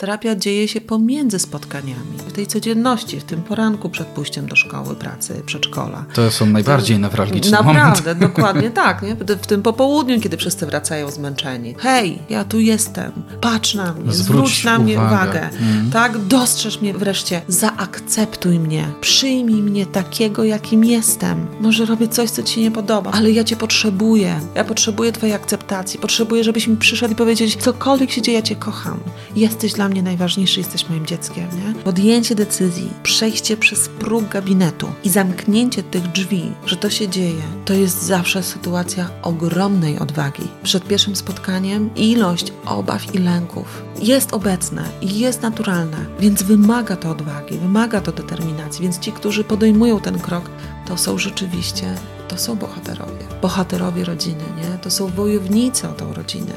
[0.00, 4.94] Terapia dzieje się pomiędzy spotkaniami, w tej codzienności, w tym poranku przed pójściem do szkoły,
[4.96, 6.04] pracy, przedszkola.
[6.14, 8.14] To są najbardziej newralgiczne Naprawdę, momenty.
[8.28, 9.02] dokładnie tak.
[9.02, 9.14] Nie?
[9.14, 11.74] W tym popołudniu, kiedy wszyscy wracają zmęczeni.
[11.78, 15.14] Hej, ja tu jestem, patrz na mnie, zwróć, Zwróć na mnie uwagę.
[15.14, 15.42] uwagę.
[15.42, 15.90] Mhm.
[15.90, 21.46] Tak, dostrzeż mnie wreszcie, zaakceptuj mnie, przyjmij mnie takiego, jakim jestem.
[21.60, 24.40] Może robię coś, co ci się nie podoba, ale ja cię potrzebuję.
[24.54, 28.56] Ja potrzebuję twojej akceptacji, potrzebuję, żebyś mi przyszedł i powiedzieć, cokolwiek się dzieje, ja cię
[28.56, 29.00] kocham.
[29.36, 31.82] Jesteś dla mnie najważniejszy, jesteś moim dzieckiem, nie?
[31.82, 37.74] Podjęcie decyzji, przejście przez próg gabinetu i zamknięcie tych drzwi, że to się dzieje, to
[37.74, 40.42] jest zawsze sytuacja ogromnej odwagi.
[40.62, 47.10] Przed pierwszym spotkaniem ilość obaw i lęków jest obecna i jest naturalna, więc wymaga to
[47.10, 50.50] odwagi, wymaga to determinacji, więc ci, którzy podejmują ten krok,
[50.86, 51.94] to są rzeczywiście,
[52.28, 53.24] to są bohaterowie.
[53.42, 54.78] Bohaterowie rodziny, nie?
[54.78, 56.52] To są wojownicy o tą rodzinę.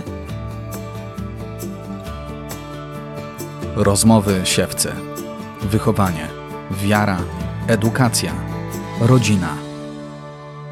[3.76, 4.92] Rozmowy siewcy.
[5.62, 6.28] Wychowanie.
[6.72, 7.24] Wiara.
[7.68, 8.34] Edukacja.
[9.02, 9.58] Rodzina.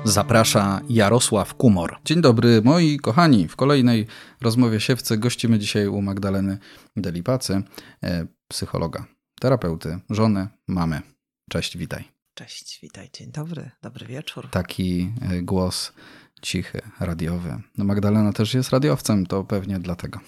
[0.04, 1.98] Zaprasza Jarosław Kumor.
[2.06, 3.48] Dzień dobry, moi kochani.
[3.48, 4.08] W kolejnej
[4.42, 6.58] rozmowie siewcy gościmy dzisiaj u Magdaleny
[6.96, 7.62] Delipacy,
[8.04, 9.06] e, psychologa,
[9.42, 11.02] terapeuty, żony, mamy.
[11.50, 12.04] Cześć, witaj.
[12.34, 14.48] Cześć, witaj, dzień dobry, dobry wieczór.
[14.52, 15.94] Taki e, głos
[16.42, 17.58] cichy, radiowy.
[17.78, 20.20] No Magdalena też jest radiowcem, to pewnie dlatego.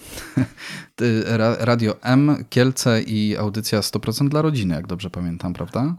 [1.60, 5.94] Radio M, Kielce i audycja 100% dla rodziny, jak dobrze pamiętam, prawda?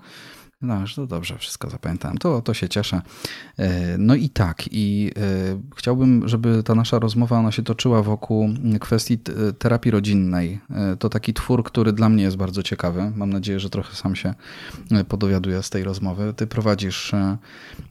[0.63, 2.17] No, to dobrze, wszystko zapamiętałem.
[2.17, 3.01] To, to się cieszę.
[3.59, 5.21] E, No i tak, i e,
[5.77, 10.59] chciałbym, żeby ta nasza rozmowa ona się toczyła wokół kwestii t- terapii rodzinnej.
[10.69, 13.11] E, To taki twór, który dla mnie jest bardzo ciekawy.
[13.15, 14.33] Mam nadzieję, że trochę sam się
[14.91, 16.33] e, podowiaduję z tej rozmowy.
[16.33, 17.37] Ty prowadzisz e,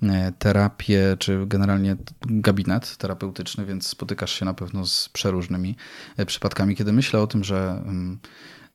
[0.03, 5.77] e, terapię, czy generalnie gabinet terapeutyczny, więc spotykasz się na pewno z przeróżnymi
[6.17, 6.77] e, przypadkami.
[6.77, 8.19] Kiedy myślę o tym, że mm,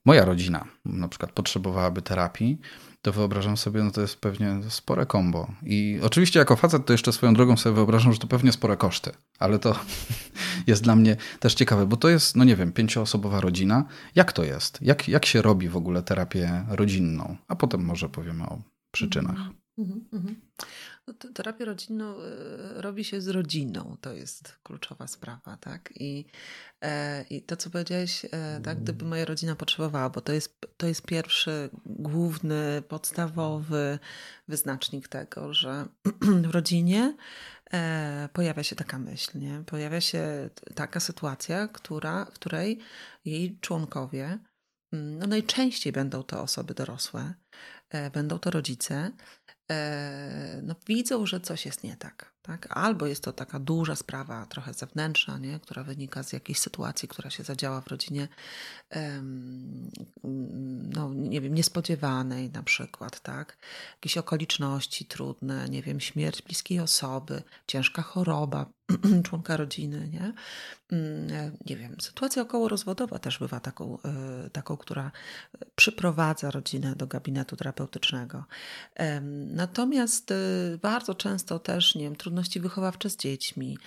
[0.05, 2.57] moja rodzina na przykład potrzebowałaby terapii,
[3.07, 5.51] to wyobrażam sobie, no to jest pewnie spore kombo.
[5.63, 9.11] I oczywiście jako facet to jeszcze swoją drogą sobie wyobrażam, że to pewnie spore koszty,
[9.39, 9.79] ale to
[10.67, 13.85] jest dla mnie też ciekawe, bo to jest, no nie wiem, pięcioosobowa rodzina.
[14.15, 14.81] Jak to jest?
[14.81, 17.37] Jak, jak się robi w ogóle terapię rodzinną?
[17.47, 18.61] A potem może powiemy o
[18.91, 19.37] przyczynach.
[19.77, 20.35] Mhm, mhm.
[21.07, 25.93] No, te- terapię rodzinną e, robi się z rodziną, to jest kluczowa sprawa, tak?
[25.95, 26.25] I,
[26.81, 30.87] e, i to, co powiedziałeś, e, tak, gdyby moja rodzina potrzebowała, bo to jest, to
[30.87, 33.99] jest pierwszy, główny, podstawowy
[34.47, 35.85] wyznacznik tego, że
[36.49, 37.17] w rodzinie
[38.33, 39.63] pojawia się taka myśl, nie?
[39.65, 42.79] Pojawia się taka sytuacja, która, w której
[43.25, 44.39] jej członkowie,
[44.93, 47.33] mm, no najczęściej będą to osoby dorosłe,
[48.13, 49.11] będą to rodzice,
[49.71, 52.67] e, no, widzą, że coś jest nie tak, tak.
[52.77, 55.59] Albo jest to taka duża sprawa, trochę zewnętrzna, nie?
[55.59, 58.27] która wynika z jakiejś sytuacji, która się zadziała w rodzinie,
[60.95, 63.57] no nie wiem, niespodziewanej na przykład, tak.
[63.95, 68.65] Jakieś okoliczności trudne, nie wiem, śmierć bliskiej osoby, ciężka choroba
[69.25, 70.33] członka rodziny, nie?
[70.91, 75.11] Mm, e, Nie wiem, sytuacja okołorozwodowa też bywa taką, e, taką, która
[75.75, 78.43] przyprowadza rodzinę do gabinetu terapeutycznego.
[79.53, 83.77] Natomiast y, bardzo często też, nie wiem, trudności wychowawcze z dziećmi.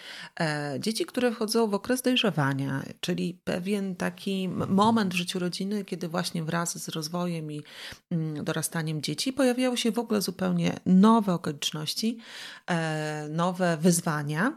[0.40, 6.08] E, Dzieci, które wchodzą w okres dojrzewania, czyli pewien taki moment w życiu rodziny, kiedy
[6.08, 7.62] właśnie wraz z rozwojem i
[8.10, 12.18] mm, dorastaniem dzieci pojawiają się w ogóle zupełnie nowe okoliczności,
[12.66, 14.56] e, nowe wyzwania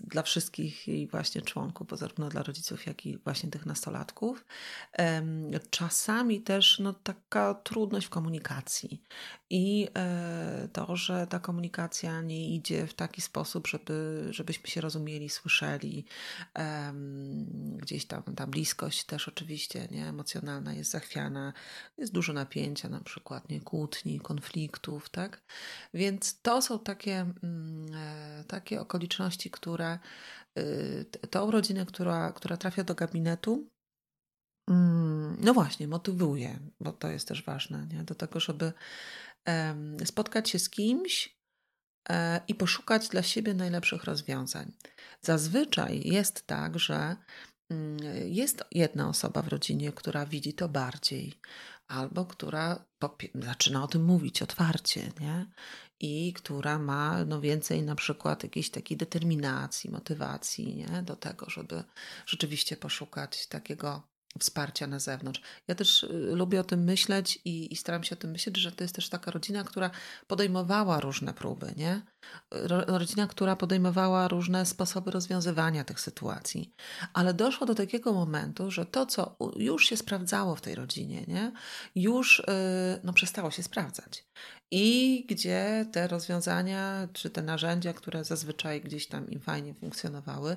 [0.00, 4.44] dla wszystkich jej właśnie członków, bo zarówno dla rodziców, jak i właśnie tych nastolatków.
[5.70, 9.02] Czasami też no, taka trudność w komunikacji
[9.50, 15.28] i e, to, że ta komunikacja nie idzie w taki sposób, żeby, żebyśmy się rozumieli,
[15.28, 16.04] słyszeli.
[17.76, 21.52] Gdzieś tam ta bliskość też oczywiście nie, emocjonalna jest zachwiana,
[21.98, 25.42] jest dużo napięcia na przykład, nie, kłótni, konfliktów, tak?
[25.94, 29.11] Więc to są takie, mm, e, takie okoliczności,
[29.50, 29.98] które
[30.58, 33.68] y, tą rodzinę, która, która trafia do gabinetu,
[34.70, 38.04] mm, no właśnie, motywuje, bo to jest też ważne, nie?
[38.04, 38.72] do tego, żeby
[40.04, 41.36] spotkać się z kimś
[42.08, 44.72] e, i poszukać dla siebie najlepszych rozwiązań.
[45.22, 47.16] Zazwyczaj jest tak, że
[47.70, 51.34] mm, jest jedna osoba w rodzinie, która widzi to bardziej,
[51.88, 52.84] albo która
[53.34, 55.46] zaczyna o tym mówić otwarcie, nie?
[56.02, 61.02] I która ma no, więcej na przykład jakiejś takiej determinacji, motywacji nie?
[61.02, 61.84] do tego, żeby
[62.26, 65.40] rzeczywiście poszukać takiego wsparcia na zewnątrz.
[65.68, 68.72] Ja też y, lubię o tym myśleć i, i, staram się o tym myśleć, że
[68.72, 69.90] to jest też taka rodzina, która
[70.26, 72.02] podejmowała różne próby, nie?
[72.86, 76.74] rodzina, która podejmowała różne sposoby rozwiązywania tych sytuacji.
[77.12, 81.52] Ale doszło do takiego momentu, że to, co już się sprawdzało w tej rodzinie, nie?
[81.94, 82.44] już y,
[83.04, 84.24] no, przestało się sprawdzać.
[84.74, 90.56] I gdzie te rozwiązania, czy te narzędzia, które zazwyczaj gdzieś tam im fajnie funkcjonowały,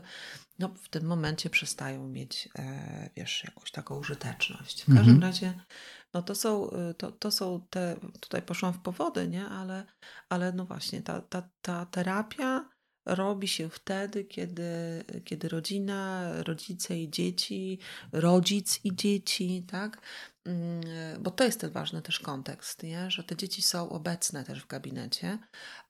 [0.60, 4.84] no, w tym momencie przestają mieć, e, wiesz, jakąś taką użyteczność.
[4.84, 5.22] W każdym mhm.
[5.22, 5.54] razie
[6.14, 9.46] no to są, y, to, to są te, tutaj poszłam w powody, nie?
[9.46, 9.86] Ale,
[10.30, 12.70] ale no właśnie, ta, ta, ta terapia
[13.06, 17.80] robi się wtedy, kiedy, kiedy rodzina, rodzice i dzieci,
[18.12, 20.02] rodzic i dzieci, tak,
[21.20, 23.12] bo to jest ten ważny też kontekst, nie?
[23.12, 25.38] że te dzieci są obecne też w gabinecie,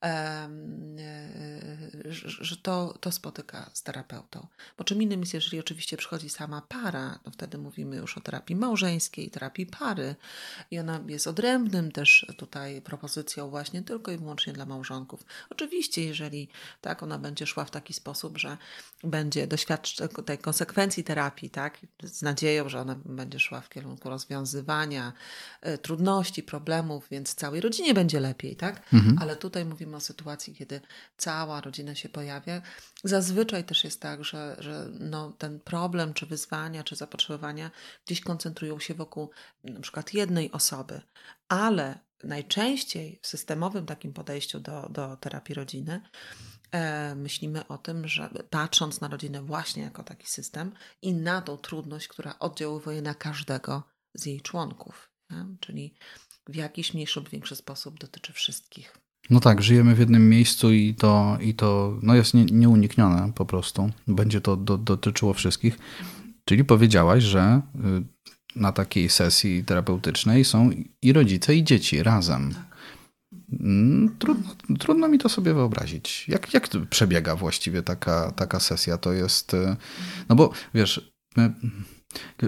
[0.03, 0.49] e,
[2.25, 4.47] że to, to spotyka z terapeutą.
[4.77, 8.55] Bo czym innym jest, jeżeli oczywiście przychodzi sama para, no wtedy mówimy już o terapii
[8.55, 10.15] małżeńskiej, terapii pary
[10.71, 15.25] i ona jest odrębnym też tutaj propozycją właśnie tylko i wyłącznie dla małżonków.
[15.49, 16.49] Oczywiście, jeżeli
[16.81, 18.57] tak, ona będzie szła w taki sposób, że
[19.03, 24.44] będzie doświadczać tej konsekwencji terapii, tak, z nadzieją, że ona będzie szła w kierunku rozwiązania
[24.45, 25.13] rozwiązywania
[25.61, 28.93] e, trudności, problemów, więc całej rodzinie będzie lepiej, tak?
[28.93, 29.17] Mhm.
[29.21, 30.81] Ale tutaj mówimy o sytuacji, kiedy
[31.17, 32.61] cała rodzina się pojawia.
[33.03, 37.71] Zazwyczaj też jest tak, że, że no, ten problem, czy wyzwania, czy zapotrzebowania
[38.05, 39.29] gdzieś koncentrują się wokół
[39.63, 41.01] na przykład jednej osoby,
[41.49, 46.01] ale najczęściej w systemowym takim podejściu do, do terapii rodziny
[46.71, 50.71] e, myślimy o tym, że patrząc na rodzinę właśnie jako taki system
[51.01, 55.45] i na tą trudność, która oddziałuje na każdego z jej członków, nie?
[55.59, 55.93] czyli
[56.49, 58.97] w jakiś mniejszy lub większy sposób dotyczy wszystkich.
[59.29, 63.45] No tak, żyjemy w jednym miejscu i to, i to no jest nie, nieuniknione po
[63.45, 63.89] prostu.
[64.07, 65.77] Będzie to do, dotyczyło wszystkich.
[66.45, 70.69] Czyli powiedziałaś, że y, na takiej sesji terapeutycznej są
[71.01, 72.53] i rodzice, i dzieci razem.
[72.53, 72.75] Tak.
[74.19, 76.25] Trudno, trudno, mi to sobie wyobrazić.
[76.27, 78.97] Jak, jak przebiega właściwie taka, taka sesja?
[78.97, 79.53] To jest.
[79.53, 79.75] Y,
[80.29, 81.53] no bo wiesz, my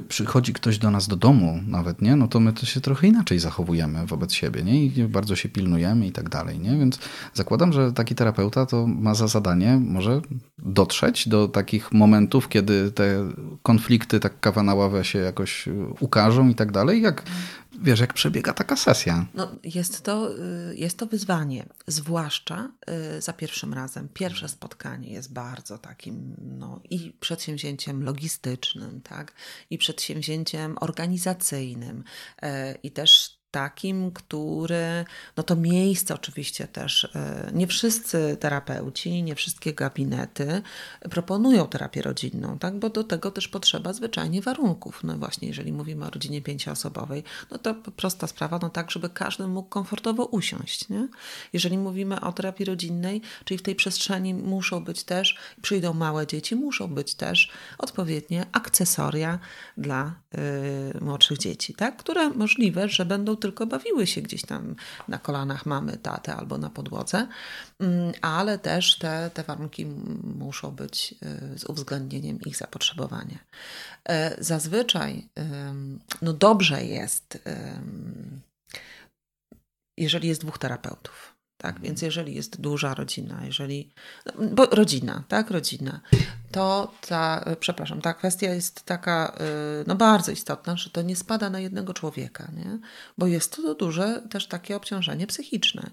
[0.07, 2.15] przychodzi ktoś do nas do domu nawet, nie?
[2.15, 4.85] No to my to się trochę inaczej zachowujemy wobec siebie, nie?
[4.85, 6.77] I bardzo się pilnujemy i tak dalej, nie?
[6.77, 6.99] Więc
[7.33, 10.21] zakładam, że taki terapeuta to ma za zadanie może
[10.59, 13.31] dotrzeć do takich momentów, kiedy te
[13.63, 15.69] konflikty tak kawa na ławę się jakoś
[15.99, 17.01] ukażą i tak dalej.
[17.01, 17.23] Jak
[17.81, 19.25] wiesz, jak przebiega taka sesja?
[19.33, 22.71] No, jest, to, y, jest to wyzwanie, zwłaszcza
[23.17, 24.09] y, za pierwszym razem.
[24.13, 29.33] Pierwsze spotkanie jest bardzo takim no, i przedsięwzięciem logistycznym, tak,
[29.69, 32.03] i przedsięwzięciem organizacyjnym,
[32.43, 32.47] y,
[32.83, 35.05] i też takim, który,
[35.37, 40.61] no to miejsce oczywiście też, e, nie wszyscy terapeuci, nie wszystkie gabinety
[41.09, 42.79] proponują terapię rodzinną, tak?
[42.79, 45.03] bo do tego też potrzeba zwyczajnie warunków.
[45.03, 49.47] No właśnie, jeżeli mówimy o rodzinie pięcioosobowej, no to prosta sprawa, no tak, żeby każdy
[49.47, 50.89] mógł komfortowo usiąść.
[50.89, 51.07] Nie?
[51.53, 56.55] Jeżeli mówimy o terapii rodzinnej, czyli w tej przestrzeni muszą być też, przyjdą małe dzieci,
[56.55, 59.39] muszą być też odpowiednie akcesoria
[59.77, 60.15] dla
[60.95, 61.97] y, młodszych dzieci, tak?
[61.97, 64.75] które możliwe, że będą bawiły się gdzieś tam
[65.07, 67.27] na kolanach mamy, tatę albo na podłodze,
[67.79, 69.85] mm, ale też te, te warunki
[70.23, 71.15] muszą być
[71.53, 73.39] y, z uwzględnieniem ich zapotrzebowania.
[74.09, 75.27] E, zazwyczaj
[76.21, 77.39] no dobrze jest,
[79.97, 81.36] jeżeli jest dwóch terapeutów.
[81.57, 81.85] Tak, mhm.
[81.85, 83.93] więc jeżeli jest duża rodzina, jeżeli.
[84.51, 86.01] Bo rodzina, tak, rodzina,
[86.51, 89.37] to ta, przepraszam, ta kwestia jest taka
[89.81, 92.79] y, no bardzo istotna, że to nie spada na jednego człowieka, nie?
[93.17, 95.89] bo jest to duże też takie obciążenie psychiczne.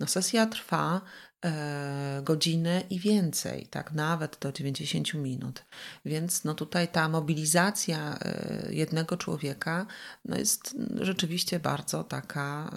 [0.00, 1.00] No, sesja trwa
[1.44, 5.64] e, godzinę i więcej, tak, nawet do 90 minut.
[6.04, 9.86] Więc no tutaj ta mobilizacja e, jednego człowieka
[10.24, 12.70] no jest rzeczywiście bardzo taka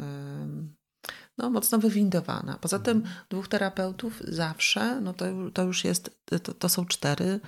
[1.38, 2.58] no, mocno wywindowana.
[2.62, 3.16] Poza tym mhm.
[3.30, 6.12] dwóch terapeutów zawsze, no to, to już jest,
[6.44, 7.40] to, to są cztery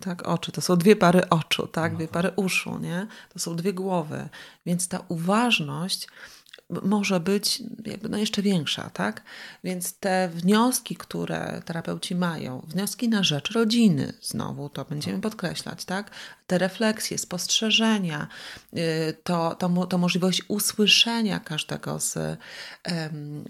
[0.00, 3.06] tak, oczy, to są dwie pary oczu, tak, dwie pary uszu, nie?
[3.32, 4.28] To są dwie głowy.
[4.66, 6.08] Więc ta uważność
[6.82, 9.22] może być jakby no jeszcze większa, tak?
[9.64, 16.10] Więc te wnioski, które terapeuci mają, wnioski na rzecz rodziny, znowu to będziemy podkreślać, tak?
[16.50, 18.28] Te refleksje, spostrzeżenia,
[18.76, 22.38] y, to, to, to możliwość usłyszenia każdego z,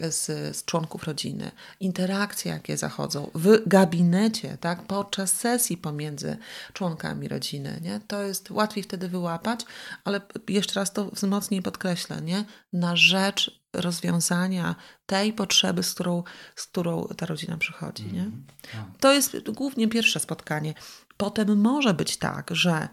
[0.00, 0.26] z,
[0.56, 4.82] z członków rodziny, interakcje, jakie zachodzą w gabinecie, tak?
[4.82, 6.36] Podczas sesji pomiędzy
[6.72, 8.00] członkami rodziny, nie?
[8.06, 9.60] To jest łatwiej wtedy wyłapać,
[10.04, 12.44] ale jeszcze raz to wzmocniej podkreślę, nie?
[12.72, 14.74] Na rzecz rozwiązania
[15.06, 16.22] tej potrzeby, z którą,
[16.56, 18.04] z którą ta rodzina przychodzi.
[18.12, 18.22] Nie?
[18.22, 18.44] Mhm.
[18.72, 19.00] Tak.
[19.00, 20.74] To jest głównie pierwsze spotkanie.
[21.20, 22.88] Potem może być tak, że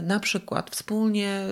[0.00, 1.46] y, na przykład wspólnie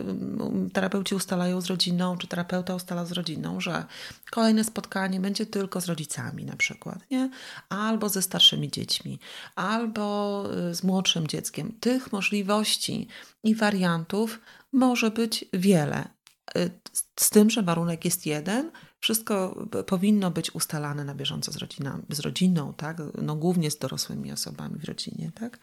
[0.66, 3.85] y, terapeuci ustalają z rodziną, czy terapeuta ustala z rodziną, że
[4.30, 7.30] kolejne spotkanie będzie tylko z rodzicami na przykład, nie?
[7.69, 9.19] Albo ze starszymi dziećmi,
[9.54, 11.73] albo y, z młodszym dzieckiem.
[11.80, 13.09] Tych możliwości
[13.45, 14.40] i wariantów
[14.73, 16.09] może być wiele.
[16.57, 16.71] Y,
[17.16, 22.21] z tym, że warunek jest jeden, wszystko powinno być ustalane na bieżąco z, rodziną, z
[22.21, 22.97] rodziną, tak?
[23.23, 25.30] no, głównie z dorosłymi osobami w rodzinie.
[25.35, 25.59] Tak?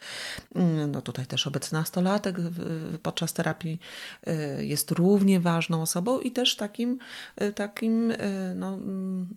[0.56, 2.38] Mm, no, tutaj też obecny nastolatek
[3.04, 3.80] podczas terapii
[4.28, 7.00] y, jest równie ważną osobą i też takim,
[7.42, 8.14] y, takim
[8.56, 9.28] no, mm,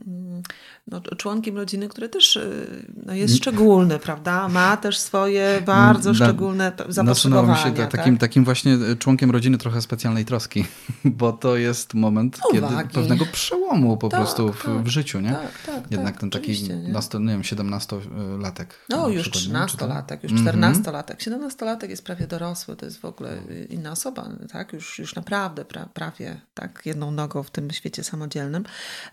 [0.87, 2.39] no, członkiem rodziny, który też
[3.07, 4.49] no, jest szczególny, prawda?
[4.49, 7.57] Ma też swoje bardzo szczególne zapotrzebowania.
[7.57, 7.91] się tak?
[7.91, 10.65] takim, takim właśnie członkiem rodziny trochę specjalnej troski,
[11.05, 12.77] bo to jest moment, Uwagi.
[12.79, 15.33] kiedy pewnego przełomu po tak, prostu w, tak, w, życiu, nie?
[15.33, 16.69] Tak, tak, Jednak ten taki, nie?
[16.69, 18.67] wiem, 17-latek.
[18.89, 21.17] No już 13-latek, już 14-latek.
[21.17, 24.73] 17-latek jest prawie dorosły, to jest w ogóle inna osoba, tak?
[24.73, 28.65] Już, już naprawdę pra, prawie tak jedną nogą w tym świecie samodzielnym.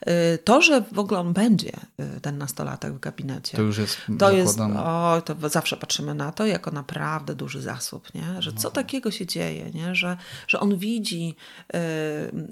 [0.07, 1.71] Y, to, że w ogóle on będzie,
[2.17, 3.57] y, ten nastolatek w gabinecie.
[3.57, 8.13] To już jest, to jest o, to zawsze patrzymy na to jako naprawdę duży zasób,
[8.13, 8.41] nie?
[8.41, 9.95] Że co takiego się dzieje, nie?
[9.95, 10.17] Że,
[10.47, 11.35] że on widzi,
[11.75, 11.77] y,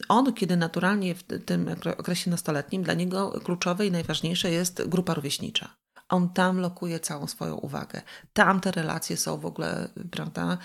[0.08, 5.76] on kiedy naturalnie w tym okresie nastoletnim, dla niego kluczowe i najważniejsze jest grupa rówieśnicza.
[6.10, 8.02] On tam lokuje całą swoją uwagę.
[8.34, 10.58] Tam te relacje są w ogóle, prawda,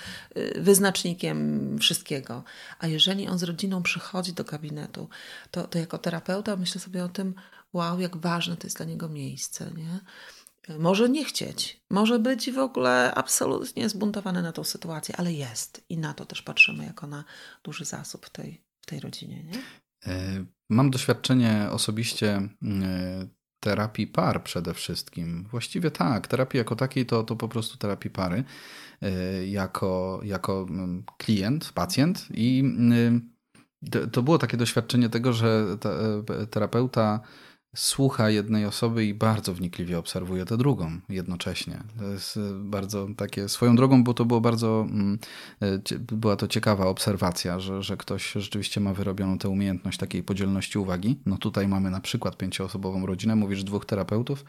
[0.56, 2.44] wyznacznikiem wszystkiego.
[2.78, 5.08] A jeżeli on z rodziną przychodzi do gabinetu,
[5.50, 7.34] to, to jako terapeuta myślę sobie o tym,
[7.72, 10.00] wow, jak ważne to jest dla niego miejsce, nie?
[10.78, 15.84] Może nie chcieć, może być w ogóle absolutnie zbuntowany na tą sytuację, ale jest.
[15.88, 17.24] I na to też patrzymy jako na
[17.64, 19.44] duży zasób w tej, w tej rodzinie.
[19.44, 19.58] Nie?
[20.06, 22.48] E, mam doświadczenie osobiście e,
[23.60, 25.44] terapii par przede wszystkim.
[25.50, 28.44] Właściwie tak, terapii jako takiej to, to po prostu terapii pary
[29.02, 32.64] e, jako, jako mm, klient, pacjent i
[34.12, 35.66] to było takie doświadczenie tego, że
[36.50, 37.20] terapeuta
[37.76, 41.82] słucha jednej osoby i bardzo wnikliwie obserwuje tę drugą jednocześnie.
[41.98, 45.18] To jest e, bardzo takie swoją drogą, bo to było bardzo, mm,
[45.62, 50.78] e, była to ciekawa obserwacja, że, że ktoś rzeczywiście ma wyrobioną tę umiejętność takiej podzielności
[50.78, 51.20] uwagi.
[51.26, 54.44] No tutaj mamy na przykład pięcioosobową rodzinę, mówisz dwóch terapeutów.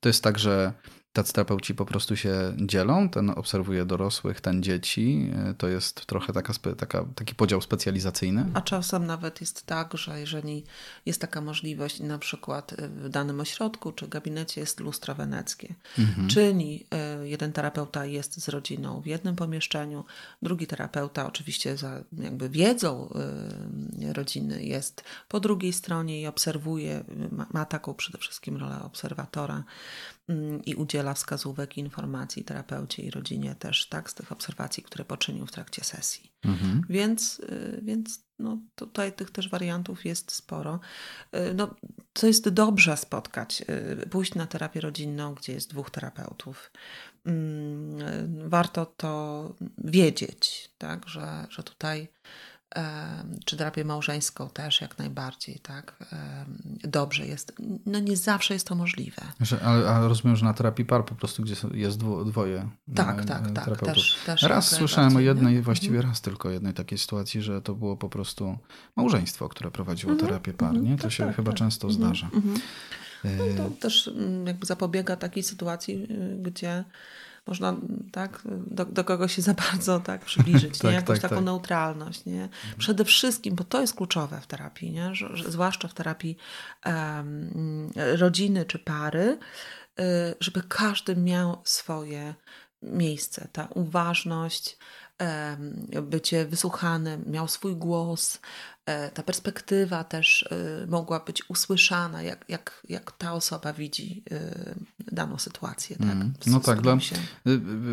[0.00, 0.72] To jest tak, że
[1.18, 3.08] tacy terapeuci po prostu się dzielą.
[3.08, 5.30] Ten obserwuje dorosłych, ten dzieci.
[5.58, 8.46] To jest trochę taka, taka, taki podział specjalizacyjny.
[8.54, 10.64] A czasem nawet jest tak, że jeżeli
[11.06, 16.28] jest taka możliwość, na przykład w danym ośrodku czy gabinecie jest lustro weneckie, mhm.
[16.28, 20.04] czyli e, jeden terapeuta jest z rodziną w jednym pomieszczeniu,
[20.42, 23.08] drugi terapeuta oczywiście za jakby wiedzą
[24.02, 29.64] e, rodziny jest po drugiej stronie i obserwuje, ma, ma taką przede wszystkim rolę obserwatora
[30.66, 35.46] i udziela wskazówek i informacji terapeucie i rodzinie też, tak, z tych obserwacji, które poczynił
[35.46, 36.32] w trakcie sesji.
[36.44, 36.82] Mhm.
[36.88, 40.80] Więc, y, więc no, tutaj tych też wariantów jest sporo.
[41.34, 41.74] Y, no,
[42.12, 43.64] to jest dobrze spotkać,
[44.02, 46.70] y, pójść na terapię rodzinną, gdzie jest dwóch terapeutów.
[47.24, 52.08] Mm, warto to wiedzieć, tak, że, że tutaj
[53.44, 55.96] czy terapię małżeńską też jak najbardziej, tak?
[56.84, 57.52] Dobrze jest.
[57.86, 59.22] No nie zawsze jest to możliwe.
[59.64, 63.80] Ale, ale rozumiem, że na terapii par po prostu, gdzie jest dwoje Tak, tak, tak.
[63.80, 65.62] Też, też raz słyszałem o jednej, nie?
[65.62, 66.10] właściwie mhm.
[66.10, 68.58] raz tylko jednej takiej sytuacji, że to było po prostu
[68.96, 70.86] małżeństwo, które prowadziło mhm, terapię par, mhm.
[70.86, 70.96] nie?
[70.96, 71.58] To tak, się tak, chyba tak.
[71.58, 72.30] często zdarza.
[73.24, 76.84] No to też mm, jakby zapobiega takiej sytuacji, y, gdzie
[77.48, 77.76] można
[78.12, 80.96] tak, do, do kogo się za bardzo tak przybliżyć, tak, nie?
[80.96, 81.44] jakąś tak, taką tak.
[81.44, 82.24] neutralność.
[82.24, 82.48] Nie?
[82.78, 85.14] Przede wszystkim, bo to jest kluczowe w terapii, nie?
[85.14, 86.36] Że, że zwłaszcza w terapii
[86.86, 89.38] um, rodziny czy pary,
[90.00, 90.04] y,
[90.40, 92.34] żeby każdy miał swoje
[92.82, 94.78] miejsce, ta uważność,
[96.02, 98.40] bycie wysłuchanym, miał swój głos,
[99.14, 100.48] ta perspektywa też
[100.82, 104.74] e, mogła być usłyszana, jak, jak, jak ta osoba widzi e,
[105.12, 105.96] daną sytuację.
[105.96, 106.06] Tak?
[106.06, 106.32] Mm.
[106.46, 106.98] No tak, dla,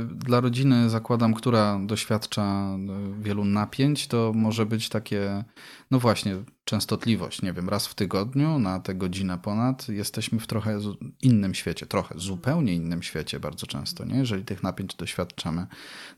[0.07, 2.77] dla rodziny zakładam, która doświadcza
[3.19, 5.43] wielu napięć, to może być takie,
[5.91, 6.35] no właśnie,
[6.65, 10.79] częstotliwość, nie wiem, raz w tygodniu na tę godzinę ponad jesteśmy w trochę
[11.21, 14.17] innym świecie, trochę zupełnie innym świecie bardzo często, nie?
[14.17, 15.67] jeżeli tych napięć doświadczamy,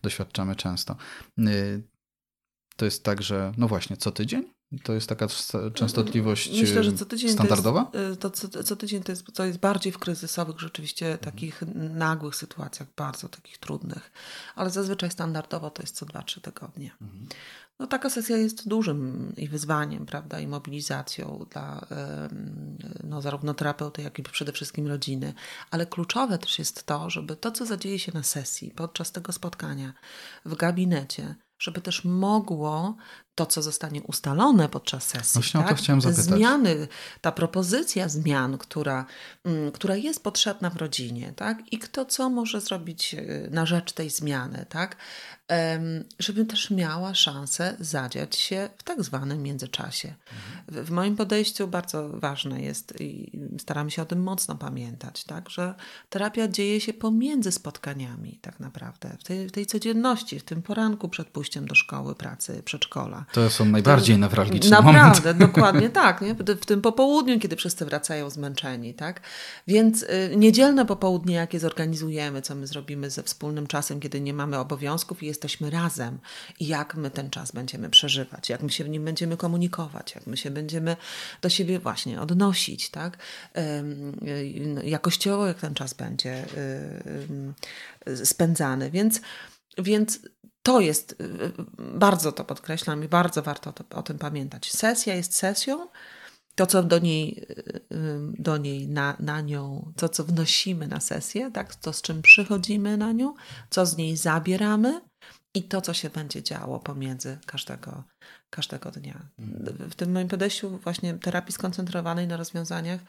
[0.02, 0.96] doświadczamy często.
[1.40, 1.84] Y,
[2.76, 5.28] to jest tak, że no właśnie, co tydzień To jest taka
[5.74, 7.86] częstotliwość Myślę, że co tydzień standardowa?
[7.86, 11.62] To, jest, to co, co, tydzień to jest, to jest bardziej w kryzysowych, rzeczywiście takich
[11.76, 14.12] nagłych sytuacjach, bardzo takich trudnych,
[14.56, 16.92] ale zazwyczaj standardowo to jest co 2-3 tygodnie.
[17.02, 17.28] Mhm.
[17.80, 21.88] No, taka sesja jest dużym i wyzwaniem, prawda, i mobilizacją dla
[23.04, 25.34] no, zarówno terapeuty, jak i przede wszystkim rodziny.
[25.72, 29.94] Ale kluczowe też jest to, żeby to, co zadzieje się na sesji, podczas tego spotkania,
[30.46, 32.98] w gabinecie, żeby też mogło
[33.38, 35.34] to, co zostanie ustalone podczas sesji.
[35.34, 35.72] Właśnie tak?
[35.72, 36.26] o to chciałem zapytać.
[36.26, 36.88] Zmiany,
[37.22, 39.06] ta propozycja zmian, która,
[39.46, 41.74] mm, która jest potrzebna w rodzinie, tak?
[41.74, 44.96] I kto co może zrobić y, na rzecz tej zmiany, tak?
[46.20, 50.14] żeby też miała szansę zadziać się w tak zwanym międzyczasie.
[50.68, 55.50] W, moim podejściu bardzo ważne jest i staramy się o tym mocno pamiętać, tak?
[55.50, 55.76] Że
[56.10, 61.10] terapia dzieje się pomiędzy spotkaniami tak naprawdę, w tej, w tej codzienności, w tym poranku
[61.10, 63.26] przed pójściem do szkoły, pracy, przedszkola.
[63.32, 65.34] To są najbardziej to, newralgiczne Naprawdę, momenty.
[65.48, 66.22] dokładnie tak.
[66.22, 66.36] Nie?
[66.36, 68.94] W tym popołudniu, kiedy wszyscy wracają zmęczeni.
[68.94, 69.22] Tak?
[69.68, 74.58] Więc y, niedzielne popołudnie, jakie zorganizujemy, co my zrobimy ze wspólnym czasem, kiedy nie mamy
[74.58, 76.20] obowiązków i jesteśmy razem
[76.60, 80.28] i jak my ten czas będziemy przeżywać, jak my się w nim będziemy komunikować, jak
[80.28, 80.96] my się będziemy
[81.42, 82.90] do siebie właśnie odnosić.
[82.90, 83.18] Tak?
[83.58, 86.46] Y, jakościowo, jak ten czas będzie
[88.08, 88.92] y, spędzany.
[88.92, 89.22] Więc
[89.78, 90.20] więc
[90.68, 94.72] to jest, y, y, bardzo to podkreślam i bardzo warto to, o tym pamiętać.
[94.72, 95.88] Sesja jest sesją.
[96.56, 97.82] To, co do niej, y,
[98.40, 101.76] do niej na, na nią, to, co wnosimy na sesję, tak?
[101.76, 103.34] to, z czym przychodzimy na nią,
[103.70, 105.02] co z niej zabieramy
[105.54, 108.04] i to, co się będzie działo pomiędzy każdego
[108.50, 109.26] każdego dnia.
[109.90, 113.02] W tym moim podejściu właśnie terapii skoncentrowanej na rozwiązaniach,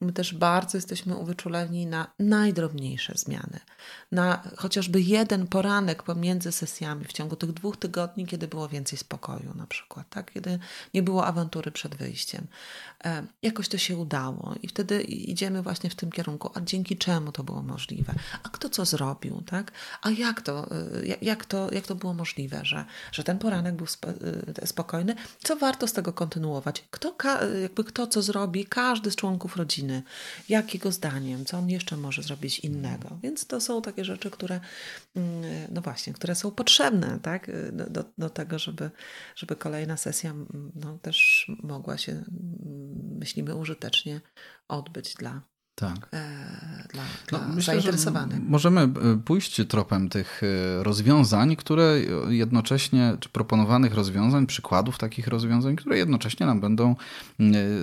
[0.00, 3.60] my też bardzo jesteśmy uwyczuleni na najdrobniejsze zmiany.
[4.12, 9.54] Na chociażby jeden poranek pomiędzy sesjami w ciągu tych dwóch tygodni, kiedy było więcej spokoju
[9.54, 10.32] na przykład, tak?
[10.32, 10.58] kiedy
[10.94, 12.46] nie było awantury przed wyjściem.
[13.04, 17.32] E, jakoś to się udało i wtedy idziemy właśnie w tym kierunku, a dzięki czemu
[17.32, 18.14] to było możliwe?
[18.42, 19.42] A kto co zrobił?
[19.46, 19.72] Tak?
[20.02, 23.86] A jak to, e, jak to, jak to było możliwe, że, że ten poranek był
[24.62, 25.14] e, spokojny?
[25.44, 26.84] co warto z tego kontynuować.
[26.90, 27.16] Kto,
[27.62, 29.89] jakby kto co zrobi, każdy z członków rodziny,
[30.48, 33.18] jakiego zdaniem, co on jeszcze może zrobić innego.
[33.22, 34.60] Więc to są takie rzeczy, które,
[35.14, 38.90] mm, no właśnie, które są potrzebne tak, do, do tego, żeby,
[39.36, 40.34] żeby kolejna sesja
[40.74, 42.24] no, też mogła się,
[43.18, 44.20] myślimy, użytecznie
[44.68, 45.42] odbyć dla,
[45.80, 46.08] tak.
[46.12, 46.28] E,
[46.92, 48.38] dla, no, dla myślę, zainteresowanych.
[48.48, 48.88] Możemy e,
[49.24, 56.46] pójść tropem tych e, rozwiązań, które jednocześnie, czy proponowanych rozwiązań, przykładów takich rozwiązań, które jednocześnie
[56.46, 56.96] nam będą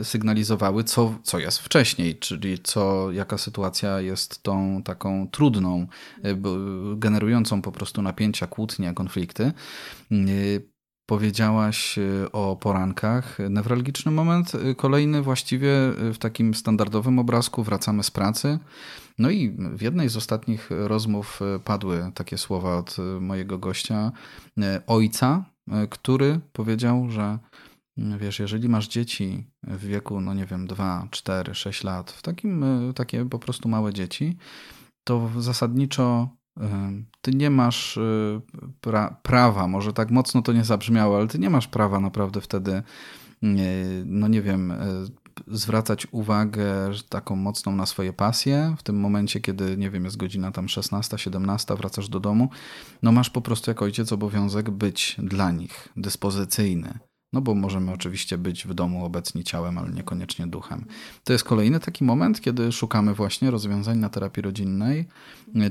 [0.04, 5.88] sygnalizowały, co, co jest wcześniej, czyli co, jaka sytuacja jest tą taką trudną,
[6.96, 9.52] generującą po prostu napięcia, kłótnie, konflikty
[11.10, 13.38] Powiedziałaś y, o porankach.
[13.50, 14.56] Newralgiczny moment.
[14.56, 15.70] Y, kolejny właściwie
[16.10, 18.60] y, w takim standardowym obrazku wracamy z pracy.
[19.18, 24.12] No i w jednej z ostatnich rozmów padły takie słowa od mojego gościa,
[24.88, 25.46] ojca,
[25.90, 27.40] który powiedział, że
[27.98, 32.66] wiesz, jeżeli masz dzieci w wieku, no nie wiem, 2, 4, 6 lat, w takim,
[32.96, 34.38] takie po prostu małe dzieci,
[35.04, 36.37] to zasadniczo
[37.22, 38.42] ty nie masz y,
[38.82, 42.84] pra prawa, może tak mocno to nie zabrzmiało, ale ty nie masz prawa naprawdę wtedy,
[44.06, 44.78] no nie wiem, y,
[45.48, 48.76] zwracać uwagę taką mocną na swoje pasje.
[48.78, 52.50] W tym momencie, kiedy, nie wiem, jest godzina tam 16, 17, wracasz do domu,
[53.04, 57.00] no masz po prostu jako ojciec obowiązek być dla nich dyspozycyjny.
[57.34, 60.86] No bo możemy oczywiście być w domu obecni ciałem, ale niekoniecznie duchem.
[61.24, 65.08] To jest kolejny taki moment, kiedy szukamy właśnie rozwiązań na terapii rodzinnej,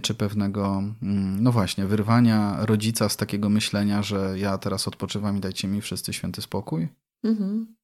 [0.02, 5.40] czy pewnego, mm, no właśnie, wyrwania rodzica z takiego myślenia, że ja teraz odpoczywam i
[5.40, 6.88] dajcie mi wszyscy święty spokój.
[7.24, 7.76] Mhm.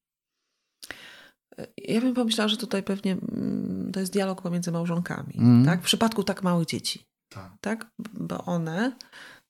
[1.78, 5.34] Ja bym pomyślała, że tutaj pewnie mm, to jest dialog pomiędzy małżonkami.
[5.38, 5.64] Mm.
[5.64, 5.80] Tak?
[5.80, 7.06] W przypadku tak małych dzieci.
[7.28, 7.52] Tak.
[7.60, 7.90] tak?
[8.14, 8.92] Bo one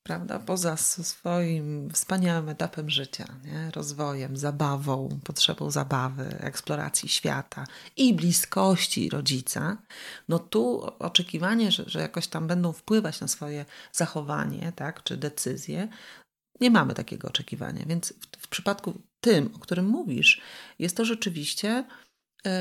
[0.02, 3.70] prawda, poza swoim wspaniałym etapem życia, nie?
[3.70, 7.64] rozwojem, zabawą, potrzebą zabawy, eksploracji świata
[7.96, 9.76] i bliskości rodzica,
[10.28, 15.88] no tu oczekiwanie, że, że jakoś tam będą wpływać na swoje zachowanie, tak, czy decyzje,
[16.60, 17.84] nie mamy takiego oczekiwania.
[17.86, 20.40] Więc w, w przypadku tym, o którym mówisz,
[20.78, 21.84] jest to rzeczywiście
[22.44, 22.52] yy,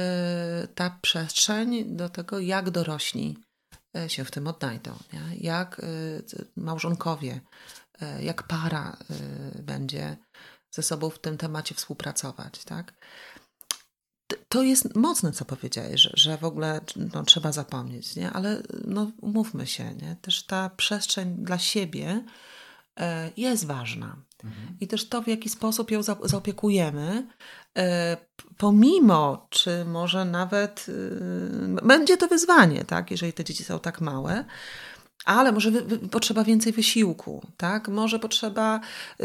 [0.76, 3.38] ta przestrzeń do tego, jak dorośli
[4.08, 4.92] się w tym odnajdą.
[5.14, 5.22] Nie?
[5.38, 5.88] Jak e,
[6.56, 7.42] małżonkowie,
[8.02, 8.98] e, jak para
[9.64, 10.18] będzie
[10.72, 12.64] ze sobą w tym temacie współpracować.
[12.64, 12.94] Tak?
[14.48, 16.82] To jest mocne, co powiedziałeś, że, że w ogóle
[17.14, 18.32] no, trzeba zapomnieć, nie?
[18.32, 20.16] ale no, umówmy się, nie?
[20.22, 22.24] też ta przestrzeń dla siebie
[23.38, 24.16] jest ważna.
[24.44, 24.78] Mhm.
[24.80, 27.28] I też to, w jaki sposób ją zaopiekujemy,
[28.58, 30.86] pomimo, czy może nawet
[31.84, 34.46] będzie to wyzwanie, tak, jeżeli te dzieci są tak małe,
[35.26, 37.88] ale może wy, wy, potrzeba więcej wysiłku, tak?
[37.88, 38.80] Może potrzeba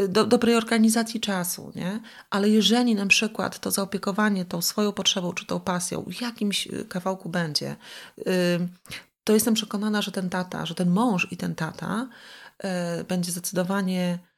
[0.09, 1.99] do, dobrej organizacji czasu, nie?
[2.29, 7.29] Ale jeżeli na przykład to zaopiekowanie tą swoją potrzebą czy tą pasją w jakimś kawałku
[7.29, 7.75] będzie,
[9.23, 12.07] to jestem przekonana, że ten tata, że ten mąż i ten tata
[13.07, 14.36] będzie zdecydowanie E,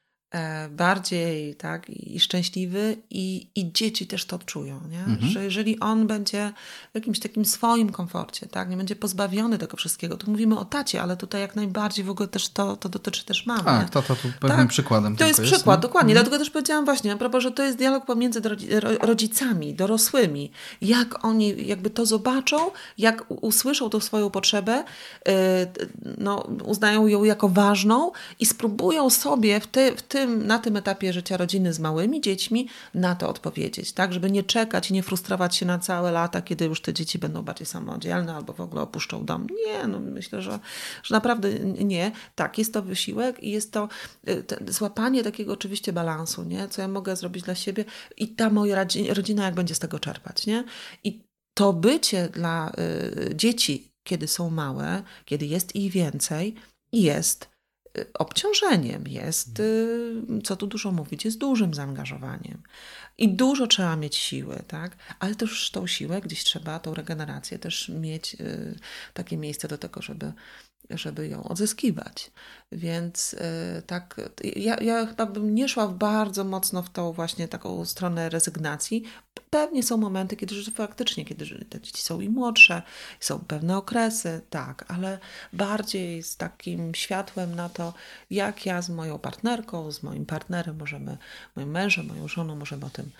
[0.70, 4.80] bardziej tak, i szczęśliwy, i, i dzieci też to odczują.
[4.90, 4.98] Nie?
[4.98, 5.32] Mhm.
[5.32, 6.52] Że jeżeli on będzie
[6.92, 11.02] w jakimś takim swoim komforcie, tak, nie będzie pozbawiony tego wszystkiego, tu mówimy o tacie,
[11.02, 13.64] ale tutaj jak najbardziej w ogóle też to, to dotyczy też mamy.
[13.64, 14.68] Tak, to, to tu pewnym tak?
[14.68, 15.16] przykładem.
[15.16, 16.12] To jest przykład, jest, dokładnie.
[16.12, 16.24] Mhm.
[16.24, 18.40] Dlatego też powiedziałam właśnie, a propos, że to jest dialog pomiędzy
[19.00, 20.50] rodzicami, dorosłymi.
[20.80, 24.84] Jak oni jakby to zobaczą, jak usłyszą tą swoją potrzebę,
[25.28, 25.32] y,
[26.18, 30.76] no, uznają ją jako ważną i spróbują sobie w, ty, w tym tym, na tym
[30.76, 34.12] etapie życia rodziny z małymi dziećmi na to odpowiedzieć, tak?
[34.12, 37.42] Żeby nie czekać i nie frustrować się na całe lata, kiedy już te dzieci będą
[37.42, 39.46] bardziej samodzielne albo w ogóle opuszczą dom.
[39.66, 40.58] Nie, no myślę, że,
[41.02, 42.12] że naprawdę nie.
[42.34, 43.88] Tak, jest to wysiłek i jest to
[44.28, 46.68] y, złapanie takiego oczywiście balansu, nie?
[46.68, 47.84] Co ja mogę zrobić dla siebie
[48.16, 50.64] i ta moja rodzina jak będzie z tego czerpać, nie?
[51.04, 52.72] I to bycie dla
[53.30, 56.54] y, dzieci, kiedy są małe, kiedy jest ich więcej,
[56.92, 57.49] jest
[58.14, 62.62] obciążeniem, jest, y, co tu dużo mówić, jest dużym zaangażowaniem.
[63.18, 64.96] I dużo trzeba mieć siły, tak?
[65.18, 68.78] Ale też tą siłę gdzieś trzeba, tą regenerację też mieć y,
[69.14, 70.32] takie miejsce do tego, żeby
[70.98, 72.30] żeby ją odzyskiwać.
[72.72, 74.20] Więc y, tak,
[74.56, 79.04] ja, ja chyba bym nie szła bardzo mocno w tą właśnie taką stronę rezygnacji.
[79.50, 82.82] Pewnie są momenty, kiedy faktycznie, kiedy te dzieci są i młodsze,
[83.20, 85.18] są pewne okresy, tak, ale
[85.52, 87.94] bardziej z takim światłem na to,
[88.30, 91.18] jak ja z moją partnerką, z moim partnerem możemy,
[91.56, 93.10] moim mężem, moją żoną możemy o tym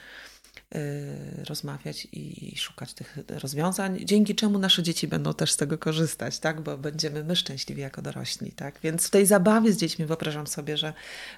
[1.48, 6.60] rozmawiać i szukać tych rozwiązań, dzięki czemu nasze dzieci będą też z tego korzystać, tak?
[6.60, 8.52] bo będziemy my szczęśliwi jako dorośli.
[8.52, 8.78] Tak?
[8.82, 10.92] Więc w tej zabawie z dziećmi wyobrażam sobie, że,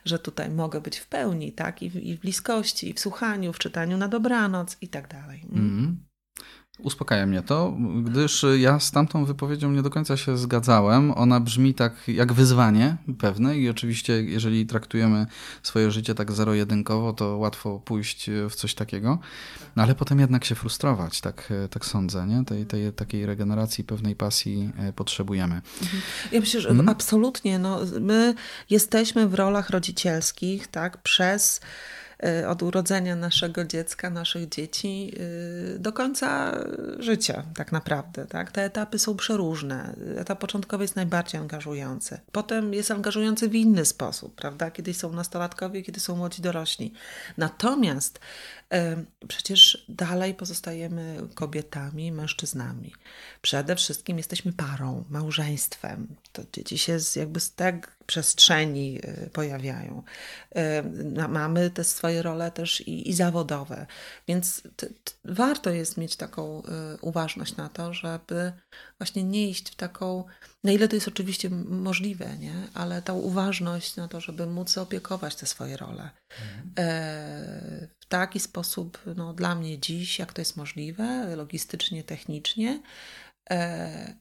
[0.04, 1.82] że tutaj mogę być w pełni, tak?
[1.82, 5.44] I, w, i w bliskości, i w słuchaniu, w czytaniu na dobranoc i tak dalej.
[5.52, 6.11] Mm.
[6.78, 11.10] Uspokaja mnie to, gdyż ja z tamtą wypowiedzią nie do końca się zgadzałem.
[11.10, 15.26] Ona brzmi tak jak wyzwanie pewne i oczywiście jeżeli traktujemy
[15.62, 19.18] swoje życie tak zero-jedynkowo, to łatwo pójść w coś takiego,
[19.76, 22.44] no ale potem jednak się frustrować, tak, tak sądzę, nie?
[22.44, 25.54] Tej, tej takiej regeneracji, pewnej pasji e, potrzebujemy.
[25.54, 26.02] Mhm.
[26.32, 26.88] Ja myślę, że hmm?
[26.88, 28.34] absolutnie, no, my
[28.70, 31.60] jesteśmy w rolach rodzicielskich, tak, przez
[32.48, 35.12] od urodzenia naszego dziecka, naszych dzieci
[35.74, 36.58] y, do końca
[36.98, 38.26] życia, tak naprawdę.
[38.26, 38.52] Tak?
[38.52, 39.94] Te etapy są przeróżne.
[40.16, 42.20] Etap początkowy jest najbardziej angażujący.
[42.32, 44.70] Potem jest angażujący w inny sposób, prawda?
[44.70, 46.92] Kiedy są nastolatkowie, kiedy są młodzi dorośli.
[47.36, 48.20] Natomiast
[49.28, 52.92] przecież dalej pozostajemy kobietami, mężczyznami.
[53.42, 56.06] Przede wszystkim jesteśmy parą, małżeństwem.
[56.32, 60.02] To dzieci się z, jakby z tak przestrzeni y, pojawiają.
[61.28, 63.86] Mamy te swoje role też i, i zawodowe,
[64.28, 66.62] więc t, t, warto jest mieć taką y,
[67.00, 68.52] uważność na to, żeby
[68.98, 70.24] właśnie nie iść w taką,
[70.64, 72.54] na ile to jest oczywiście możliwe, nie?
[72.74, 76.10] ale tą uważność na to, żeby móc zaopiekować te swoje role.
[76.30, 76.72] Mhm.
[76.78, 82.82] E, w taki sposób, no, dla mnie dziś, jak to jest możliwe, logistycznie, technicznie,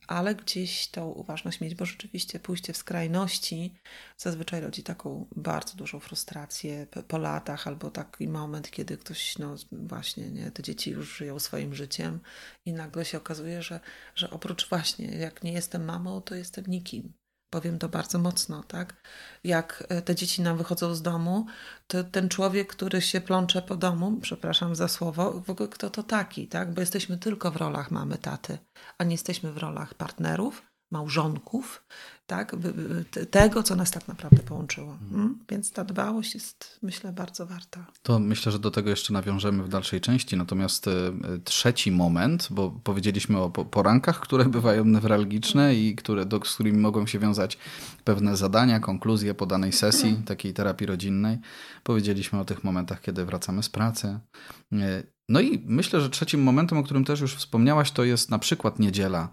[0.07, 3.73] ale gdzieś tą uważność mieć, bo rzeczywiście pójście w skrajności
[4.17, 10.29] zazwyczaj rodzi taką bardzo dużą frustrację po latach, albo taki moment, kiedy ktoś, no właśnie,
[10.29, 12.19] nie, te dzieci już żyją swoim życiem
[12.65, 13.79] i nagle się okazuje, że,
[14.15, 17.13] że oprócz właśnie, jak nie jestem mamą, to jestem nikim
[17.51, 18.93] powiem to bardzo mocno, tak?
[19.43, 21.45] Jak e, te dzieci nam wychodzą z domu,
[21.87, 26.03] to ten człowiek, który się plącze po domu, przepraszam za słowo, w ogóle kto to
[26.03, 26.73] taki, tak?
[26.73, 28.57] Bo jesteśmy tylko w rolach mamy, taty,
[28.97, 30.61] a nie jesteśmy w rolach partnerów,
[30.91, 31.85] małżonków,
[32.31, 32.55] tak?
[33.31, 34.97] tego, co nas tak naprawdę połączyło.
[35.11, 35.39] Hmm?
[35.49, 37.85] Więc ta dbałość jest, myślę, bardzo warta.
[38.03, 40.37] To myślę, że do tego jeszcze nawiążemy w dalszej części.
[40.37, 40.91] Natomiast e,
[41.43, 47.07] trzeci moment, bo powiedzieliśmy o porankach, które bywają newralgiczne i które, do, z którymi mogą
[47.07, 47.57] się wiązać
[48.03, 51.37] pewne zadania, konkluzje po danej sesji takiej terapii rodzinnej.
[51.83, 54.19] Powiedzieliśmy o tych momentach, kiedy wracamy z pracy.
[54.73, 58.39] E, no i myślę, że trzecim momentem, o którym też już wspomniałaś, to jest na
[58.39, 59.29] przykład niedziela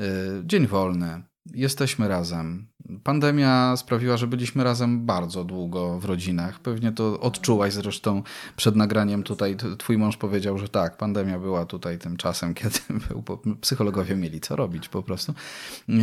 [0.00, 0.04] E,
[0.44, 2.66] dzień wolny, jesteśmy razem.
[3.02, 6.60] Pandemia sprawiła, że byliśmy razem bardzo długo w rodzinach.
[6.60, 8.22] Pewnie to odczułaś zresztą
[8.56, 9.56] przed nagraniem tutaj.
[9.78, 12.78] Twój mąż powiedział, że tak, pandemia była tutaj tym czasem, kiedy
[13.08, 13.24] był,
[13.60, 15.34] psychologowie mieli co robić po prostu.
[15.88, 15.94] E,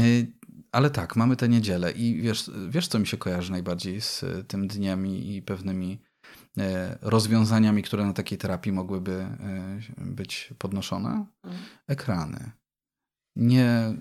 [0.72, 4.68] ale tak, mamy tę niedzielę i wiesz, wiesz, co mi się kojarzy najbardziej z tym
[4.68, 6.00] dniem i pewnymi
[6.58, 11.26] e, rozwiązaniami, które na takiej terapii mogłyby e, być podnoszone?
[11.44, 11.64] Mhm.
[11.88, 12.52] Ekrany
[13.40, 13.94] nie,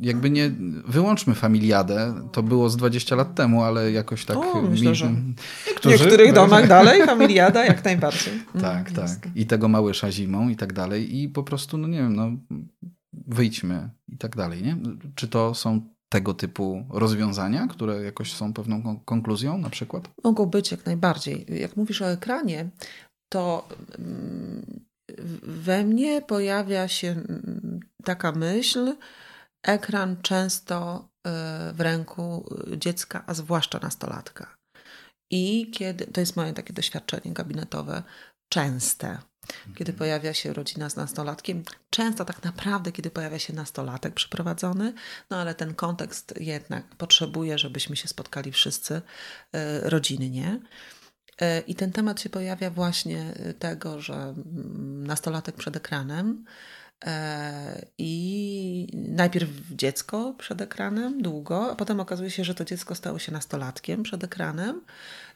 [0.00, 0.50] jakby nie,
[0.86, 4.36] wyłączmy familiadę, to było z 20 lat temu, ale jakoś tak...
[4.36, 5.08] O, myślę, że
[5.82, 8.34] w niektórych domach dalej familiada jak najbardziej.
[8.60, 9.28] tak, mm, tak.
[9.34, 12.30] I tego małysza zimą i tak dalej i po prostu, no nie wiem, no
[13.12, 14.76] wyjdźmy i tak dalej, nie?
[15.14, 20.08] Czy to są tego typu rozwiązania, które jakoś są pewną konkluzją na przykład?
[20.24, 21.46] Mogą być jak najbardziej.
[21.48, 22.70] Jak mówisz o ekranie,
[23.28, 24.85] to mm,
[25.42, 28.96] we mnie pojawia się mm, taka myśl,
[29.62, 34.56] ekran często e, w ręku dziecka, a zwłaszcza nastolatka.
[35.30, 38.02] I kiedy, to jest moje takie doświadczenie gabinetowe,
[38.48, 39.18] częste,
[39.64, 39.98] kiedy mhm.
[39.98, 44.92] pojawia się rodzina z nastolatkiem, często tak naprawdę, kiedy pojawia się nastolatek przyprowadzony,
[45.30, 49.02] no ale ten kontekst jednak potrzebuje, żebyśmy się spotkali wszyscy
[49.52, 50.60] e, rodzinnie.
[51.40, 56.44] E, I ten temat się pojawia właśnie tego, że mm, nastolatek przed ekranem
[57.06, 63.18] e, i najpierw dziecko przed ekranem długo, a potem okazuje się, że to dziecko stało
[63.18, 64.80] się nastolatkiem przed ekranem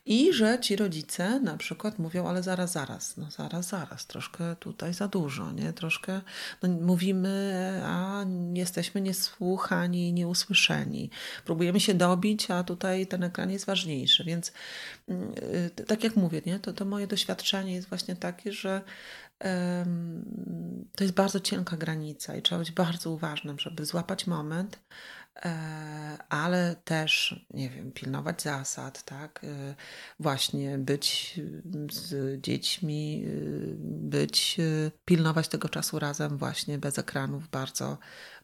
[0.05, 4.95] i że ci rodzice na przykład mówią, ale zaraz, zaraz, no zaraz, zaraz, troszkę tutaj
[4.95, 5.73] za dużo, nie?
[5.73, 6.21] Troszkę
[6.63, 11.11] no, mówimy, a jesteśmy niesłuchani, nieusłyszeni.
[11.45, 14.25] Próbujemy się dobić, a tutaj ten ekran jest ważniejszy.
[14.25, 14.53] Więc
[15.09, 16.59] yy, tak jak mówię, nie?
[16.59, 18.83] To, to moje doświadczenie jest właśnie takie, że
[20.97, 24.79] to jest bardzo cienka granica i trzeba być bardzo uważnym, żeby złapać moment,
[26.29, 29.41] ale też, nie wiem, pilnować zasad, tak?
[29.45, 29.75] E,
[30.21, 31.41] właśnie być
[31.93, 33.31] z dziećmi, e,
[34.11, 34.57] być,
[35.05, 37.99] pilnować tego czasu razem właśnie bez ekranów bardzo,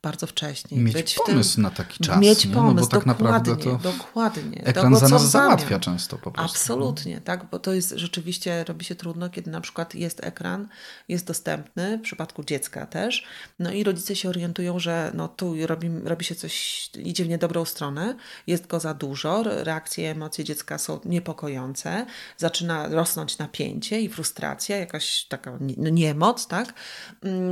[0.06, 0.78] bardzo wcześnie.
[0.78, 2.20] Mieć być pomysł tym, na taki czas.
[2.20, 2.54] Mieć nie?
[2.54, 4.64] pomysł, no bo tak dokładnie, naprawdę to dokładnie.
[4.64, 6.56] Ekran tego, za nas załatwia często po prostu.
[6.56, 10.68] Absolutnie, tak, bo to jest rzeczywiście, robi się trudno, kiedy na przykład jest ekran,
[11.08, 13.24] jest dostępny, w przypadku dziecka też,
[13.58, 17.64] no i rodzice się orientują, że no tu robi, robi się coś, idzie w niedobrą
[17.64, 18.16] stronę,
[18.46, 25.24] jest go za dużo, reakcje, emocje dziecka są niepokojące, zaczyna rosnąć napięcie i frustracja, jakaś
[25.24, 26.74] taka no, niemoc, tak,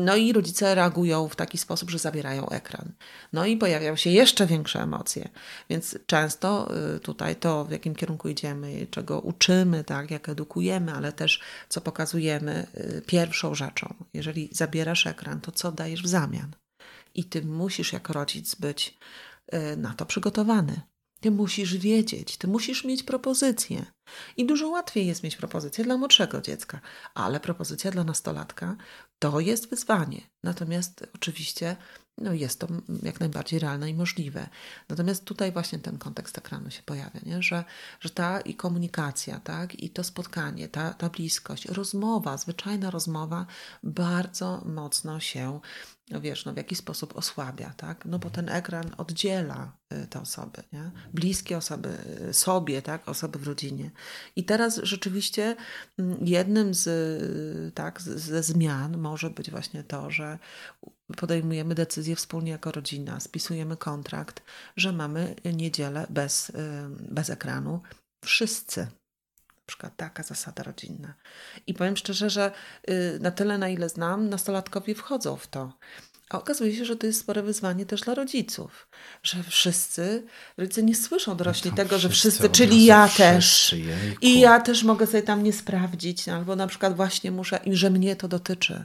[0.05, 2.93] no i rodzice reagują w taki sposób, że zabierają ekran.
[3.33, 5.29] No i pojawiają się jeszcze większe emocje.
[5.71, 11.13] Więc często y, tutaj to, w jakim kierunku idziemy, czego uczymy, tak, jak edukujemy, ale
[11.13, 16.55] też co pokazujemy, y, pierwszą rzeczą, jeżeli zabierasz ekran, to co dajesz w zamian?
[17.15, 18.99] I ty musisz jako rodzic być
[19.55, 20.81] y, na to przygotowany.
[21.21, 23.87] Ty musisz wiedzieć, ty musisz mieć propozycję.
[24.37, 26.81] I dużo łatwiej jest mieć propozycję dla młodszego dziecka,
[27.15, 28.77] ale propozycja dla nastolatka
[29.19, 30.21] to jest wyzwanie.
[30.43, 31.77] Natomiast oczywiście
[32.19, 32.67] no jest to
[33.03, 34.49] jak najbardziej realne i możliwe.
[34.89, 37.43] Natomiast tutaj właśnie ten kontekst ekranu się pojawia, nie?
[37.43, 37.65] Że,
[38.01, 43.47] że ta i komunikacja, tak, i to spotkanie, ta, ta bliskość, rozmowa, zwyczajna rozmowa
[43.83, 45.61] bardzo mocno się
[46.11, 48.05] no wiesz, no w jaki sposób osłabia, tak?
[48.05, 50.91] No bo ten ekran oddziela y, te osoby, nie?
[51.15, 51.99] Bliskie osoby
[52.29, 53.09] y, sobie, tak?
[53.09, 53.91] Osoby w rodzinie.
[54.37, 55.57] I teraz rzeczywiście
[55.99, 60.39] mm, jednym z, y, tak, ze zmian może być właśnie to, że
[61.17, 64.43] podejmujemy decyzję wspólnie jako rodzina, spisujemy kontrakt,
[64.77, 66.53] że mamy niedzielę bez,
[67.01, 67.81] bez ekranu.
[68.25, 68.81] Wszyscy,
[69.49, 71.15] na przykład taka zasada rodzinna.
[71.67, 72.53] I powiem szczerze, że
[72.91, 75.73] y, na tyle, na ile znam, nastolatkowie wchodzą w to.
[76.31, 78.89] A okazuje się, że to jest spore wyzwanie też dla rodziców,
[79.23, 83.73] że wszyscy, rodzice nie słyszą dorośli no tego, że wszyscy, czyli ja też.
[83.73, 84.19] Jejku.
[84.21, 87.91] I ja też mogę sobie tam nie sprawdzić, albo na przykład właśnie muszę, i że
[87.91, 88.85] mnie to dotyczy.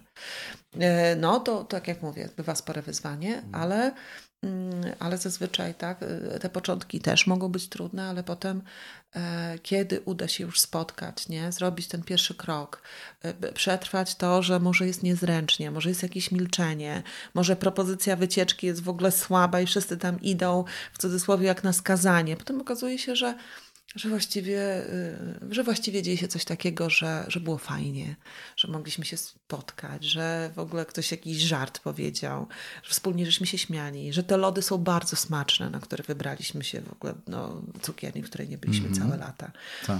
[0.79, 3.55] E, no to tak jak mówię, bywa spore wyzwanie, mm.
[3.55, 3.91] ale
[4.99, 8.61] ale zazwyczaj tak, y, te początki też mogą być trudne, ale potem,
[9.15, 12.81] e, kiedy uda się już spotkać, nie, zrobić ten pierwszy krok,
[13.21, 18.83] e, przetrwać to, że może jest niezręcznie, może jest jakieś milczenie, może propozycja wycieczki jest
[18.83, 22.37] w ogóle słaba i wszyscy tam idą w cudzysłowie jak na skazanie.
[22.37, 23.35] Potem okazuje się, że
[23.95, 28.15] że właściwie, y, że właściwie dzieje się coś takiego, że, że było fajnie,
[28.55, 32.47] że mogliśmy się spotkać, że w ogóle ktoś jakiś żart powiedział,
[32.83, 36.81] że wspólnie żeśmy się śmiali, że te lody są bardzo smaczne, na które wybraliśmy się
[36.81, 39.01] w ogóle, no, cukierni, w której nie byliśmy mm -hmm.
[39.01, 39.51] całe lata.
[39.85, 39.99] Tak.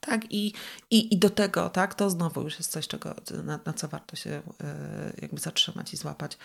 [0.00, 0.52] Tak, i,
[0.90, 3.14] i, i do tego, tak, to znowu już jest coś, czego,
[3.44, 6.38] na, na co warto się y, jakby zatrzymać i złapać.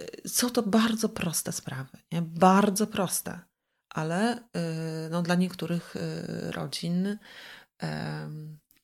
[0.00, 2.22] Y, są to bardzo proste sprawy, nie?
[2.22, 3.40] bardzo proste
[3.94, 4.40] ale y,
[5.10, 7.18] no, dla niektórych y, rodzin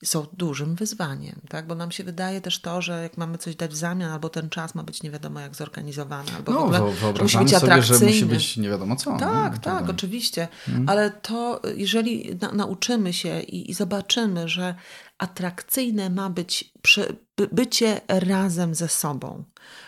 [0.05, 1.67] są dużym wyzwaniem, tak?
[1.67, 4.51] Bo nam się wydaje też to, że jak mamy coś dać w zamian, albo ten
[4.51, 7.99] czas ma być nie wiadomo jak zorganizowany, albo no, w ogóle musi być sobie, że
[7.99, 9.17] musi być nie wiadomo co.
[9.17, 10.49] Tak, no, tak, oczywiście.
[10.67, 10.89] Hmm.
[10.89, 14.75] Ale to, jeżeli na, nauczymy się i, i zobaczymy, że
[15.19, 19.45] atrakcyjne ma być przy, bycie razem ze sobą,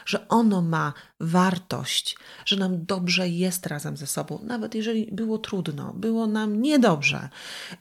[0.06, 5.92] że ono ma wartość, że nam dobrze jest razem ze sobą, nawet jeżeli było trudno,
[5.92, 7.28] było nam niedobrze,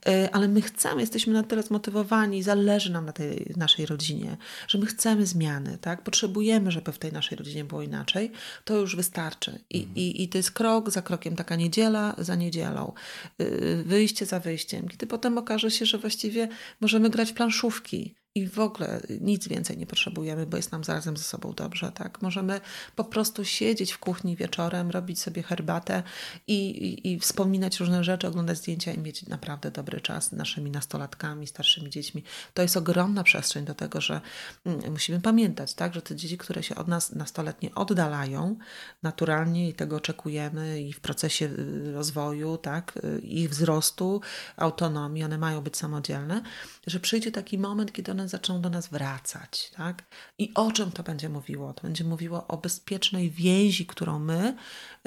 [0.10, 4.77] y, ale my chcemy, jesteśmy na tyle zmotywowani, zależy nam na tej naszej rodzinie, że
[4.77, 6.03] my chcemy zmiany, tak?
[6.03, 8.32] Potrzebujemy, żeby w tej naszej rodzinie było inaczej,
[8.65, 9.60] to już wystarczy.
[9.69, 9.95] I, mhm.
[9.95, 12.93] i, i to jest krok za krokiem, taka niedziela za niedzielą,
[13.41, 16.47] y, wyjście za wyjściem, kiedy potem okaże się, że właściwie
[16.82, 21.18] możemy grać w planszówki, i w ogóle nic więcej nie potrzebujemy, bo jest nam zarazem
[21.18, 22.22] ze sobą dobrze, tak?
[22.22, 22.62] Możemy
[22.96, 26.04] po prostu siedzieć w kuchni wieczorem, robić sobie herbatę
[26.48, 30.72] i, i, i wspominać różne rzeczy, oglądać zdjęcia i mieć naprawdę dobry czas z naszymi
[30.72, 32.24] nastolatkami, starszymi dziećmi.
[32.54, 34.22] To jest ogromna przestrzeń do tego, że
[34.65, 35.94] mm, musimy pamiętać, tak?
[35.94, 38.58] Że te dzieci, które się od nas nastoletnie oddalają,
[39.04, 42.94] naturalnie i tego oczekujemy i w procesie y, rozwoju, tak?
[43.04, 44.22] Y, ich wzrostu,
[44.58, 46.42] autonomii, one mają być samodzielne,
[46.88, 49.71] że przyjdzie taki moment, kiedy one zaczną do nas wracać.
[49.75, 50.03] Tak?
[50.38, 51.73] I o czym to będzie mówiło?
[51.73, 54.55] To będzie mówiło o bezpiecznej więzi, którą my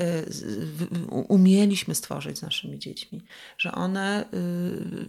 [0.01, 0.27] y,
[1.29, 3.25] umieliśmy stworzyć z naszymi dziećmi.
[3.59, 4.25] Że one,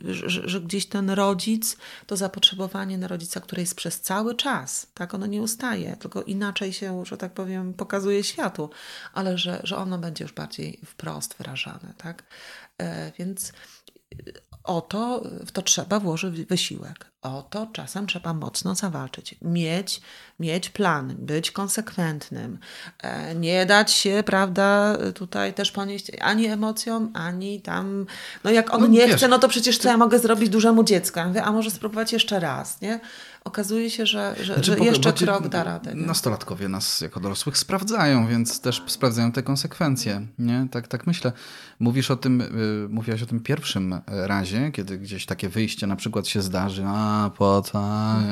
[0.05, 4.87] y, że, że, gdzieś ten rodzic, to zapotrzebowanie na rodzica, które jest przez cały czas,
[4.93, 8.69] tak, ono nie ustaje, tylko inaczej się, że tak powiem, pokazuje światu,
[9.13, 11.93] ale że, że ono będzie już bardziej wprost wyrażane.
[11.97, 12.23] Tak?
[12.77, 13.53] E, więc
[14.63, 17.13] o to, w to trzeba włożyć wysiłek.
[17.21, 19.35] O to czasem trzeba mocno zawalczyć.
[19.41, 20.01] Mieć,
[20.39, 22.59] mieć plan, być konsekwentnym.
[23.03, 28.05] E, nie dać się, prawda, tutaj też ponieść ani emocjom, ani tam.
[28.43, 30.83] No jak on no, nie wiesz, chce, no to przecież co ja mogę zrobić dużemu
[30.83, 31.19] dziecku?
[31.19, 32.99] Ja mówię, a może spróbować jeszcze raz, nie?
[33.43, 35.95] Okazuje się, że, że, znaczy, że jeszcze krok da radę.
[35.95, 36.05] Nie?
[36.05, 40.27] Nastolatkowie nas jako dorosłych sprawdzają, więc też sprawdzają te konsekwencje.
[40.39, 40.67] Nie?
[40.71, 41.31] Tak, tak myślę.
[41.79, 42.47] Mówisz o tym, y,
[42.89, 47.61] mówiłaś o tym pierwszym razie, kiedy gdzieś takie wyjście na przykład się zdarzy, a po
[47.61, 47.79] co,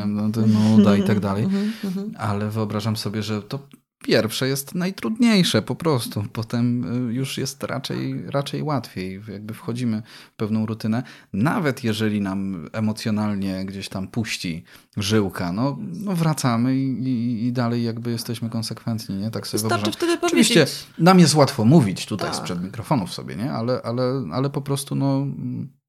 [0.07, 1.43] no nuda i tak dalej.
[1.43, 2.11] Mhm, mhm.
[2.17, 3.59] Ale wyobrażam sobie, że to
[4.03, 10.01] Pierwsze jest najtrudniejsze po prostu, potem y, już jest raczej, raczej łatwiej, jakby wchodzimy
[10.33, 11.03] w pewną rutynę.
[11.33, 14.63] Nawet jeżeli nam emocjonalnie gdzieś tam puści
[14.97, 19.31] żyłka, no, no wracamy i, i, i dalej jakby jesteśmy konsekwentni, nie?
[19.31, 20.87] Tak sobie Wystarczy wtedy Oczywiście powiedzieć.
[20.97, 22.37] nam jest łatwo mówić tutaj tak.
[22.37, 23.51] sprzed mikrofonów sobie, nie?
[23.51, 25.27] Ale, ale, ale po prostu no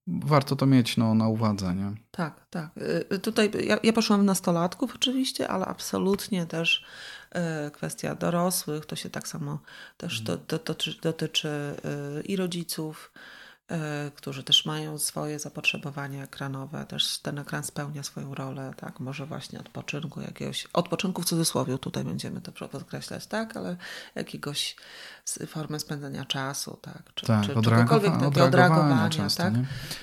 [0.07, 1.75] warto to mieć no, na uwadze.
[1.75, 1.93] Nie?
[2.11, 2.71] Tak, tak.
[3.13, 6.85] Y, tutaj ja, ja poszłam w nastolatków oczywiście, ale absolutnie też
[7.73, 9.59] kwestia dorosłych, to się tak samo
[9.97, 10.39] też mhm.
[10.39, 13.13] do, do, dotyczy, dotyczy e, i rodziców,
[13.69, 19.27] e, którzy też mają swoje zapotrzebowania ekranowe, też ten ekran spełnia swoją rolę, tak, może
[19.27, 23.77] właśnie odpoczynku jakiegoś, odpoczynku w cudzysłowie tutaj będziemy to podkreślać, tak, ale
[24.15, 24.77] jakiegoś
[25.47, 29.55] formy spędzania czasu, tak, czy, tak, czy czegokolwiek takiego odreagowania, często, tak.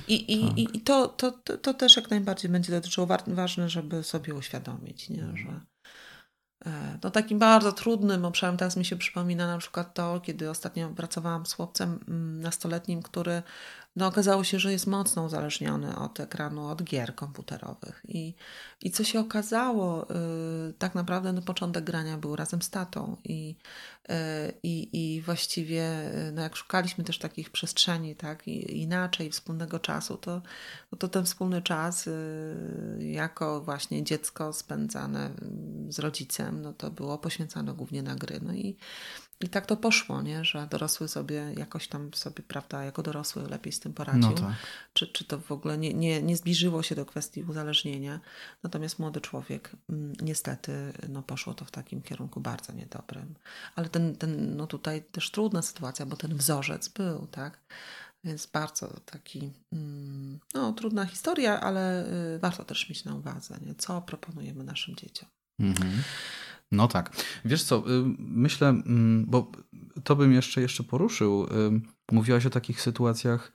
[0.07, 0.75] I, i, tak.
[0.75, 5.23] i to, to, to, to też jak najbardziej będzie dotyczyło, ważne, żeby sobie uświadomić, nie,
[5.35, 5.68] że E,
[7.03, 11.45] no takim bardzo trudnym obszarem teraz mi się przypomina na przykład to, kiedy ostatnio pracowałam
[11.45, 13.43] z chłopcem mm, nastoletnim, który
[13.95, 18.01] no okazało się, że jest mocno uzależniony od ekranu, od gier komputerowych.
[18.07, 18.35] I,
[18.81, 20.07] i co się okazało,
[20.67, 23.55] yy, tak naprawdę no, początek grania był razem z tatą i,
[24.09, 24.15] yy,
[24.63, 30.41] i właściwie y, no, jak szukaliśmy też takich przestrzeni, tak, i, inaczej, wspólnego czasu, to,
[30.91, 32.13] no, to ten wspólny czas yy,
[32.99, 38.39] jako właśnie dziecko spędzane mm, z rodzicem, no to było poświęcane głównie na gry.
[38.41, 38.77] No i
[39.41, 40.45] i tak to poszło, nie?
[40.45, 44.21] że dorosły sobie jakoś tam sobie, prawda, jako dorosły lepiej z tym poradził.
[44.21, 44.53] No tak.
[44.93, 48.19] czy, czy to w ogóle nie, nie, nie zbliżyło się do kwestii uzależnienia.
[48.63, 53.35] Natomiast młody człowiek, mm, niestety, no poszło to w takim kierunku bardzo niedobrym.
[53.75, 57.59] Ale ten, ten, no tutaj też trudna sytuacja, bo ten wzorzec był, tak?
[58.23, 63.75] Więc bardzo taki, mm, no trudna historia, ale y, warto też mieć na uwadze, nie?
[63.75, 65.29] co proponujemy naszym dzieciom.
[65.59, 66.03] Mhm.
[66.71, 67.15] No tak.
[67.45, 69.51] Wiesz co, y, myślę, mm, bo
[70.03, 71.43] to bym jeszcze, jeszcze poruszył.
[71.43, 71.47] Y,
[72.11, 73.53] mówiłaś o takich sytuacjach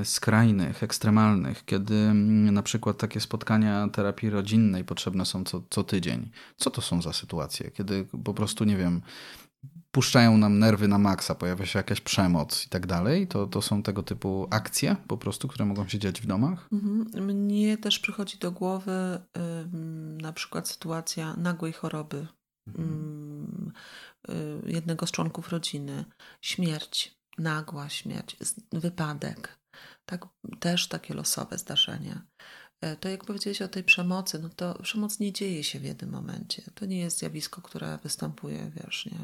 [0.00, 5.84] y, skrajnych, ekstremalnych, kiedy mm, na przykład takie spotkania terapii rodzinnej potrzebne są co, co
[5.84, 6.30] tydzień.
[6.56, 7.70] Co to są za sytuacje?
[7.70, 9.02] Kiedy po prostu, nie wiem,
[9.92, 13.82] puszczają nam nerwy na maksa, pojawia się jakaś przemoc i tak dalej, to, to są
[13.82, 16.68] tego typu akcje po prostu, które mogą się dziać w domach?
[16.72, 17.24] Mhm.
[17.26, 19.20] Mnie też przychodzi do głowy
[20.22, 22.26] na przykład sytuacja nagłej choroby
[22.68, 23.72] mhm.
[24.28, 26.04] y, jednego z członków rodziny,
[26.40, 28.36] śmierć, nagła śmierć,
[28.72, 29.58] wypadek,
[30.04, 30.26] tak,
[30.60, 32.26] też takie losowe zdarzenia.
[32.82, 36.10] E, to jak powiedziałeś o tej przemocy, no to przemoc nie dzieje się w jednym
[36.10, 36.62] momencie.
[36.74, 39.18] To nie jest zjawisko, które występuje, wiesz, nie,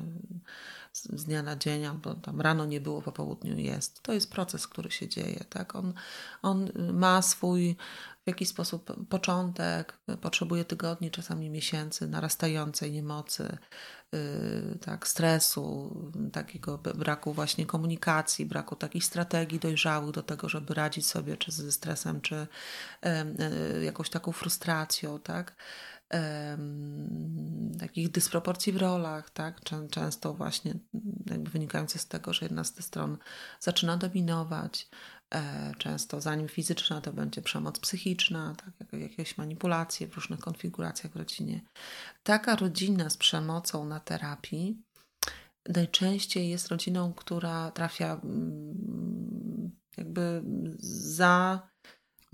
[0.94, 4.03] z dnia na dzień, albo tam rano nie było, po południu jest.
[4.03, 5.76] To jest proces, który się dzieje, tak?
[5.76, 5.93] On,
[6.43, 7.76] on ma swój
[8.29, 13.59] w jakiś sposób początek, potrzebuje tygodni, czasami miesięcy narastającej niemocy,
[14.12, 15.97] yy, tak, stresu,
[16.33, 21.72] takiego braku właśnie komunikacji, braku takich strategii dojrzałych do tego, żeby radzić sobie czy ze
[21.72, 22.47] stresem, czy
[23.03, 25.57] yy, jakąś taką frustracją, tak
[27.81, 29.61] takich dysproporcji w rolach, tak?
[29.91, 30.74] Często właśnie
[31.26, 33.18] jakby wynikające z tego, że jedna z tych stron
[33.61, 34.89] zaczyna dominować.
[35.35, 39.01] E, często zanim fizyczna, to będzie przemoc psychiczna, tak?
[39.01, 41.61] jakieś manipulacje w różnych konfiguracjach w rodzinie.
[42.22, 44.83] Taka rodzina z przemocą na terapii
[45.68, 50.43] najczęściej jest rodziną, która trafia mm, jakby
[50.79, 51.68] za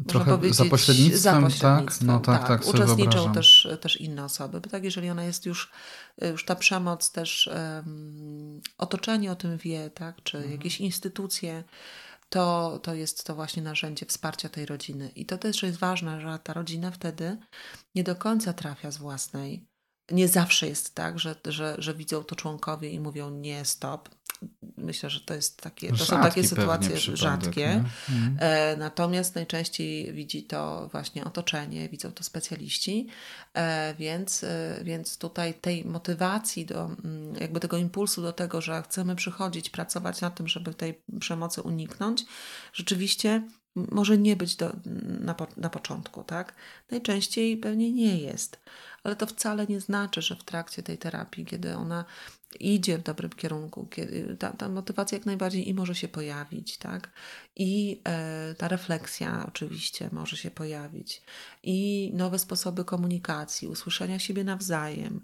[0.08, 2.16] Trochę za pośrednictwem, za pośrednictwem, tak?
[2.16, 4.60] No tak, tak, tak Uczestniczą też, też inne osoby.
[4.60, 5.72] Bo tak, jeżeli ona jest już,
[6.22, 10.22] już ta przemoc też um, otoczenie o tym wie, tak?
[10.22, 10.52] Czy mhm.
[10.52, 11.64] jakieś instytucje,
[12.34, 15.08] to, to jest to właśnie narzędzie wsparcia tej rodziny.
[15.16, 17.38] I to też jest ważne, że ta rodzina wtedy
[17.94, 19.68] nie do końca trafia z własnej.
[20.10, 24.08] Nie zawsze jest tak, że, że, że widzą to członkowie i mówią nie, stop,
[24.76, 27.66] Myślę, że to jest takie, to są takie sytuacje rzadkie.
[28.08, 28.36] Mhm.
[28.40, 33.08] E, natomiast najczęściej widzi to właśnie otoczenie, widzą to specjaliści,
[33.54, 38.82] e, więc, e, więc tutaj tej motywacji do mm, jakby tego impulsu do tego, że
[38.82, 42.24] chcemy przychodzić, pracować nad tym, żeby tej przemocy uniknąć,
[42.72, 43.42] rzeczywiście
[43.76, 44.72] może nie być do,
[45.20, 46.54] na, na początku, tak?
[46.90, 48.60] Najczęściej pewnie nie jest,
[49.04, 52.04] ale to wcale nie znaczy, że w trakcie tej terapii, kiedy ona
[52.60, 57.10] idzie w dobrym kierunku, kiedy ta, ta motywacja jak najbardziej i może się pojawić, tak?
[57.56, 61.22] I e, ta refleksja oczywiście może się pojawić,
[61.62, 65.20] i nowe sposoby komunikacji, usłyszenia siebie nawzajem,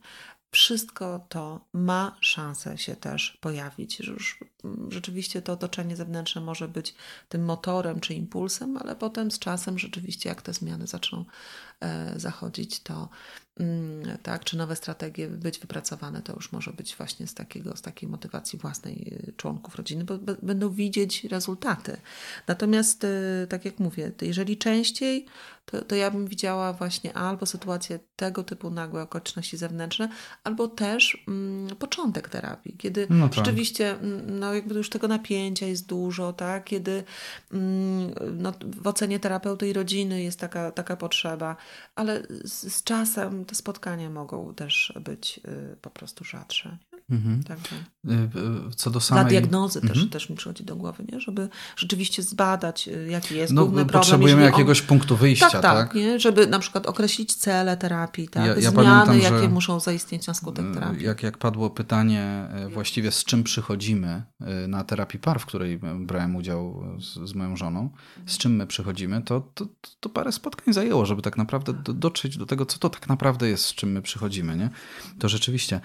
[0.50, 4.00] wszystko to ma szansę się też pojawić.
[4.00, 6.94] Już mm, rzeczywiście to otoczenie zewnętrzne może być
[7.28, 11.24] tym motorem czy impulsem, ale potem z czasem rzeczywiście, jak te zmiany zaczną
[12.16, 13.08] zachodzić, to
[13.60, 17.82] mm, tak, czy nowe strategie być wypracowane, to już może być właśnie z, takiego, z
[17.82, 21.96] takiej motywacji własnej e, członków rodziny, bo będą widzieć rezultaty.
[22.46, 25.26] Natomiast, e, tak jak mówię, jeżeli częściej,
[25.70, 30.08] to, to ja bym widziała właśnie albo sytuację tego typu nagłe okoliczności zewnętrzne,
[30.44, 33.34] albo też mm, początek terapii, kiedy no tak.
[33.34, 36.64] rzeczywiście mm, no, jakby już tego napięcia jest dużo, tak?
[36.64, 37.04] kiedy
[37.52, 41.56] mm, no, w ocenie terapeuty i rodziny jest taka, taka potrzeba,
[41.94, 45.40] ale z, z czasem te spotkania mogą też być
[45.72, 46.76] y, po prostu rzadsze.
[47.10, 47.42] Mhm.
[47.42, 47.76] Także.
[48.70, 49.24] Y, co do samej...
[49.24, 49.98] Dla diagnozy mhm.
[49.98, 51.20] też, też mi przychodzi do głowy, nie?
[51.20, 54.00] żeby rzeczywiście zbadać, y, jaki jest no, główny problem.
[54.00, 54.86] Potrzebujemy jakiegoś on...
[54.86, 55.62] punktu wyjścia, tak?
[55.62, 56.20] Tak, tak nie?
[56.20, 58.46] żeby na przykład określić cele terapii, tak?
[58.46, 61.04] Ja, ja zmiany, pamiętam, jakie muszą zaistnieć na skutek terapii.
[61.04, 65.80] Jak, jak padło pytanie e, właściwie z czym przychodzimy e, na terapii par, w której
[65.98, 67.90] brałem udział z, z moją żoną,
[68.26, 69.66] z czym my przychodzimy, to, to,
[70.00, 73.48] to parę spotkań zajęło, żeby tak naprawdę do, dotrzeć do tego, co to tak naprawdę
[73.48, 74.56] jest, z czym my przychodzimy.
[74.56, 74.70] Nie?
[75.18, 75.80] To rzeczywiście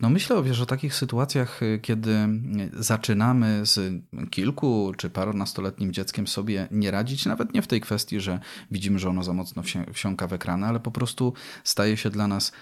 [0.00, 2.28] no myślę wiesz, o takich sytuacjach, y, kiedy
[2.72, 8.40] zaczynamy z kilku czy parunastoletnim dzieckiem sobie nie radzić, nawet nie w tej kwestii, że
[8.70, 11.32] widzimy, że ono za mocno wsiąka w ekrany, ale po prostu
[11.64, 12.52] staje się dla nas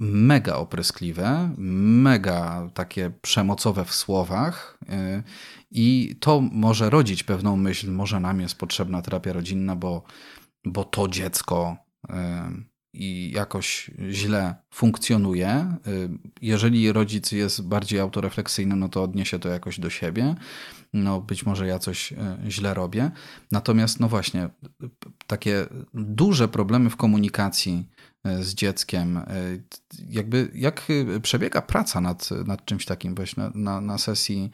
[0.00, 4.78] mega opryskliwe, mega takie przemocowe w słowach
[5.70, 10.02] i to może rodzić pewną myśl, może nam jest potrzebna terapia rodzinna, bo,
[10.64, 11.76] bo to dziecko
[12.96, 15.76] i jakoś źle funkcjonuje.
[15.86, 16.08] Y,
[16.42, 20.34] jeżeli rodzic jest bardziej autorefleksyjny, no to odniesie to jakoś do siebie.
[20.92, 22.16] No być może ja coś y,
[22.48, 23.10] źle robię.
[23.52, 24.48] Natomiast no właśnie,
[25.26, 27.88] takie duże problemy w komunikacji
[28.26, 29.20] y, z dzieckiem,
[30.08, 30.88] jakby jak
[31.22, 34.50] przebiega praca nad, nad czymś takim, właśnie na, na, na sesji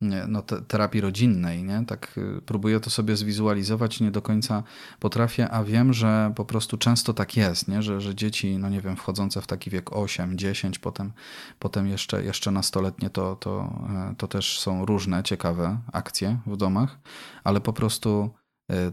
[0.00, 1.84] no, terapii rodzinnej, nie?
[1.86, 4.62] Tak y, próbuję to sobie zwizualizować, nie do końca
[5.00, 7.82] potrafię, a wiem, że po prostu często tak jest, nie?
[7.82, 11.12] Że, że dzieci, no nie wiem, wchodzące w taki wiek 8, 10, potem,
[11.58, 16.98] potem jeszcze, jeszcze nastoletnie, to, to, e, to też są różne ciekawe akcje w domach,
[17.44, 18.30] ale po prostu
[18.70, 18.92] e,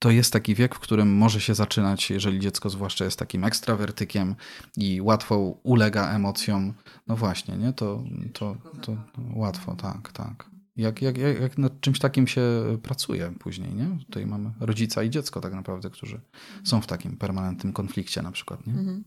[0.00, 4.34] to jest taki wiek, w którym może się zaczynać, jeżeli dziecko zwłaszcza jest takim ekstrawertykiem
[4.76, 6.74] i łatwo ulega emocjom,
[7.06, 7.72] no właśnie, nie?
[7.72, 8.96] To, to, to
[9.34, 10.50] łatwo, tak, tak.
[10.76, 12.42] Jak, jak, jak nad czymś takim się
[12.82, 13.98] pracuje później, nie?
[14.06, 16.20] Tutaj mamy rodzica i dziecko tak naprawdę, którzy
[16.64, 18.72] są w takim permanentnym konflikcie na przykład, nie?
[18.72, 19.04] Mhm.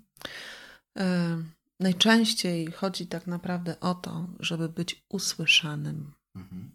[0.98, 1.38] E,
[1.80, 6.12] najczęściej chodzi tak naprawdę o to, żeby być usłyszanym.
[6.36, 6.72] Mhm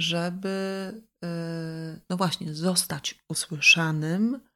[0.00, 0.92] żeby,
[1.24, 4.50] y, no właśnie, zostać usłyszanym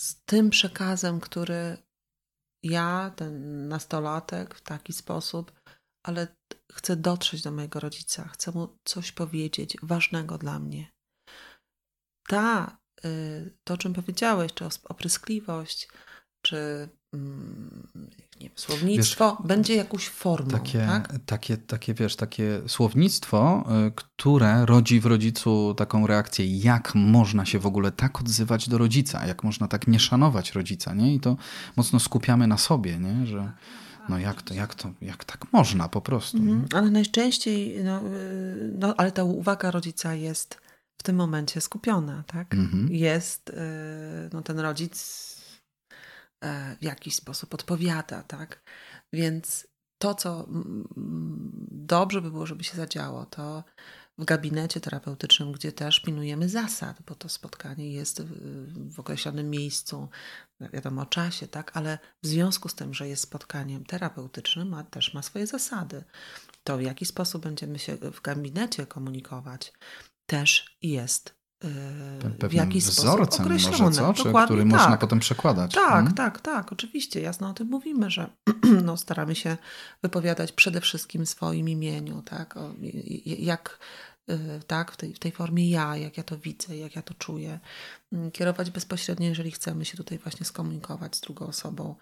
[0.00, 1.76] z tym przekazem, który
[2.64, 5.52] ja, ten nastolatek, w taki sposób,
[6.06, 6.36] ale
[6.72, 10.92] chcę dotrzeć do mojego rodzica, chcę mu coś powiedzieć ważnego dla mnie.
[12.28, 15.88] Ta, y, to o czym powiedziałeś, czy opryskliwość,
[16.46, 20.50] czy mm, nie wiem, słownictwo wiesz, będzie jakąś formą.
[20.50, 21.12] Takie, tak?
[21.26, 27.58] takie, takie, wiesz, takie słownictwo, y, które rodzi w rodzicu taką reakcję, jak można się
[27.58, 31.14] w ogóle tak odzywać do rodzica, jak można tak nie szanować rodzica, nie?
[31.14, 31.36] I to
[31.76, 33.26] mocno skupiamy na sobie, nie?
[33.26, 33.52] Że
[34.08, 36.36] no jak to, jak to, jak tak można po prostu.
[36.36, 40.58] Mhm, ale najczęściej, no, y, no, ale ta uwaga rodzica jest
[40.98, 42.54] w tym momencie skupiona, tak?
[42.54, 42.88] Mhm.
[42.92, 43.54] Jest, y,
[44.32, 45.33] no ten rodzic
[46.80, 48.62] w jakiś sposób odpowiada, tak?
[49.12, 49.66] Więc
[49.98, 50.46] to, co
[51.70, 53.64] dobrze by było, żeby się zadziało, to
[54.18, 60.08] w gabinecie terapeutycznym, gdzie też pilnujemy zasad, bo to spotkanie jest w, określonym miejscu,
[60.60, 65.14] wiadomo o czasie, tak, ale w związku z tym, że jest spotkaniem terapeutycznym, ma, też
[65.14, 66.04] ma swoje zasady.
[66.64, 69.72] To, w jaki sposób będziemy się w gabinecie komunikować,
[70.26, 71.43] też jest
[72.40, 73.78] yy, w jakiś sposób określone.
[73.78, 74.14] Może, co?
[74.14, 74.72] Czy, który tak.
[74.72, 75.74] można potem przekładać.
[75.74, 76.14] Tak, hmm?
[76.14, 78.30] tak, tak, oczywiście, jasno o tym mówimy, że
[78.84, 79.56] no, staramy się
[80.02, 82.74] wypowiadać przede wszystkim w swoim imieniu, tak, o,
[83.24, 83.78] jak
[84.30, 87.14] Y, tak, w tej, w tej formie ja, jak ja to widzę, jak ja to
[87.14, 87.60] czuję.
[88.12, 91.94] Mm, kierować bezpośrednio, jeżeli chcemy się tutaj właśnie skomunikować z drugą osobą.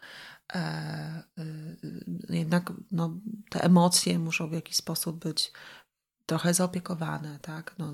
[0.55, 3.15] E, y, jednak no,
[3.51, 5.53] te emocje muszą w jakiś sposób być
[6.27, 7.75] trochę zaopiekowane, tak?
[7.79, 7.93] No,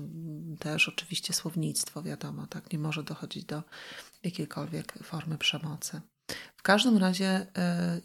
[0.59, 2.73] też oczywiście słownictwo, wiadomo, tak?
[2.73, 3.63] Nie może dochodzić do
[4.23, 6.01] jakiejkolwiek formy przemocy.
[6.57, 8.01] W każdym razie e,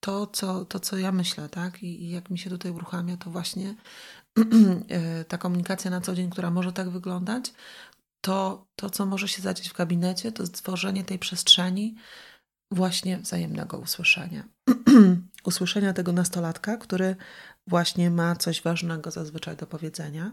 [0.00, 1.82] to, co, to, co ja myślę, tak?
[1.82, 3.74] I, jak mi się tutaj uruchamia, to właśnie
[4.88, 7.52] E, ta komunikacja na co dzień, która może tak wyglądać,
[8.20, 11.96] to to, co może się zadzieć w gabinecie, to stworzenie tej przestrzeni
[12.70, 14.44] właśnie wzajemnego usłyszenia.
[15.44, 17.16] usłyszenia tego nastolatka, który
[17.66, 20.32] właśnie ma coś ważnego zazwyczaj do powiedzenia.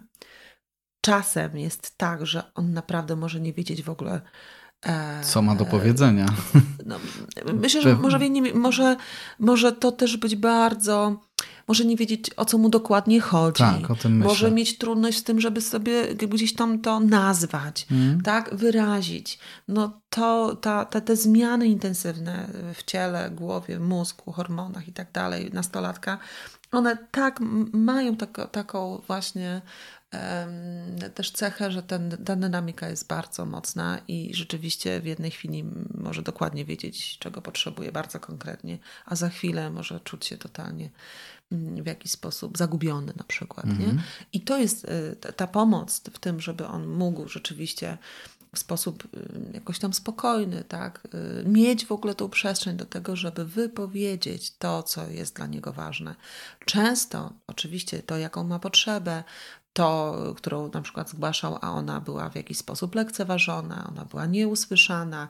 [1.02, 4.22] Czasem jest tak, że on naprawdę może nie wiedzieć w ogóle,
[4.86, 6.26] e, co ma do powiedzenia.
[6.86, 7.00] No,
[7.54, 8.20] myślę, że może,
[8.54, 8.96] może,
[9.40, 11.20] może to też być bardzo
[11.68, 13.64] może nie wiedzieć, o co mu dokładnie chodzi.
[13.64, 14.28] Tak, o tym myślę.
[14.28, 18.22] Może mieć trudność z tym, żeby sobie gdzieś tam to nazwać, mm.
[18.22, 19.40] tak, wyrazić.
[19.68, 25.50] No to ta, ta, te zmiany intensywne w ciele, głowie, mózgu, hormonach i tak dalej,
[25.54, 26.18] nastolatka,
[26.72, 27.40] one tak
[27.74, 29.62] mają tak, taką właśnie
[31.16, 36.22] też cechę, że ten, ta dynamika jest bardzo mocna i rzeczywiście w jednej chwili może
[36.22, 40.90] dokładnie wiedzieć, czego potrzebuje bardzo konkretnie, a za chwilę może czuć się totalnie
[41.52, 43.66] w jakiś sposób zagubiony na przykład.
[43.66, 43.72] Nie?
[43.72, 44.02] Mhm.
[44.34, 47.98] I to jest y, ta pomoc w tym, żeby on mógł rzeczywiście
[48.56, 51.08] w sposób y, jakoś tam spokojny, tak?
[51.42, 55.74] Y, mieć w ogóle tą przestrzeń do tego, żeby wypowiedzieć to, co jest dla niego
[55.74, 56.16] ważne.
[56.66, 59.24] Często, oczywiście, to, jaką ma potrzebę,
[59.74, 65.28] to, którą na przykład zgłaszał, a ona była w jakiś sposób lekceważona, ona była nieusłyszana.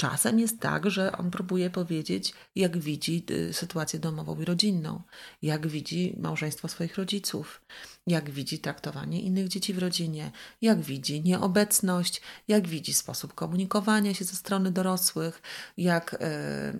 [0.00, 5.02] Czasem jest tak, że on próbuje powiedzieć, jak widzi y, sytuację domową i rodzinną,
[5.42, 7.62] jak widzi małżeństwo swoich rodziców,
[8.06, 10.30] jak widzi traktowanie innych dzieci w rodzinie,
[10.60, 15.42] jak widzi nieobecność, jak widzi sposób komunikowania się ze strony dorosłych,
[15.76, 16.16] jak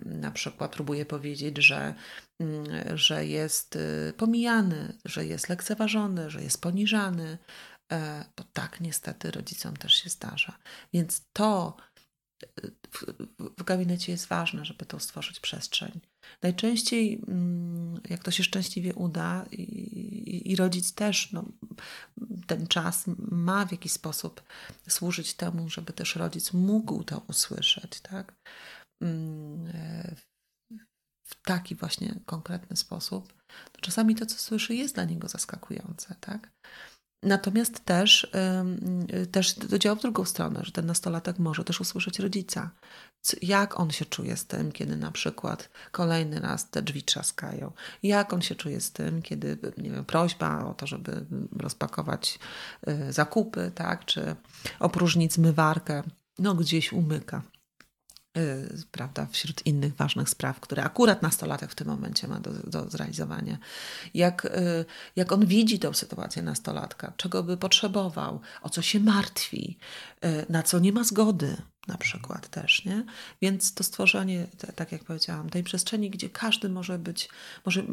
[0.05, 1.93] yy, na przykład próbuje powiedzieć, że
[2.41, 7.37] Mm, że jest y, pomijany, że jest lekceważony, że jest poniżany,
[7.91, 10.57] e, bo tak niestety rodzicom też się zdarza.
[10.93, 11.90] Więc to y,
[12.91, 13.05] w,
[13.59, 16.01] w gabinecie jest ważne, żeby to stworzyć przestrzeń.
[16.41, 21.45] Najczęściej, mm, jak to się szczęśliwie uda, i, i rodzic też no,
[22.47, 24.43] ten czas ma w jakiś sposób
[24.87, 28.33] służyć temu, żeby też rodzic mógł to usłyszeć, tak?
[29.01, 30.15] Mm, e,
[31.27, 33.33] w taki właśnie konkretny sposób,
[33.81, 36.51] czasami to, co słyszy, jest dla niego zaskakujące, tak?
[37.23, 38.31] Natomiast też,
[39.13, 42.69] yy, też to działa w drugą stronę, że ten nastolatek może też usłyszeć rodzica.
[43.41, 47.71] Jak on się czuje z tym, kiedy na przykład kolejny raz te drzwi trzaskają?
[48.03, 51.25] Jak on się czuje z tym, kiedy nie wiem, prośba o to, żeby
[51.59, 52.39] rozpakować
[52.87, 54.05] yy, zakupy, tak?
[54.05, 54.35] czy
[54.79, 56.03] opróżnić zmywarkę,
[56.39, 57.41] no gdzieś umyka.
[58.37, 62.89] Y, prawda, wśród innych ważnych spraw, które akurat nastolatek w tym momencie ma do, do
[62.89, 63.57] zrealizowania.
[64.13, 69.77] Jak, y, jak on widzi tę sytuację nastolatka, czego by potrzebował, o co się martwi,
[70.25, 71.57] y, na co nie ma zgody
[71.87, 73.05] na przykład też, nie?
[73.41, 77.29] Więc to stworzenie, tak jak powiedziałam, tej przestrzeni, gdzie każdy może być,
[77.65, 77.83] może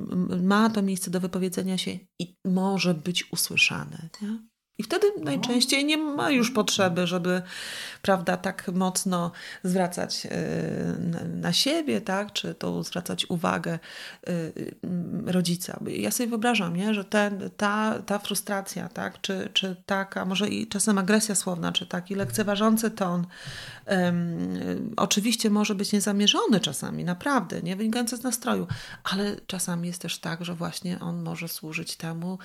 [0.43, 4.39] ma to miejsce do wypowiedzenia się i może być usłyszany, nie?
[4.79, 7.43] I wtedy najczęściej nie ma już potrzeby, żeby
[8.03, 9.33] prawda, tak mocno
[9.65, 10.31] zwracać y,
[11.27, 13.79] na siebie, tak, czy to zwracać uwagę
[14.29, 14.75] y,
[15.27, 15.81] rodzica.
[15.87, 20.67] Ja sobie wyobrażam, nie, że ten, ta, ta frustracja, tak, czy, czy taka, może i
[20.67, 23.27] czasem agresja słowna, czy taki lekceważący ton,
[23.87, 27.77] um, oczywiście może być niezamierzony czasami, naprawdę, nie?
[27.77, 28.67] Wynikający z nastroju,
[29.05, 32.39] ale czasami jest też tak, że właśnie on może służyć temu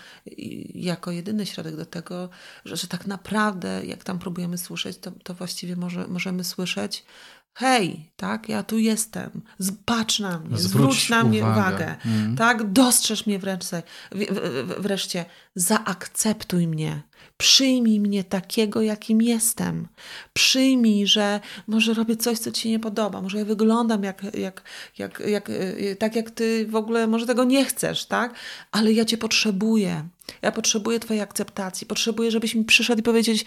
[0.75, 2.22] jako jedyny środek do tego,
[2.65, 7.05] że, że tak naprawdę, jak tam próbujemy słyszeć, to, to właściwie może, możemy słyszeć,
[7.53, 9.41] hej, tak, ja tu jestem,
[9.85, 11.95] patrz na mnie, zwróć, zwróć na mnie uwagę, uwagę.
[12.05, 12.35] Mm.
[12.35, 13.83] tak, dostrzeż mnie wreszcie,
[14.79, 17.01] wreszcie, zaakceptuj mnie,
[17.43, 19.87] przyjmij mnie takiego, jakim jestem,
[20.33, 24.63] przyjmij, że może robię coś, co ci nie podoba, może ja wyglądam jak, jak,
[24.97, 28.33] jak, jak, y, tak, jak ty w ogóle może tego nie chcesz, tak,
[28.71, 30.07] ale ja cię potrzebuję,
[30.41, 33.45] ja potrzebuję Twojej akceptacji, potrzebuję, żebyś mi przyszedł i powiedzieć,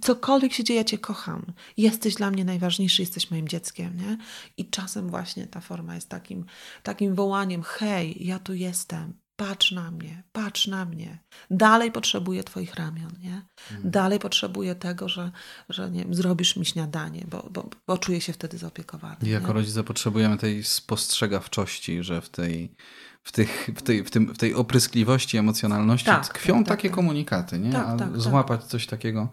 [0.00, 1.42] cokolwiek się dzieje, ja Cię kocham.
[1.76, 3.96] Jesteś dla mnie najważniejszy, jesteś moim dzieckiem.
[3.96, 4.16] Nie?
[4.56, 6.44] I czasem właśnie ta forma jest takim,
[6.82, 11.18] takim wołaniem: hej, ja tu jestem, patrz na mnie, patrz na mnie.
[11.50, 13.42] Dalej potrzebuję Twoich ramion, nie?
[13.72, 13.90] Mhm.
[13.90, 15.30] Dalej potrzebuję tego, że,
[15.68, 19.16] że nie wiem, zrobisz mi śniadanie, bo, bo, bo czuję się wtedy zaopiekowany.
[19.22, 19.52] I jako nie?
[19.52, 22.74] rodzice potrzebujemy tej spostrzegawczości, że w tej
[23.22, 26.96] w, tych, w, tej, w, tym, w tej opryskliwości, emocjonalności tak, tkwią tak, takie tak,
[26.96, 27.72] komunikaty, nie?
[27.72, 28.20] Tak, A tak, tak.
[28.20, 29.28] złapać coś takiego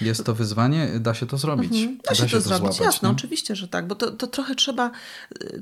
[0.00, 1.72] jest to wyzwanie, da się to zrobić.
[1.72, 1.96] Mhm.
[1.96, 3.14] Da, da, się, się to, zrobić, złapać, jasno, nie?
[3.14, 4.90] oczywiście, że tak, bo to, to trochę trzeba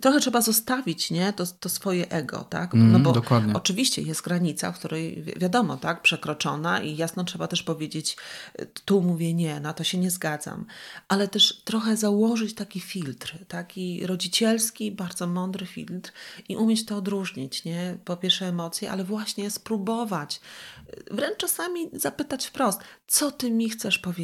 [0.00, 1.32] trochę trzeba zostawić, nie?
[1.32, 2.74] To, to swoje ego, tak?
[2.74, 3.54] Mm, no bo dokładnie.
[3.54, 8.16] oczywiście jest granica, w której wiadomo, tak, przekroczona i jasno trzeba też powiedzieć,
[8.84, 10.66] tu mówię nie, na to się nie zgadzam,
[11.08, 16.12] ale też trochę założyć taki filtr, taki rodzicielski, bardzo mądry filtr
[16.48, 17.98] i umieć to odróżnić, nie?
[18.04, 20.40] Po pierwsze emocje, ale właśnie spróbować,
[21.10, 24.15] wręcz czasami zapytać wprost, co ty mi chcesz powiedzieć,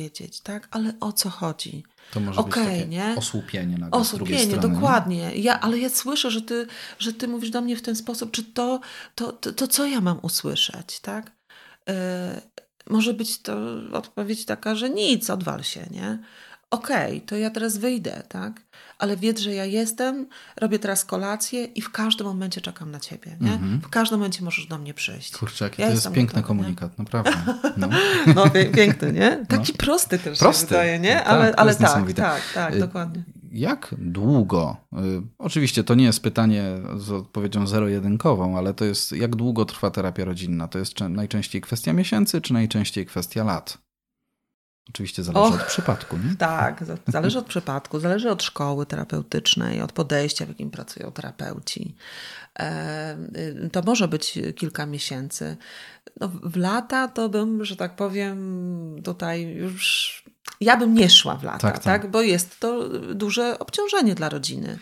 [0.43, 0.69] tak?
[0.71, 1.85] Ale o co chodzi?
[2.13, 3.15] To może okay, być takie nie?
[3.17, 5.37] osłupienie na Osłupienie, dokładnie.
[5.37, 6.67] Ja, ale ja słyszę, że ty,
[6.99, 8.81] że ty mówisz do mnie w ten sposób, czy to,
[9.15, 11.33] to, to, to co ja mam usłyszeć, tak?
[11.87, 11.95] Yy,
[12.87, 13.57] może być to
[13.93, 16.19] odpowiedź taka, że nic, odwal się, nie?
[16.73, 18.61] Okej, okay, to ja teraz wyjdę, tak?
[19.03, 23.37] ale wiedz, że ja jestem, robię teraz kolację i w każdym momencie czekam na ciebie.
[23.41, 23.53] Nie?
[23.53, 23.85] Mm -hmm.
[23.87, 25.37] W każdym momencie możesz do mnie przyjść.
[25.37, 27.05] Kurczę, jaki ja to jest piękny gotowa, komunikat, nie?
[27.05, 27.33] naprawdę.
[27.77, 27.89] No,
[28.37, 29.39] no piękny, nie?
[29.41, 29.47] No.
[29.59, 29.79] Taki no.
[29.79, 30.67] prosty też prosty.
[30.67, 31.17] wydaje, nie?
[31.17, 33.25] Tak, ale, ale tak, tak, tak, dokładnie.
[33.53, 34.97] Jak długo, y,
[35.39, 36.65] oczywiście to nie jest pytanie
[36.97, 40.69] z odpowiedzią zero-jedynkową, ale to jest jak długo trwa terapia rodzinna?
[40.69, 43.79] To jest najczęściej kwestia miesięcy, czy najczęściej kwestia lat?
[44.93, 46.17] Oczywiście zależy Och, od przypadku.
[46.17, 46.37] Nie?
[46.37, 51.95] Tak, zależy od przypadku, zależy od szkoły terapeutycznej, od podejścia, w jakim pracują terapeuci.
[52.59, 53.17] E,
[53.67, 55.57] y, to może być kilka miesięcy.
[56.21, 60.25] No, w lata to bym, że tak powiem, tutaj już.
[60.61, 62.03] Ja bym nie szła w lata, tak, tak.
[62.03, 62.11] tak?
[62.11, 64.79] bo jest to duże obciążenie dla rodziny.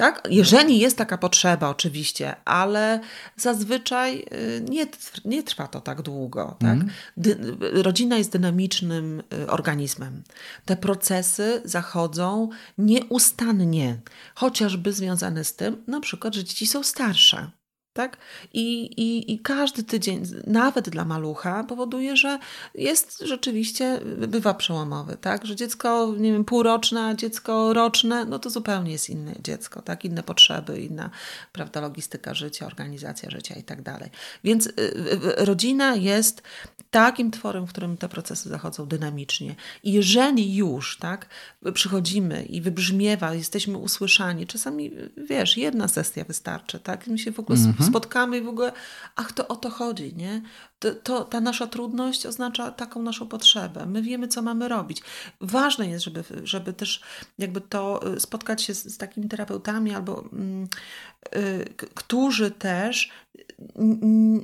[0.00, 0.22] Tak?
[0.30, 3.00] Jeżeli jest taka potrzeba, oczywiście, ale
[3.36, 4.86] zazwyczaj y, nie,
[5.24, 6.56] nie trwa to tak długo.
[6.60, 6.74] Tak?
[6.74, 6.88] Mm.
[7.16, 10.22] Dy, rodzina jest dynamicznym y, organizmem.
[10.64, 12.48] Te procesy zachodzą
[12.78, 14.00] nieustannie,
[14.34, 17.50] chociażby związane z tym, na przykład, że dzieci są starsze.
[17.92, 18.16] Tak?
[18.52, 22.38] I, i, I każdy tydzień, nawet dla malucha, powoduje, że
[22.74, 25.46] jest rzeczywiście, bywa przełomowy, tak?
[25.46, 30.04] Że dziecko, nie wiem, półroczne, dziecko roczne, no to zupełnie jest inne dziecko, tak?
[30.04, 31.10] Inne potrzeby, inna,
[31.52, 34.10] prawda, logistyka życia, organizacja życia i tak dalej.
[34.44, 36.42] Więc y, y, rodzina jest
[36.90, 39.54] takim tworem, w którym te procesy zachodzą dynamicznie.
[39.82, 41.26] I jeżeli już, tak,
[41.74, 47.06] przychodzimy i wybrzmiewa, jesteśmy usłyszani, czasami, wiesz, jedna sesja wystarczy, tak?
[47.06, 47.88] My się w ogóle mm -hmm.
[47.88, 48.72] spotkamy i w ogóle,
[49.16, 50.42] ach, to o to chodzi, nie?
[50.78, 53.86] To, to, ta nasza trudność oznacza taką naszą potrzebę.
[53.86, 55.02] My wiemy, co mamy robić.
[55.40, 57.02] Ważne jest, żeby, żeby też
[57.38, 60.68] jakby to y, spotkać się z, z takimi terapeutami albo mm,
[61.94, 63.10] którzy też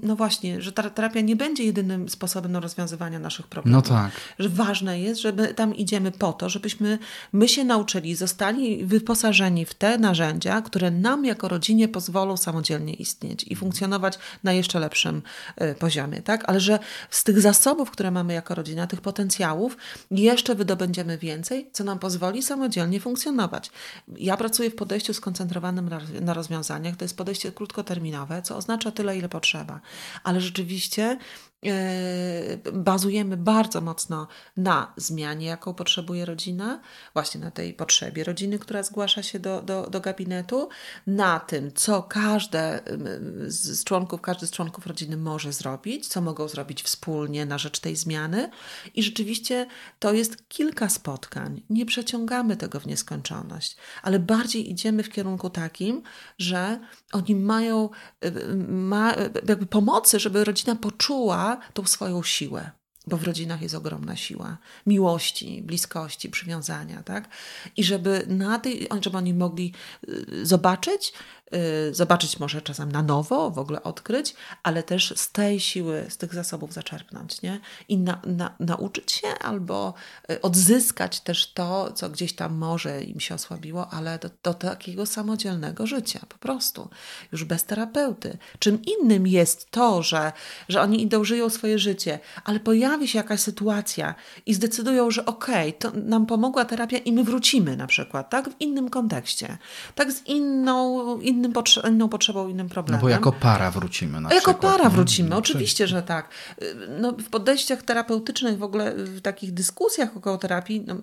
[0.02, 3.90] no właśnie, że terapia nie będzie jedynym sposobem na rozwiązywania naszych problemów.
[3.90, 4.10] No tak.
[4.38, 6.98] Że ważne jest, żeby tam idziemy po to, żebyśmy
[7.32, 13.44] my się nauczyli, zostali wyposażeni w te narzędzia, które nam jako rodzinie pozwolą samodzielnie istnieć
[13.48, 15.22] i funkcjonować na jeszcze lepszym
[15.62, 16.44] y, poziomie, tak?
[16.46, 16.78] Ale że
[17.10, 19.76] z tych zasobów, które mamy jako rodzina, tych potencjałów,
[20.10, 23.70] jeszcze wydobędziemy więcej, co nam pozwoli samodzielnie funkcjonować.
[24.16, 26.34] Ja pracuję w podejściu skoncentrowanym na
[26.66, 29.80] rozwiązaniach, to jest podejście krótkoterminowe, co oznacza tyle, ile potrzeba.
[30.24, 31.18] Ale rzeczywiście
[32.72, 36.80] bazujemy bardzo mocno na zmianie, jaką potrzebuje rodzina,
[37.14, 40.68] właśnie na tej potrzebie rodziny, która zgłasza się do, do, do gabinetu,
[41.06, 42.80] na tym, co każde
[43.46, 47.96] z członków, każdy z członków rodziny może zrobić, co mogą zrobić wspólnie na rzecz tej
[47.96, 48.50] zmiany.
[48.94, 49.66] I rzeczywiście
[49.98, 51.62] to jest kilka spotkań.
[51.70, 56.02] Nie przeciągamy tego w nieskończoność, ale bardziej idziemy w kierunku takim,
[56.38, 56.80] że
[57.12, 57.90] oni mają
[58.68, 59.14] ma,
[59.48, 62.70] jakby pomocy, żeby rodzina poczuła tą swoją siłę
[63.06, 67.28] bo w rodzinach jest ogromna siła miłości, bliskości, przywiązania, tak?
[67.76, 69.72] I żeby na tej, żeby oni mogli
[70.08, 71.12] y, zobaczyć,
[71.92, 76.34] zobaczyć może czasem na nowo, w ogóle odkryć, ale też z tej siły, z tych
[76.34, 77.60] zasobów zaczerpnąć, nie?
[77.88, 79.94] I na, na, nauczyć się albo
[80.30, 85.06] y, odzyskać też to, co gdzieś tam może im się osłabiło, ale do, do takiego
[85.06, 86.88] samodzielnego życia, po prostu,
[87.32, 88.38] już bez terapeuty.
[88.58, 90.32] Czym innym jest to, że,
[90.68, 94.14] że oni idą, żyją swoje życie, ale pojawi się jakaś sytuacja
[94.46, 98.48] i zdecydują, że okej, okay, to nam pomogła terapia i my wrócimy na przykład, tak?
[98.48, 99.58] W innym kontekście,
[99.94, 100.12] tak?
[100.12, 103.00] Z inną, inną innym potrze inną potrzebą, innym problemem.
[103.00, 106.28] No bo jako para wrócimy na Jako przykład, para wrócimy, no, oczywiście, że tak.
[107.00, 110.96] No, w podejściach terapeutycznych, w ogóle w takich dyskusjach około terapii no,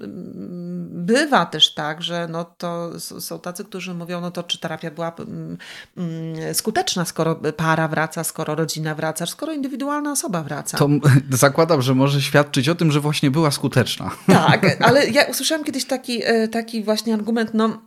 [0.89, 5.13] bywa też tak, że no, to są tacy, którzy mówią, no to czy terapia była
[5.19, 5.57] mm,
[5.97, 10.77] mm, skuteczna, skoro para wraca, skoro rodzina wraca, skoro indywidualna osoba wraca.
[10.77, 10.89] To
[11.31, 14.11] zakładam, że może świadczyć o tym, że właśnie była skuteczna.
[14.27, 17.81] Tak, ale ja usłyszałam kiedyś taki, e, taki właśnie argument, no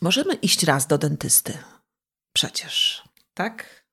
[0.00, 1.58] Możemy iść raz do dentysty.
[2.32, 3.84] Przecież, tak?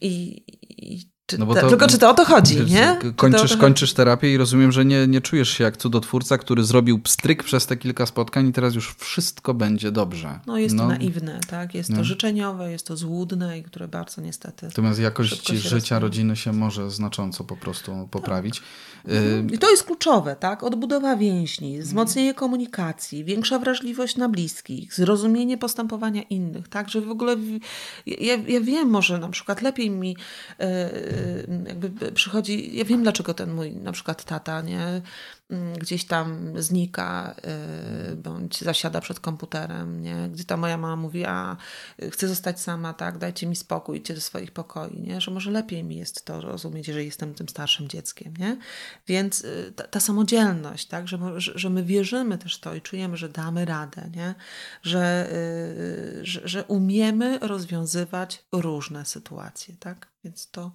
[0.00, 2.98] I, i czy no to, tylko czy to o to chodzi, nie?
[3.16, 7.44] Kończysz, kończysz terapię i rozumiem, że nie, nie czujesz się jak cudotwórca, który zrobił pstryk
[7.44, 10.40] przez te kilka spotkań i teraz już wszystko będzie dobrze.
[10.46, 10.82] No jest no.
[10.82, 11.74] to naiwne, tak?
[11.74, 11.96] Jest no.
[11.96, 14.66] to życzeniowe, jest to złudne i które bardzo niestety...
[14.66, 16.00] Natomiast jakość życia rozumie.
[16.00, 18.60] rodziny się może znacząco po prostu poprawić.
[18.60, 19.52] Tak.
[19.52, 20.62] I to jest kluczowe, tak?
[20.62, 26.88] Odbudowa więźni, wzmocnienie komunikacji, większa wrażliwość na bliskich, zrozumienie postępowania innych, tak?
[26.88, 27.36] Że w ogóle
[28.06, 30.16] ja, ja wiem, może na przykład lepiej mi
[30.58, 30.90] e,
[31.66, 35.02] jakby przychodzi, ja wiem dlaczego ten mój na przykład tata, nie?
[35.50, 37.34] Mm, gdzieś tam znika,
[38.12, 40.28] y, bądź zasiada przed komputerem, nie?
[40.32, 41.56] gdzie ta moja mama mówi, a
[42.10, 45.20] chcę zostać sama, tak, dajcie mi spokój, idźcie do swoich pokoi, nie?
[45.20, 48.34] że może lepiej mi jest to rozumieć, jeżeli jestem tym starszym dzieckiem.
[48.36, 48.56] Nie?
[49.06, 51.08] Więc y, ta, ta samodzielność, tak?
[51.08, 54.34] że, że my wierzymy też to i czujemy, że damy radę, nie?
[54.82, 59.76] Że, y, że, że umiemy rozwiązywać różne sytuacje.
[59.76, 60.08] Tak?
[60.24, 60.72] Więc to,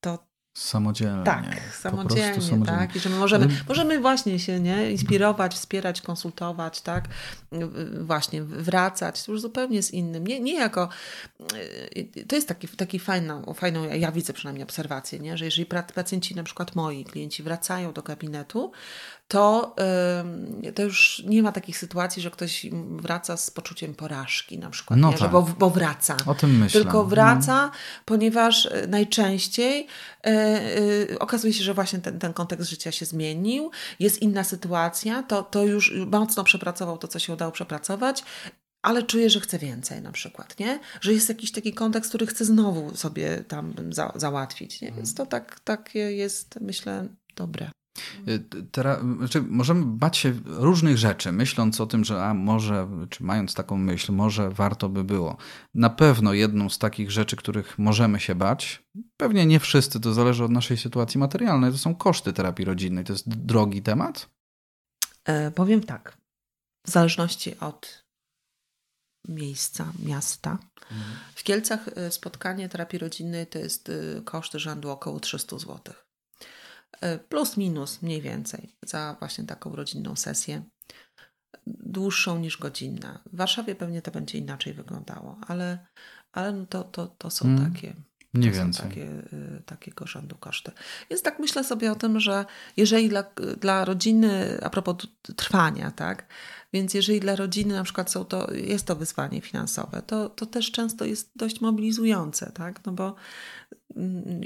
[0.00, 1.24] to, Samodzielnie.
[1.24, 1.44] Tak,
[1.80, 2.96] samodzielnie, samodzielnie, tak.
[2.96, 7.08] I że my możemy, możemy właśnie się nie, inspirować, wspierać, konsultować, tak.
[8.00, 10.26] Właśnie wracać już zupełnie z innym.
[10.26, 10.88] Nie, nie jako.
[11.96, 15.36] Y, to jest taki, taki fajną, fajną, ja widzę przynajmniej obserwację, nie?
[15.36, 18.72] że jeżeli pacjenci, na przykład moi klienci, wracają do gabinetu,
[19.28, 19.76] to,
[20.74, 25.12] to już nie ma takich sytuacji, że ktoś wraca z poczuciem porażki na przykład, no
[25.12, 25.30] tak.
[25.30, 26.16] bo, bo wraca.
[26.26, 26.80] O tym myślę.
[26.80, 27.72] Tylko wraca, no.
[28.04, 29.86] ponieważ e, najczęściej
[30.24, 30.28] e,
[31.12, 33.70] e, okazuje się, że właśnie ten, ten kontekst życia się zmienił,
[34.00, 38.24] jest inna sytuacja, to, to już mocno przepracował to, co się udało przepracować
[38.82, 40.80] ale czuję, że chcę więcej na przykład, nie?
[41.00, 44.92] Że jest jakiś taki kontekst, który chcę znowu sobie tam za, załatwić, nie?
[44.92, 47.70] Więc to tak, takie jest, myślę, dobre.
[48.28, 53.24] Y, teraz, znaczy możemy bać się różnych rzeczy, myśląc o tym, że a może, czy
[53.24, 55.36] mając taką myśl, może warto by było.
[55.74, 58.82] Na pewno jedną z takich rzeczy, których możemy się bać,
[59.16, 63.04] pewnie nie wszyscy, to zależy od naszej sytuacji materialnej, to są koszty terapii rodzinnej.
[63.04, 64.30] To jest drogi temat?
[65.24, 66.16] E, powiem tak.
[66.86, 68.04] W zależności od
[69.28, 70.58] miejsca, miasta.
[70.90, 71.16] Mhm.
[71.34, 76.11] W Kielcach e, spotkanie terapii rodzinnej to jest e, koszt rzędu około 300 złotych.
[77.02, 80.62] E, plus minus mniej więcej za właśnie taką rodzinną sesję.
[81.66, 83.20] Dłuższą niż godzinna.
[83.32, 85.86] W Warszawie pewnie to będzie inaczej wyglądało, ale,
[86.32, 87.72] ale no to, to, to są hmm.
[87.72, 87.94] takie.
[88.34, 88.88] Nie więcej.
[88.88, 90.72] Takie, y, takiego rzędu koszty.
[91.10, 92.44] Więc tak myślę sobie o tym, że
[92.76, 93.24] jeżeli dla,
[93.60, 94.96] dla rodziny, a propos
[95.36, 96.26] trwania, tak,
[96.72, 100.70] więc jeżeli dla rodziny na przykład są to, jest to wyzwanie finansowe, to, to też
[100.70, 102.84] często jest dość mobilizujące, tak?
[102.86, 103.14] No bo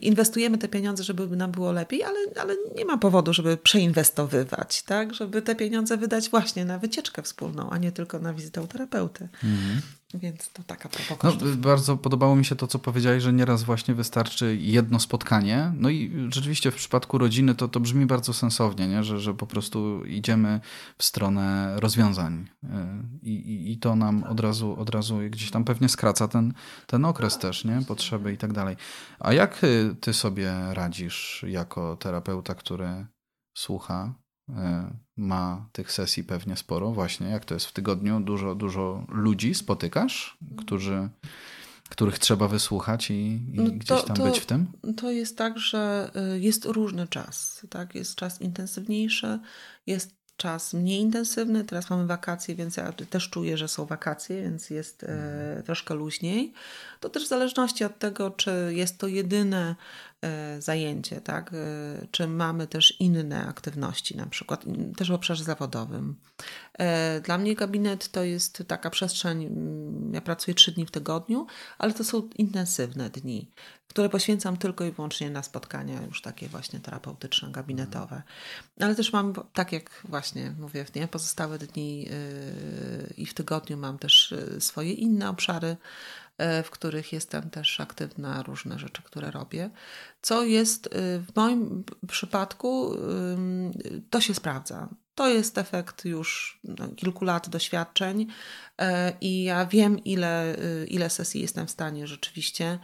[0.03, 5.15] inwestujemy te pieniądze, żeby nam było lepiej, ale, ale nie ma powodu, żeby przeinwestowywać, tak?
[5.15, 9.29] Żeby te pieniądze wydać właśnie na wycieczkę wspólną, a nie tylko na wizytę u terapeuty.
[9.45, 9.81] Mhm.
[10.15, 10.89] Więc to taka
[11.25, 15.73] no, Bardzo podobało mi się to, co powiedziałeś, że nieraz właśnie wystarczy jedno spotkanie.
[15.77, 19.05] No i rzeczywiście w przypadku rodziny to, to brzmi bardzo sensownie, nie?
[19.05, 20.61] Że, że po prostu idziemy
[20.99, 22.49] w stronę rozwiązań.
[22.65, 22.69] Y,
[23.23, 26.55] I, i, i to nam od razu, od razu gdzieś tam pewnie skraca ten,
[26.87, 27.83] ten okres też, nie?
[27.89, 28.77] Potrzeby i tak dalej.
[29.19, 33.07] A jak y, ty sobie radzisz jako terapeuta, który
[33.55, 34.26] słucha E,
[35.17, 40.39] ma tych sesji pewnie sporo, właśnie jak to jest w tygodniu, dużo, dużo ludzi spotykasz,
[40.57, 41.09] którzy,
[41.89, 44.67] których trzeba wysłuchać i, i no gdzieś tam to, być w tym?
[44.97, 47.67] To jest tak, że y, jest różny czas.
[47.71, 47.95] Tak?
[47.95, 49.39] Jest czas intensywniejszy,
[49.87, 51.65] jest czas mniej intensywny.
[51.65, 55.63] Teraz mamy wakacje, więc ja też czuję, że są wakacje, więc jest e, mhm.
[55.63, 56.53] troszkę luźniej.
[57.01, 59.75] To też w zależności od tego, czy jest to jedyne
[60.16, 60.16] e,
[60.59, 61.51] zajęcie, tak?
[61.53, 64.65] E, czy mamy też inne aktywności, na przykład
[64.97, 66.17] też w obszarze zawodowym.
[66.79, 69.49] E, dla mnie gabinet to jest taka przestrzeń,
[70.13, 71.47] ja pracuję trzy dni w tygodniu,
[71.79, 73.51] ale to są intensywne dni,
[73.89, 78.23] które poświęcam tylko i wyłącznie na spotkania już takie właśnie terapeutyczne, gabinetowe.
[78.81, 82.09] Ale też mam, tak jak właśnie mówię, w pozostałe dni
[83.17, 85.77] i w tygodniu mam też swoje inne obszary,
[86.65, 89.71] w których jestem też aktywna, różne rzeczy, które robię.
[90.23, 92.97] Co jest yy, w moim przypadku,
[94.11, 94.89] to się sprawdza.
[95.17, 98.27] To jest efekt już no, kilku lat doświadczeń
[98.79, 102.79] e, i ja wiem, ile, y, ile sesji jestem w stanie rzeczywiście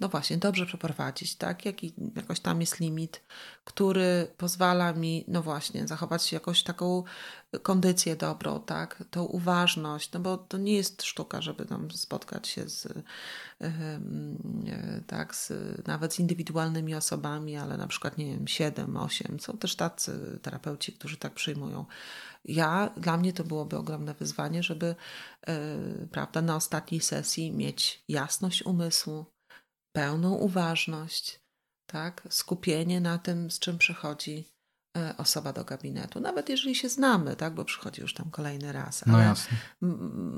[0.00, 1.64] no właśnie, dobrze przeprowadzić, tak?
[1.64, 3.22] Jaki, jakoś tam jest limit,
[3.64, 7.04] który pozwala mi, no właśnie, zachować jakoś taką
[7.58, 9.04] kondycję dobrą, tak?
[9.10, 12.88] Tą uważność, no bo to nie jest sztuka, żeby tam spotkać się z,
[15.06, 15.52] tak, z,
[15.86, 20.92] nawet z indywidualnymi osobami, ale na przykład, nie wiem, 7, 8, są też tacy terapeuci,
[20.92, 21.86] którzy tak przyjmują.
[22.44, 24.94] Ja, dla mnie to byłoby ogromne wyzwanie, żeby
[25.46, 29.26] yy, prawda, na ostatniej sesji mieć jasność umysłu,
[29.92, 31.40] pełną uważność,
[31.86, 34.38] tak, skupienie na tym, z czym przychodzi.
[34.38, 34.59] E,
[35.16, 39.06] osoba do gabinetu, nawet jeżeli się znamy, tak, bo przychodzi już tam kolejny raz.
[39.06, 39.56] No Ale no jasne.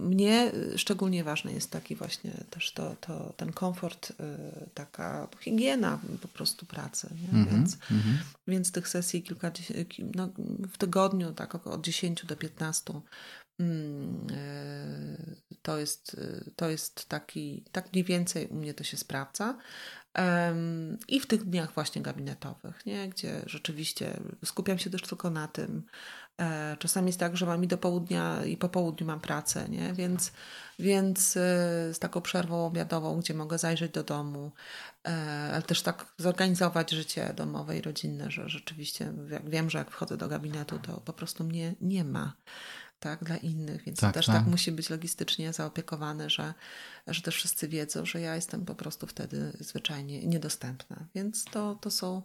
[0.09, 4.15] Mnie szczególnie ważny jest taki właśnie też to, to, ten komfort, y,
[4.75, 7.09] taka higiena po prostu pracy.
[7.11, 8.17] Mm -hmm, więc, mm -hmm.
[8.47, 9.53] więc tych sesji kilka,
[10.15, 10.29] no,
[10.73, 13.01] w tygodniu, tak od 10 do 15
[13.59, 14.27] mm,
[15.63, 16.17] to jest,
[16.57, 19.59] to jest taki, tak mniej więcej u mnie to się sprawdza.
[21.09, 23.09] I w tych dniach właśnie gabinetowych, nie?
[23.09, 25.83] gdzie rzeczywiście skupiam się też tylko na tym.
[26.41, 29.93] E, czasami jest tak, że mam i do południa, i po południu mam pracę, nie?
[29.93, 30.33] Więc,
[30.79, 31.41] więc e,
[31.95, 34.53] z taką przerwą obiadową, gdzie mogę zajrzeć do domu,
[35.09, 35.11] e,
[35.53, 40.17] ale też tak zorganizować życie domowe i rodzinne, że rzeczywiście jak wiem, że jak wchodzę
[40.17, 42.33] do gabinetu, to po prostu mnie nie ma
[43.03, 44.37] tak, dla innych, więc tak, też tak.
[44.37, 46.55] tak musi być logistycznie zaopiekowane, że,
[47.07, 50.97] że też wszyscy wiedzą, że ja jestem po prostu wtedy zwyczajnie niedostępna.
[51.15, 52.23] Więc to, to, są,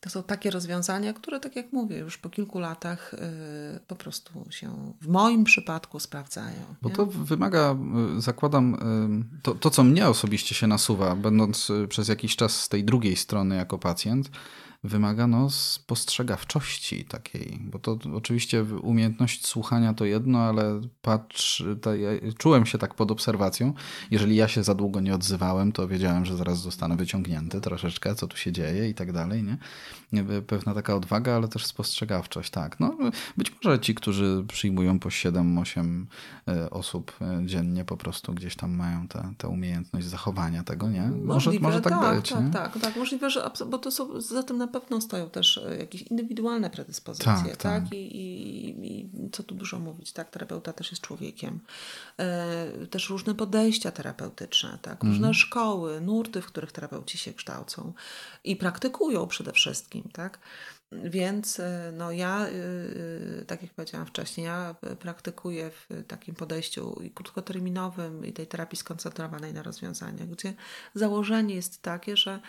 [0.00, 3.18] to są takie rozwiązania, które, tak jak mówię, już po kilku latach y,
[3.86, 6.74] po prostu się w moim przypadku sprawdzają.
[6.82, 6.94] Bo nie?
[6.94, 7.76] to wymaga,
[8.18, 8.74] y, zakładam,
[9.34, 12.84] y, to, to co mnie osobiście się nasuwa, będąc y, przez jakiś czas z tej
[12.84, 14.30] drugiej strony jako pacjent,
[14.84, 22.10] wymaga no, spostrzegawczości takiej, bo to oczywiście umiejętność słuchania to jedno, ale patrz, to ja
[22.38, 23.72] czułem się tak pod obserwacją.
[24.10, 28.26] Jeżeli ja się za długo nie odzywałem, to wiedziałem, że zaraz zostanę wyciągnięty troszeczkę, co
[28.26, 29.56] tu się dzieje i tak dalej, nie?
[30.46, 32.80] Pewna taka odwaga, ale też spostrzegawczość, tak.
[32.80, 32.96] No,
[33.36, 36.04] być może ci, którzy przyjmują po 7-8
[36.48, 39.08] e, osób e, dziennie, po prostu gdzieś tam mają
[39.38, 41.10] tę umiejętność zachowania tego, nie?
[41.24, 42.30] Może, może tak, tak być.
[42.30, 42.50] Tak, nie?
[42.50, 46.02] tak, tak, możliwe, że bo to są za tym na pewno stoją też e, jakieś
[46.02, 47.46] indywidualne predyspozycje, tak?
[47.46, 47.56] tak?
[47.56, 47.92] tak?
[47.92, 50.30] I, i, I, co tu dużo mówić, tak?
[50.30, 51.60] Terapeuta też jest człowiekiem.
[52.18, 55.04] E, też różne podejścia terapeutyczne, tak?
[55.04, 55.34] Różne mm.
[55.34, 57.92] szkoły, nurty, w których terapeuci się kształcą
[58.44, 60.38] i praktykują przede wszystkim, tak?
[60.92, 62.50] Więc e, no ja, e,
[63.40, 68.78] e, tak jak powiedziałam wcześniej, ja praktykuję w takim podejściu i krótkoterminowym, i tej terapii
[68.78, 70.54] skoncentrowanej na rozwiązaniach, gdzie
[70.94, 72.40] założenie jest takie, że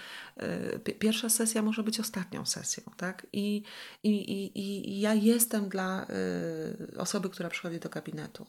[0.99, 3.27] pierwsza sesja może być ostatnią sesją, tak?
[3.33, 3.63] I,
[4.03, 6.07] i, i, i ja jestem dla
[6.97, 8.45] osoby, która przychodzi do gabinetu.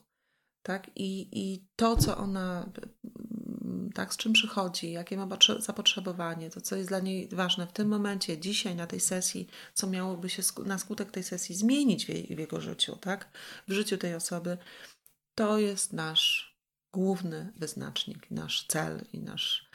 [0.61, 0.89] Tak?
[0.95, 2.69] I, I to, co ona
[3.93, 5.27] tak, z czym przychodzi, jakie ma
[5.59, 9.87] zapotrzebowanie, to co jest dla niej ważne w tym momencie, dzisiaj na tej sesji, co
[9.87, 13.29] miałoby się na skutek tej sesji zmienić w, jej, w jego życiu, tak,
[13.67, 14.57] w życiu tej osoby,
[15.35, 16.57] to jest nasz
[16.93, 19.69] główny wyznacznik, nasz cel i nasz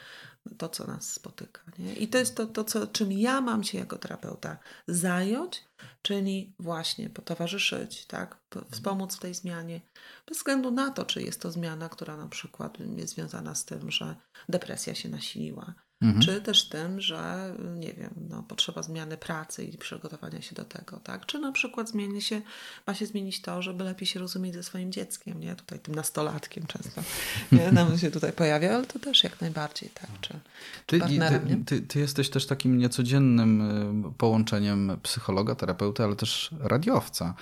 [0.58, 1.60] to, co nas spotyka.
[1.78, 1.94] Nie?
[1.94, 5.64] I to jest to, to co, czym ja mam się jako terapeuta zająć,
[6.02, 8.38] czyli właśnie potowarzyszyć, tak?
[8.70, 9.80] wspomóc w tej zmianie,
[10.26, 13.90] bez względu na to, czy jest to zmiana, która na przykład jest związana z tym,
[13.90, 14.16] że
[14.48, 16.22] depresja się nasiliła, Mhm.
[16.22, 20.96] Czy też tym, że nie wiem, no, potrzeba zmiany pracy i przygotowania się do tego,
[20.96, 21.26] tak?
[21.26, 22.42] Czy na przykład zmieni się,
[22.86, 25.56] ma się zmienić to, żeby lepiej się rozumieć ze swoim dzieckiem, nie?
[25.56, 27.02] Tutaj tym nastolatkiem często
[27.52, 27.72] nie?
[27.82, 30.10] nam się tutaj pojawia, ale to też jak najbardziej, tak?
[30.20, 30.40] Czy
[30.86, 33.60] ty, partnerem, ty, ty, ty, jesteś też takim niecodziennym
[34.08, 37.34] y, połączeniem psychologa, terapeuty, ale też radiowca.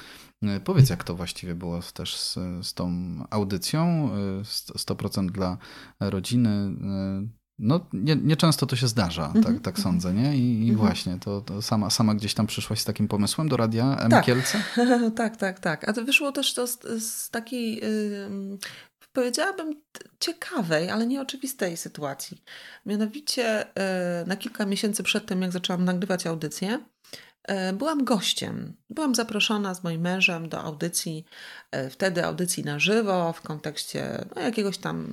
[0.43, 4.11] Y, powiedz, jak to właściwie było też z, z tą audycją
[4.43, 5.59] 100% y, dla
[6.01, 6.51] rodziny
[7.61, 9.61] no, nie, nie często to się zdarza, tak, mhm.
[9.61, 10.37] tak sądzę, nie?
[10.37, 10.77] I, i mhm.
[10.77, 14.11] właśnie, to, to, sama, sama gdzieś tam przyszłaś z takim pomysłem do radia M.
[14.11, 14.25] Tak.
[14.25, 14.63] Kielce?
[15.17, 15.89] tak, tak, tak.
[15.89, 18.59] A to wyszło też to z, z takiej, yy,
[19.13, 19.81] powiedziałabym,
[20.21, 22.43] ciekawej, ale nieoczywistej sytuacji.
[22.87, 26.79] Mianowicie yy, na kilka miesięcy przed tym, jak zaczęłam nagrywać audycję,
[27.72, 28.72] byłam gościem.
[28.91, 31.24] Byłam zaproszona z moim mężem do audycji,
[31.70, 35.07] e, wtedy audycji na żywo, w kontekście no, jakiegoś tam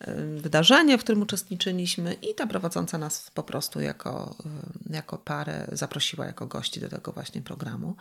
[0.00, 4.36] e, wydarzenia, w którym uczestniczyliśmy, i ta prowadząca nas po prostu jako,
[4.90, 7.96] jako parę zaprosiła jako gości do tego właśnie programu.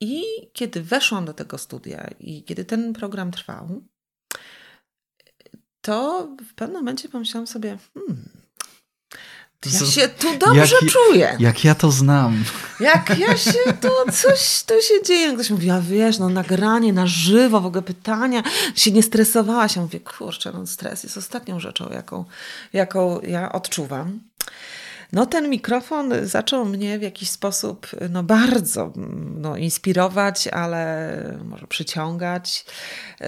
[0.00, 0.22] I
[0.52, 3.82] kiedy weszłam do tego studia i kiedy ten program trwał,
[5.80, 8.41] to w pewnym momencie pomyślałam sobie, hmm,
[9.66, 11.36] ja się tu dobrze jak, czuję.
[11.38, 12.44] Jak ja to znam.
[12.80, 15.34] Jak ja się tu, coś tu się dzieje.
[15.34, 18.42] Ktoś mówi, a wiesz, no nagranie na żywo, w ogóle pytania,
[18.74, 19.76] się nie stresowałaś.
[19.76, 22.24] Ja mówię, kurczę, no stres jest ostatnią rzeczą, jaką,
[22.72, 24.20] jaką ja odczuwam.
[25.12, 28.92] No ten mikrofon zaczął mnie w jakiś sposób no bardzo
[29.36, 32.64] no, inspirować, ale może przyciągać.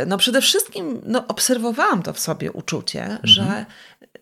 [0.07, 3.21] No przede wszystkim no, obserwowałam to w sobie uczucie, mhm.
[3.23, 3.67] że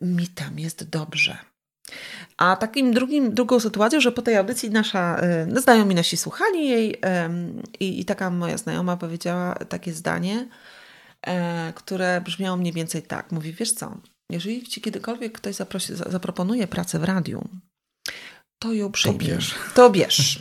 [0.01, 1.52] mi tam jest dobrze
[2.43, 7.01] a takim drugim, drugą sytuacją, że po tej audycji nasza, no znajomi nasi słuchali jej
[7.81, 10.49] i, i taka moja znajoma powiedziała takie zdanie,
[11.27, 13.33] e, które brzmiało mniej więcej tak.
[13.33, 13.97] Mówi, wiesz co,
[14.31, 17.49] jeżeli ci kiedykolwiek ktoś zaprosi, zaproponuje pracę w radiu,
[18.59, 19.25] to ją przyjmiesz.
[19.25, 19.65] To bierz.
[19.75, 20.41] To bierz.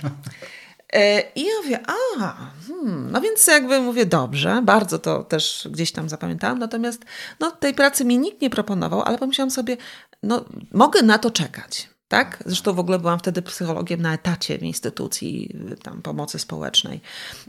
[0.93, 5.91] E, I ja mówię, a, hmm, no więc jakby mówię, dobrze, bardzo to też gdzieś
[5.91, 7.05] tam zapamiętałam, natomiast
[7.39, 9.77] no, tej pracy mi nikt nie proponował, ale pomyślałam sobie,
[10.23, 11.90] no mogę na to czekać.
[12.11, 12.43] Tak?
[12.45, 17.01] Zresztą w ogóle byłam wtedy psychologiem na etacie w instytucji tam, pomocy społecznej,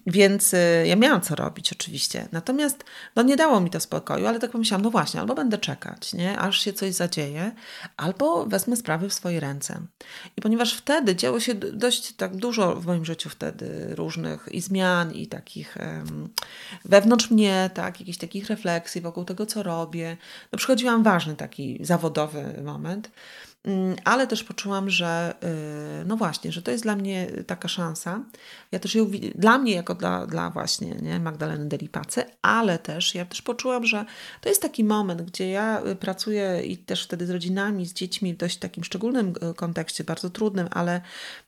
[0.07, 2.29] więc y, ja miałam co robić oczywiście.
[2.33, 2.85] Natomiast
[3.17, 6.39] no, nie dało mi to spokoju, ale tak pomyślałam, no właśnie, albo będę czekać, nie?
[6.39, 7.53] aż się coś zadzieje,
[7.97, 9.81] albo wezmę sprawy w swoje ręce.
[10.37, 15.13] I ponieważ wtedy działo się dość tak dużo w moim życiu wtedy różnych i zmian,
[15.13, 16.29] i takich um,
[16.85, 20.17] wewnątrz mnie, tak, jakichś takich refleksji wokół tego, co robię.
[20.53, 23.11] No, przychodziłam ważny taki zawodowy moment.
[23.65, 25.35] Mm, ale też poczułam, że
[26.03, 28.25] y, no właśnie, że to jest dla mnie taka szansa.
[28.73, 33.25] Ja też ją dla mnie jako dla, dla właśnie nie, Magdaleny Delipacy, ale też ja
[33.25, 34.05] też poczułam, że
[34.41, 38.35] to jest taki moment, gdzie ja y, pracuję i też wtedy z rodzinami, z dziećmi
[38.35, 41.01] w dość takim szczególnym y, kontekście, bardzo trudnym, ale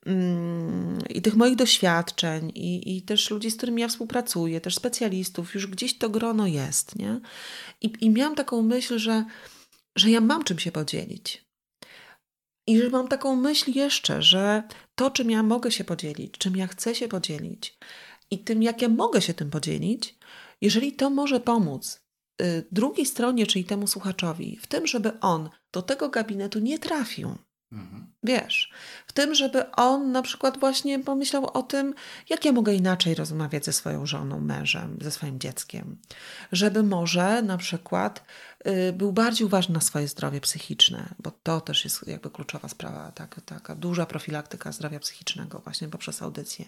[0.07, 5.55] mm, i tych moich doświadczeń i, i też ludzi, z którymi ja współpracuję, też specjalistów,
[5.55, 7.21] już gdzieś to grono jest, nie?
[7.81, 9.25] I, i miałam taką myśl, że,
[9.97, 11.44] że ja mam czym się podzielić
[12.67, 14.63] i że mam taką myśl jeszcze, że
[14.95, 17.79] to, czym ja mogę się podzielić, czym ja chcę się podzielić
[18.31, 20.19] i tym, jak ja mogę się tym podzielić,
[20.61, 22.01] jeżeli to może pomóc
[22.43, 27.37] y, drugiej stronie, czyli temu słuchaczowi, w tym, żeby on do tego gabinetu nie trafił,
[27.75, 28.07] Mhm.
[28.23, 28.73] Wiesz,
[29.07, 31.95] w tym, żeby on na przykład właśnie pomyślał o tym,
[32.29, 35.97] jak ja mogę inaczej rozmawiać ze swoją żoną, mężem, ze swoim dzieckiem.
[36.53, 38.25] Żeby może na przykład
[38.93, 43.41] był bardziej uważny na swoje zdrowie psychiczne, bo to też jest jakby kluczowa sprawa, tak,
[43.45, 46.65] taka duża profilaktyka zdrowia psychicznego właśnie poprzez audycję.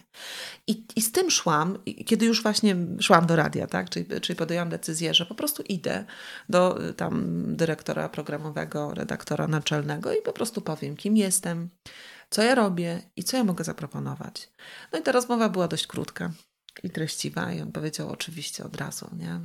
[0.67, 4.69] I, i z tym szłam, kiedy już właśnie szłam do radia, tak, czyli, czyli podjęłam
[4.69, 6.05] decyzję, że po prostu idę
[6.49, 11.69] do y, tam dyrektora programowego, redaktora naczelnego i po prostu powiem, kim jestem,
[12.29, 14.49] co ja robię i co ja mogę zaproponować.
[14.91, 16.31] No i ta rozmowa była dość krótka
[16.83, 19.39] i treściwa i on powiedział oczywiście od razu, nie?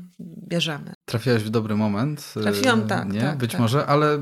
[0.48, 0.92] Bierzemy.
[1.04, 2.34] Trafiłaś w dobry moment.
[2.42, 3.12] Trafiłam, tak.
[3.12, 3.20] Nie?
[3.20, 3.60] tak Być tak.
[3.60, 4.18] może, ale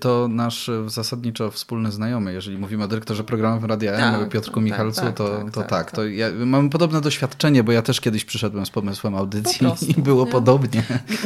[0.00, 4.64] To nasz zasadniczo wspólny znajomy, jeżeli mówimy o dyrektorze programowym Radia M, tak, Piotrku tak,
[4.64, 5.70] Michalcu, tak, to tak, to tak.
[5.70, 5.90] tak.
[5.90, 9.94] To ja mam podobne doświadczenie, bo ja też kiedyś przyszedłem z pomysłem audycji prostu, i
[9.94, 10.32] było nie?
[10.32, 10.82] podobnie.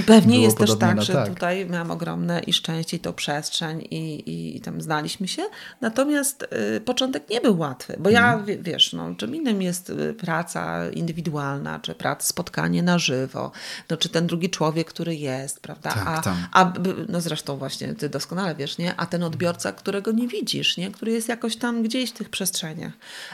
[0.07, 1.29] Pewnie było jest też tak, że tak.
[1.29, 5.43] tutaj miałam ogromne i szczęście i to przestrzeń i, i, tam znaliśmy się.
[5.81, 8.63] Natomiast y, początek nie był łatwy, bo ja, mhm.
[8.63, 13.53] wiesz, no, czym innym jest y, praca indywidualna, czy praca, spotkanie na żywo,
[13.91, 15.91] no, czy ten drugi człowiek, który jest, prawda?
[15.91, 16.35] Tak, a, tak.
[16.53, 16.73] a
[17.09, 18.97] no zresztą właśnie ty doskonale wiesz, nie?
[18.97, 20.91] A ten odbiorca, którego nie widzisz, nie?
[20.91, 22.93] Który jest jakoś tam gdzieś w tych przestrzeniach.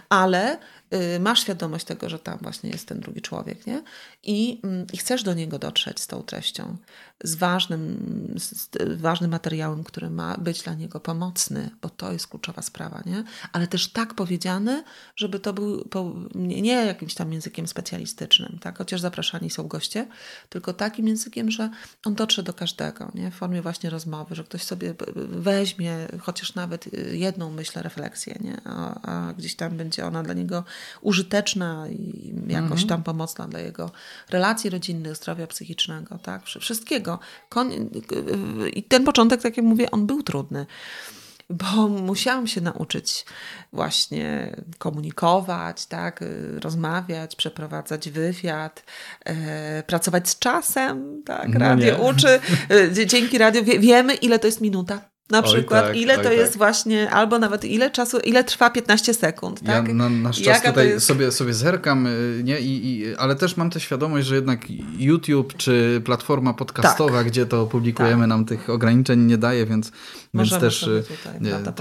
[0.09, 0.59] Ale
[1.21, 3.83] masz świadomość tego, że tam właśnie jest ten drugi człowiek, nie?
[4.23, 6.77] I, mm, i chcesz do niego dotrzeć z tą treścią,
[7.25, 12.63] z ważnym, z ważnym materiałem, który ma być dla niego pomocny, bo to jest kluczowa
[12.63, 13.25] sprawa, nie?
[13.53, 14.85] Ale też tak powiedziane,
[15.17, 15.85] żeby to był
[16.35, 18.79] nie jakimś tam językiem specjalistycznym, tak?
[18.79, 20.07] Chociaż zapraszani są goście,
[20.49, 21.71] tylko takim językiem, że
[22.05, 23.31] on dotrze do każdego, nie?
[23.31, 28.61] W formie właśnie rozmowy, że ktoś sobie weźmie chociaż nawet y, jedną, myślę, refleksję, nie?
[28.65, 30.65] A, a gdzieś tam będzie ona dla niego
[31.01, 32.89] użyteczna i jakoś mhm.
[32.89, 33.91] tam pomocna dla jego
[34.31, 37.19] relacji rodzinnych, zdrowia psychicznego, tak, wszystkiego.
[38.73, 40.67] I ten początek, tak jak mówię, on był trudny
[41.51, 43.25] bo musiałam się nauczyć
[43.73, 46.25] właśnie komunikować, tak,
[46.61, 48.85] rozmawiać, przeprowadzać wywiad,
[49.25, 52.03] e, pracować z czasem, tak, no radio nie.
[52.03, 52.41] uczy.
[52.71, 55.14] E, dzięki radiu wie, wiemy, ile to jest minuta.
[55.31, 56.33] Na oj przykład, tak, ile to tak.
[56.33, 59.89] jest właśnie, albo nawet ile czasu, ile trwa 15 sekund, tak?
[59.89, 61.07] Ja na nasz czas Jaka tutaj jest...
[61.07, 62.61] sobie, sobie zerkam, y, nie?
[62.61, 64.61] I, I, ale też mam tę świadomość, że jednak
[64.99, 67.27] YouTube czy platforma podcastowa, tak.
[67.27, 68.29] gdzie to publikujemy, tak.
[68.29, 69.93] nam tych ograniczeń nie daje, więc,
[70.35, 71.05] więc też y,
[71.41, 71.75] nie, tak,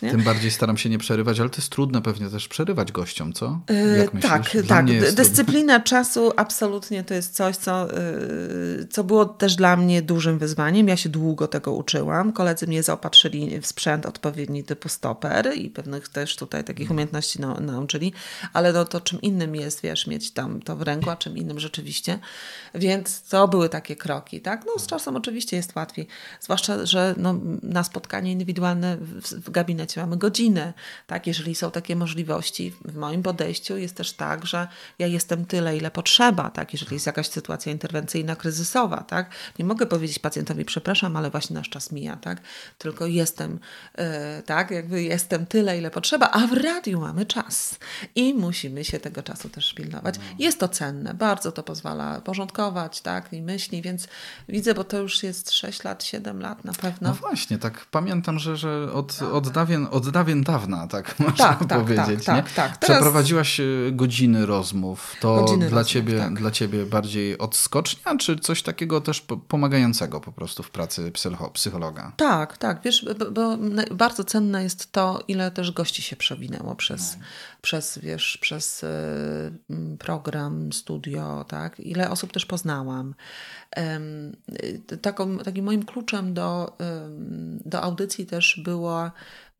[0.00, 3.60] tym bardziej staram się nie przerywać, ale to jest trudne pewnie też przerywać gościom, co?
[3.70, 4.32] Y, Jak myślisz?
[4.32, 4.86] tak, tak.
[5.14, 7.88] Dyscyplina czasu absolutnie to jest coś, co,
[8.90, 10.88] co było też dla mnie dużym wyzwaniem.
[10.88, 12.32] Ja się długo tego uczyłam.
[12.32, 17.60] Koledzy mnie zaopatrzyli w sprzęt odpowiedni typu stoper i pewnych też tutaj takich umiejętności no,
[17.60, 18.12] nauczyli,
[18.52, 21.60] ale no, to czym innym jest, wiesz, mieć tam to w ręku, a czym innym
[21.60, 22.18] rzeczywiście.
[22.74, 24.64] Więc to były takie kroki, tak?
[24.66, 26.06] No z czasem oczywiście jest łatwiej,
[26.40, 30.72] zwłaszcza, że no, na spotkanie indywidualne w, w gabinecie mamy godzinę,
[31.06, 31.26] tak?
[31.26, 34.68] Jeżeli są takie możliwości, w moim podejściu jest też tak, że
[34.98, 36.72] ja jestem tyle, ile potrzeba, tak?
[36.72, 39.30] Jeżeli jest jakaś sytuacja interwencyjna, kryzysowa, tak?
[39.58, 42.40] Nie mogę powiedzieć pacjentowi, przepraszam, ale właśnie nasz czas mija, tak?
[42.78, 43.58] Tylko jestem,
[43.94, 47.78] e, tak, jakby jestem tyle, ile potrzeba, a w radiu mamy czas
[48.14, 50.18] i musimy się tego czasu też pilnować.
[50.18, 50.24] No.
[50.38, 54.08] Jest to cenne, bardzo to pozwala porządkować, tak, i myśli, więc
[54.48, 57.08] widzę, bo to już jest 6 lat, 7 lat na pewno.
[57.08, 61.68] No właśnie, tak pamiętam, że, że od, od, dawien, od dawien dawna, tak można tak,
[61.68, 62.42] tak powiedzieć, tak, nie?
[62.42, 62.76] Tak, tak.
[62.76, 62.96] Teraz...
[62.96, 66.34] Przeprowadziłaś e, godziny rozmów, to godziny dla, rozmów, ciebie, tak.
[66.34, 71.12] dla ciebie bardziej odskocznia, czy coś takiego też pomagającego po prostu w pracy
[71.52, 72.12] psychologa?
[72.16, 73.58] Tak, tak, wiesz, bo, bo
[73.90, 77.24] bardzo cenne jest to, ile też gości się przewinęło przez, no.
[77.62, 78.88] przez wiesz, przez y,
[79.98, 81.80] program, studio, tak?
[81.80, 83.14] Ile osób też poznałam.
[84.92, 86.76] Y, taką, takim moim kluczem do,
[87.64, 89.10] do audycji też było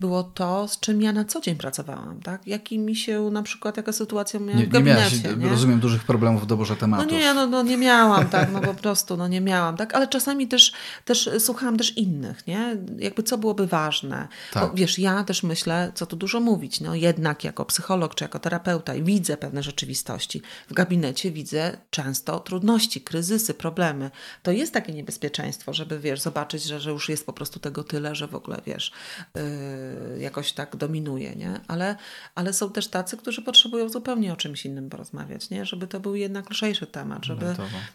[0.05, 2.47] było to, z czym ja na co dzień pracowałam, tak?
[2.47, 5.17] Jaki mi się na przykład, jaka sytuacja miała nie, w gabinecie.
[5.17, 7.13] Nie, miałaś, nie rozumiem, dużych problemów w doborze tematów.
[7.13, 9.95] No nie, no, no nie miałam, tak, no po prostu, no nie miałam, tak?
[9.95, 10.73] Ale czasami też,
[11.05, 12.77] też słuchałam też innych, nie?
[12.99, 14.29] Jakby co byłoby ważne.
[14.53, 14.63] Tak.
[14.63, 18.39] Bo wiesz, ja też myślę, co tu dużo mówić, no jednak jako psycholog czy jako
[18.39, 20.43] terapeuta widzę pewne rzeczywistości.
[20.69, 24.11] W gabinecie widzę często trudności, kryzysy, problemy.
[24.43, 28.15] To jest takie niebezpieczeństwo, żeby, wiesz, zobaczyć, że, że już jest po prostu tego tyle,
[28.15, 28.93] że w ogóle, wiesz...
[29.35, 31.61] Yy, jakoś tak dominuje, nie?
[31.69, 31.97] Ale,
[32.35, 35.65] ale są też tacy, którzy potrzebują zupełnie o czymś innym porozmawiać, nie?
[35.65, 37.47] Żeby to był jednak lżejszy temat, żeby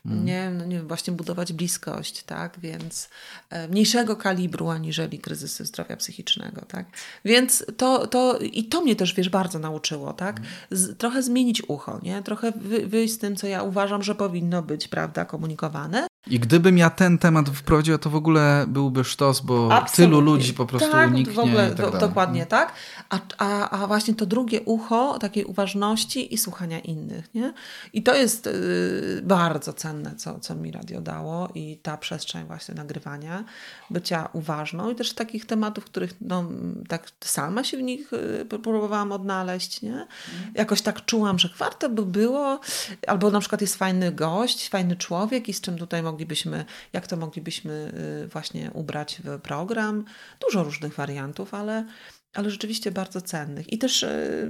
[0.05, 0.25] mm.
[0.25, 2.59] nie, no nie właśnie budować bliskość, tak?
[2.59, 3.09] Więc
[3.49, 6.85] e, mniejszego kalibru aniżeli kryzysy zdrowia psychicznego, tak?
[7.25, 10.37] Więc to, to i to mnie też, wiesz, bardzo nauczyło, tak?
[10.37, 10.49] Mm.
[10.71, 12.23] Z, trochę zmienić ucho, nie?
[12.23, 16.77] Trochę wy, wyjść z tym, co ja uważam, że powinno być, prawda, komunikowane, i gdybym
[16.77, 20.05] ja ten temat wprowadził, to w ogóle byłby sztos, bo Absolutnie.
[20.05, 21.33] tylu ludzi po prostu tak, uniknie.
[21.33, 22.73] W ogóle, tak do, dokładnie tak.
[23.09, 27.33] A, a, a właśnie to drugie ucho takiej uważności i słuchania innych.
[27.33, 27.53] Nie?
[27.93, 32.75] I to jest y, bardzo cenne, co, co mi radio dało i ta przestrzeń właśnie
[32.75, 33.43] nagrywania,
[33.89, 36.43] bycia uważną i też takich tematów, których no,
[36.87, 39.81] tak sama się w nich y, próbowałam odnaleźć.
[39.81, 40.07] Nie?
[40.55, 42.59] Jakoś tak czułam, że warto by było,
[43.07, 47.17] albo na przykład jest fajny gość, fajny człowiek i z czym tutaj moglibyśmy, jak to
[47.17, 47.91] moglibyśmy
[48.23, 50.05] y, właśnie ubrać w program.
[50.39, 51.85] Dużo różnych wariantów, ale,
[52.33, 53.73] ale rzeczywiście bardzo cennych.
[53.73, 54.49] I też, y,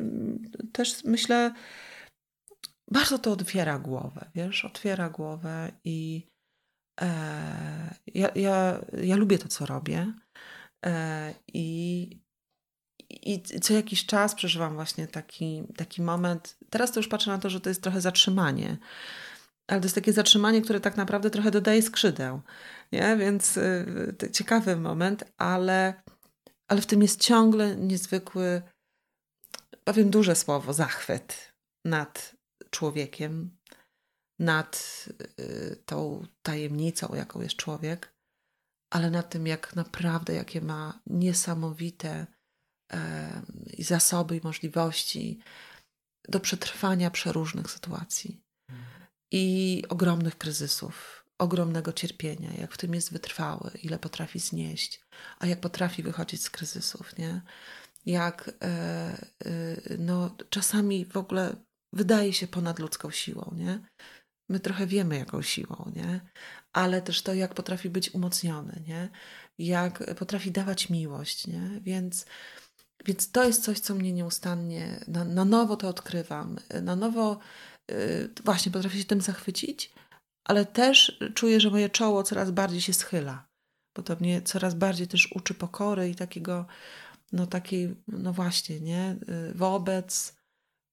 [0.71, 1.53] też myślę,
[2.91, 6.27] bardzo to otwiera głowę, wiesz, otwiera głowę i
[7.01, 10.13] e, ja, ja, ja lubię to, co robię.
[10.85, 12.09] E, I,
[13.09, 16.57] i co jakiś czas przeżywam właśnie taki, taki moment.
[16.69, 18.77] Teraz to już patrzę na to, że to jest trochę zatrzymanie.
[19.69, 22.41] Ale to jest takie zatrzymanie, które tak naprawdę trochę dodaje skrzydeł.
[22.91, 23.17] Nie?
[23.17, 26.03] Więc y, ciekawy moment, ale,
[26.67, 28.61] ale w tym jest ciągle niezwykły,
[29.83, 31.53] powiem duże słowo, zachwyt
[31.85, 32.35] nad
[32.69, 33.57] człowiekiem,
[34.39, 35.05] nad
[35.39, 38.13] y, tą tajemnicą, jaką jest człowiek,
[38.93, 42.27] ale nad tym, jak naprawdę, jakie ma niesamowite
[43.77, 45.39] i zasoby i możliwości
[46.29, 48.48] do przetrwania przeróżnych sytuacji
[49.31, 55.01] i ogromnych kryzysów, ogromnego cierpienia, jak w tym jest wytrwały, ile potrafi znieść,
[55.39, 57.41] a jak potrafi wychodzić z kryzysów, nie?
[58.05, 59.17] Jak e, e,
[59.97, 61.55] no, czasami w ogóle
[61.93, 63.79] wydaje się ponad ludzką siłą, nie?
[64.49, 66.21] My trochę wiemy, jaką siłą, nie?
[66.73, 69.09] Ale też to, jak potrafi być umocniony, nie?
[69.57, 71.79] Jak potrafi dawać miłość, nie?
[71.81, 72.25] Więc
[73.05, 76.57] więc to jest coś, co mnie nieustannie, na, na nowo to odkrywam.
[76.81, 77.39] Na nowo
[78.45, 79.93] właśnie potrafię się tym zachwycić,
[80.43, 83.47] ale też czuję, że moje czoło coraz bardziej się schyla,
[83.95, 86.65] bo to mnie coraz bardziej też uczy pokory i takiego,
[87.31, 90.39] no takiej, no właśnie, nie, yy, wobec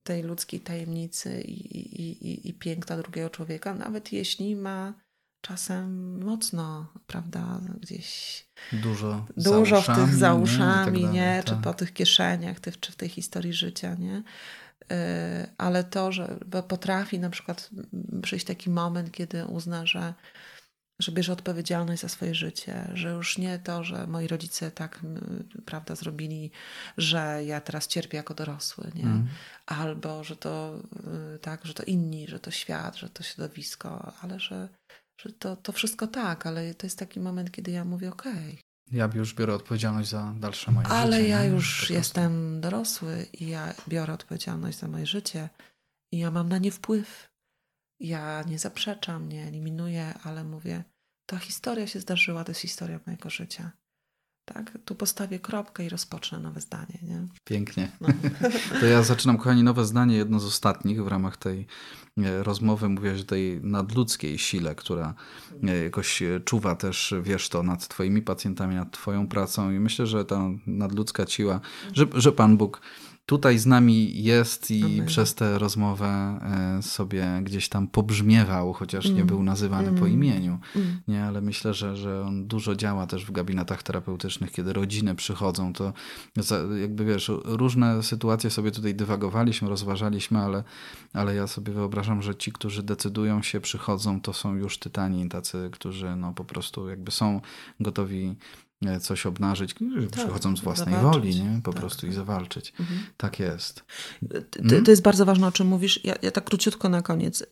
[0.07, 4.95] tej ludzkiej tajemnicy i, i, i, i piękna drugiego człowieka, nawet jeśli ma
[5.41, 11.43] czasem mocno, prawda, gdzieś dużo, dużo w tych za uszami, nie, tak nie?
[11.45, 11.57] Tak.
[11.57, 14.23] czy po tych kieszeniach, ty, czy w tej historii życia, nie?
[14.91, 16.39] E, ale to, że
[16.69, 17.71] potrafi na przykład
[18.23, 20.15] przyjść taki moment, kiedy uzna, że,
[21.01, 25.01] że bierze odpowiedzialność za swoje życie, że już nie to, że moi rodzice tak
[25.65, 26.51] prawda, zrobili,
[26.97, 29.03] że ja teraz cierpię jako dorosły, nie?
[29.03, 29.29] Mm.
[29.67, 30.81] albo że to
[31.35, 34.69] y, tak, że to inni, że to świat, że to środowisko, ale że
[35.21, 38.33] że to, to wszystko tak, ale to jest taki moment, kiedy ja mówię, okej.
[38.33, 38.66] Okay.
[38.93, 41.17] Ja już biorę odpowiedzialność za dalsze moje ale życie.
[41.17, 45.49] Ale ja już jestem dorosły i ja biorę odpowiedzialność za moje życie
[46.13, 47.31] i ja mam na nie wpływ.
[48.01, 50.85] Ja nie zaprzeczam, nie eliminuję, ale mówię,
[51.27, 53.73] ta historia się zdarzyła, to jest historia mojego życia.
[54.55, 54.79] Tak?
[54.85, 56.99] Tu postawię kropkę i rozpocznę nowe zdanie.
[57.03, 57.27] Nie?
[57.45, 57.93] Pięknie.
[58.01, 58.09] No.
[58.81, 61.67] To ja zaczynam, kochani, nowe zdanie, jedno z ostatnich w ramach tej
[62.19, 62.89] e, rozmowy.
[62.89, 65.15] Mówię, że tej nadludzkiej sile, która
[65.63, 70.25] e, jakoś czuwa też, wiesz to, nad twoimi pacjentami, nad twoją pracą i myślę, że
[70.25, 71.61] ta nadludzka siła,
[71.93, 72.81] że, że Pan Bóg
[73.27, 75.07] tutaj z nami jest i Amen.
[75.07, 76.07] przez tę rozmowę
[76.79, 79.19] e, sobie gdzieś tam pobrzmiewał, chociaż mm.
[79.19, 80.01] nie był nazywany mm.
[80.01, 80.59] po imieniu.
[80.77, 81.01] Mm.
[81.09, 85.73] Nie, ale myślę, że, że on dużo działa też w gabinetach terapeutycznych, kiedy rodziny przychodzą,
[85.73, 85.93] to
[86.81, 90.65] jakby wiesz, różne sytuacje sobie tutaj dywagowaliśmy, rozważaliśmy, ale,
[91.13, 95.71] ale ja sobie wyobrażam, że ci, którzy decydują się, przychodzą, to są już tytani, tacy,
[95.73, 97.41] którzy no po prostu jakby są
[97.81, 98.37] gotowi
[99.01, 101.37] coś obnażyć, tak, przychodzą z własnej zawalczyć.
[101.37, 101.61] woli, nie?
[101.63, 102.11] po tak, prostu tak.
[102.11, 102.73] i zawalczyć.
[102.81, 103.07] Mhm.
[103.17, 103.85] Tak jest.
[104.69, 106.05] To, to, jest bardzo ważne, o czym mówisz.
[106.05, 107.43] Ja, ja tak króciutko na koniec.
[107.43, 107.47] Y,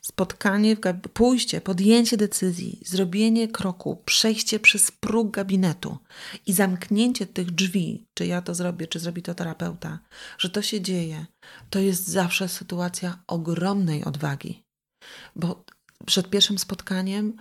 [0.00, 0.76] spotkanie,
[1.12, 5.98] pójście, podjęcie decyzji, zrobienie kroku, przejście przez próg gabinetu
[6.46, 9.98] i zamknięcie tych drzwi, czy ja to zrobię, czy zrobi to terapeuta,
[10.38, 11.26] że to się dzieje,
[11.70, 14.64] to jest zawsze sytuacja ogromnej odwagi.
[15.36, 15.64] Bo
[16.06, 17.36] przed pierwszym spotkaniem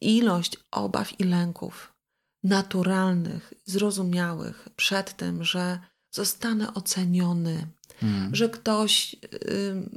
[0.00, 1.95] ilość obaw i lęków
[2.44, 5.78] naturalnych, zrozumiałych przed tym, że
[6.10, 7.66] zostanę oceniony,
[8.02, 8.34] mm.
[8.34, 9.16] że ktoś,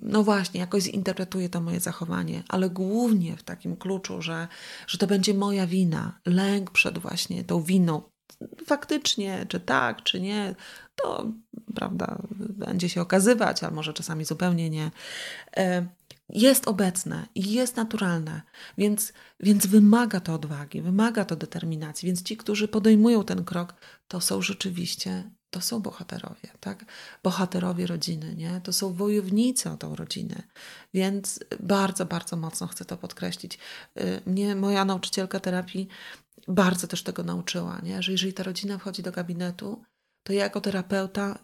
[0.02, 4.48] no właśnie, jakoś zinterpretuje to moje zachowanie, ale głównie w takim kluczu, że,
[4.88, 8.02] że to będzie moja wina, lęk przed właśnie tą winą.
[8.66, 10.56] Faktycznie, czy tak, czy nie,
[10.96, 11.32] to
[11.76, 14.92] prawda, będzie się okazywać, a może czasami zupełnie nie.
[16.30, 18.42] Jest obecne i jest naturalne,
[18.78, 22.06] więc, więc wymaga to odwagi, wymaga to determinacji.
[22.08, 23.74] Więc ci, którzy podejmują ten krok,
[24.08, 26.86] to są rzeczywiście, to są bohaterowie, tak?
[27.24, 28.62] Bohaterowie rodziny, nie?
[28.64, 30.44] To są wojownicy o tą rodzinę.
[30.94, 33.60] Więc bardzo, bardzo mocno chcę to podkreślić.
[34.00, 35.88] Y, mnie moja nauczycielka terapii
[36.48, 38.04] bardzo też tego nauczyła, nie?
[38.04, 39.84] Że jeżeli ta rodzina wchodzi do gabinetu,
[40.24, 41.40] to ja jako terapeuta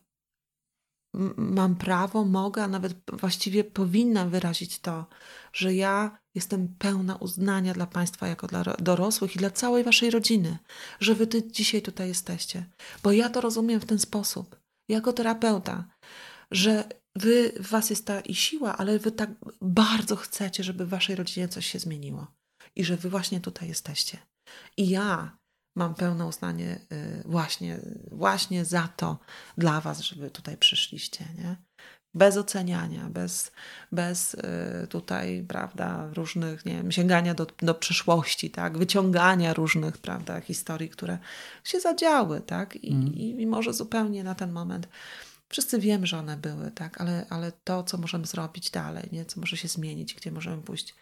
[1.38, 5.06] mam prawo, mogę, a nawet właściwie powinnam wyrazić to,
[5.54, 10.58] że ja jestem pełna uznania dla Państwa jako dla dorosłych i dla całej Waszej rodziny,
[11.00, 12.66] że Wy ty dzisiaj tutaj jesteście.
[13.04, 14.56] Bo ja to rozumiem w ten sposób,
[14.90, 15.88] jako terapeuta,
[16.52, 19.30] że Wy, w Was jest ta i siła, ale Wy tak
[19.62, 22.28] bardzo chcecie, żeby w Waszej rodzinie coś się zmieniło
[22.76, 24.18] i że Wy właśnie tutaj jesteście.
[24.78, 25.38] I ja
[25.76, 27.80] mam pełne uznanie y, właśnie,
[28.12, 29.20] właśnie za to
[29.58, 31.26] dla Was, żeby tutaj przyszliście.
[31.38, 31.56] Nie?
[32.16, 33.52] bez oceniania, bez,
[33.92, 40.42] bez y, tutaj, prawda, różnych, nie wiem, sięgania do, do przyszłości, tak, wyciągania różnych, prawda,
[40.42, 41.18] historii, które
[41.64, 43.14] się zadziały, tak, i, mm.
[43.14, 44.88] i, i może zupełnie na ten moment
[45.50, 49.40] wszyscy wiemy, że one były, tak, ale, ale to, co możemy zrobić dalej, nie, co
[49.40, 50.96] może się zmienić, gdzie możemy pójść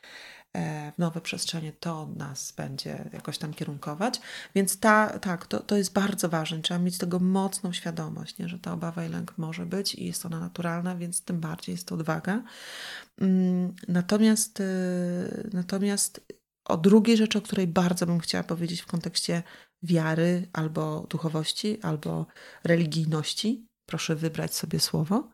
[0.95, 4.21] w nowe przestrzenie, to nas będzie jakoś tam kierunkować.
[4.55, 6.61] Więc ta, tak, to, to jest bardzo ważne.
[6.61, 8.49] Trzeba mieć tego mocną świadomość, nie?
[8.49, 11.87] że ta obawa i lęk może być i jest ona naturalna, więc tym bardziej jest
[11.87, 12.43] to odwaga.
[13.21, 16.25] Mm, natomiast, y, natomiast
[16.65, 19.43] o drugiej rzeczy, o której bardzo bym chciała powiedzieć w kontekście
[19.83, 22.25] wiary albo duchowości, albo
[22.63, 25.31] religijności, proszę wybrać sobie słowo.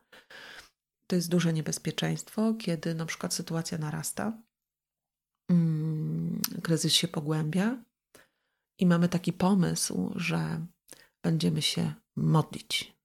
[1.08, 4.38] To jest duże niebezpieczeństwo, kiedy na przykład sytuacja narasta
[6.64, 7.78] kryzys się pogłębia
[8.80, 10.66] i mamy taki pomysł, że
[11.24, 12.98] będziemy się modlić,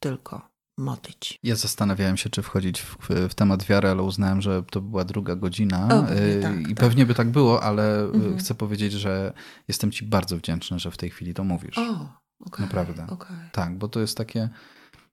[0.00, 0.48] tylko
[0.78, 1.38] modlić.
[1.42, 5.36] Ja zastanawiałem się, czy wchodzić w, w, temat wiary, ale uznałem, że to była druga
[5.36, 6.74] godzina o, pewnie tak, i tak.
[6.74, 8.38] pewnie by tak było, ale mhm.
[8.38, 9.32] chcę powiedzieć, że
[9.68, 11.78] jestem Ci bardzo wdzięczny, że w tej chwili to mówisz.
[11.78, 12.08] O,
[12.40, 13.06] okay, Naprawdę.
[13.06, 13.36] Okay.
[13.52, 14.48] Tak, bo to jest takie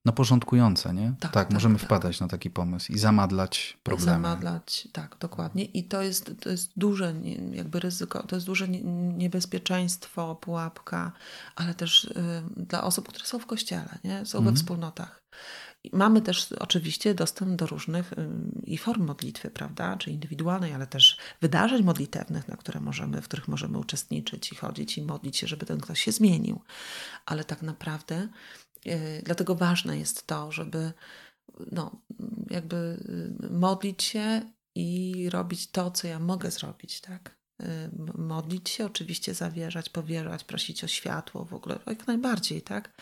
[0.05, 1.13] no porządkujące, nie?
[1.19, 4.11] Tak, tak, tak możemy tak, wpadać na taki pomysł i zamadlać problemy.
[4.11, 5.65] Zamadlać, tak, dokładnie.
[5.65, 7.13] I to jest, to jest duże
[7.51, 8.67] jakby ryzyko, to jest duże
[9.17, 11.11] niebezpieczeństwo, pułapka,
[11.55, 12.13] ale też y,
[12.57, 14.25] dla osób, które są w kościele, nie?
[14.25, 14.55] Są we mhm.
[14.55, 15.25] wspólnotach.
[15.93, 18.29] Mamy też oczywiście dostęp do różnych y,
[18.63, 23.47] i form modlitwy, prawda, czy indywidualnej, ale też wydarzeń modlitewnych, na które możemy, w których
[23.47, 26.61] możemy uczestniczyć i chodzić i modlić się, żeby ten ktoś się zmienił.
[27.25, 28.27] Ale tak naprawdę
[29.23, 30.93] dlatego ważne jest to, żeby
[31.71, 32.01] no,
[32.49, 32.75] jakby
[33.45, 34.41] y, modlić się
[34.75, 37.35] i robić to, co ja mogę zrobić, tak?
[37.61, 43.01] E, modlić się, oczywiście zawierzać, powierzać, prosić o światło w ogóle, jak najbardziej, tak?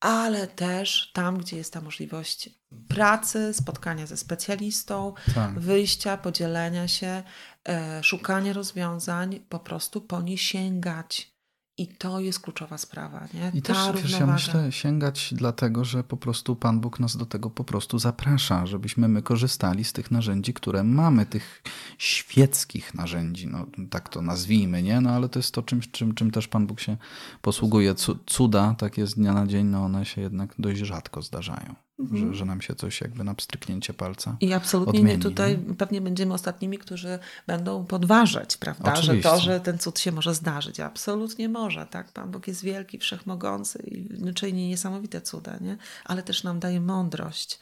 [0.00, 2.50] Ale też tam, gdzie jest ta możliwość
[2.88, 5.60] pracy, spotkania ze specjalistą, tak.
[5.60, 7.22] wyjścia, podzielenia się,
[7.68, 11.33] e, szukania rozwiązań, po prostu po nie sięgać
[11.78, 13.50] i to jest kluczowa sprawa, nie?
[13.54, 17.26] I Ta też, wiesz, ja myślę, sięgać dlatego, że po prostu Pan Bóg nas do
[17.26, 21.62] tego po prostu zaprasza, żebyśmy my korzystali z tych narzędzi, które mamy, tych
[21.98, 25.00] świeckich narzędzi, no tak to nazwijmy, nie?
[25.00, 26.96] No ale to jest to, czym, czym, czym też Pan Bóg się
[27.42, 27.94] posługuje.
[28.26, 31.83] Cuda, tak jest z dnia na dzień, no one się jednak dość rzadko zdarzają.
[31.98, 32.32] Mhm.
[32.32, 34.36] Że, że nam się coś jakby na pstryknięcie palca.
[34.40, 35.74] I absolutnie odmieni, nie tutaj nie?
[35.74, 38.92] pewnie będziemy ostatnimi, którzy będą podważać, prawda?
[38.92, 39.14] Oczywiście.
[39.14, 40.80] Że to, że ten cud się może zdarzyć.
[40.80, 42.12] Absolutnie może, tak?
[42.12, 45.76] Pan Bóg jest wielki, wszechmogący i czyni niesamowite cuda, nie?
[46.04, 47.60] Ale też nam daje mądrość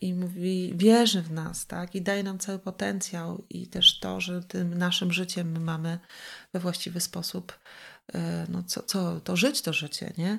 [0.00, 1.94] i mówi, wierzy w nas, tak?
[1.94, 5.98] I daje nam cały potencjał i też to, że tym naszym życiem my mamy
[6.52, 7.52] we właściwy sposób
[8.48, 10.38] no co, co, to żyć to życie, nie?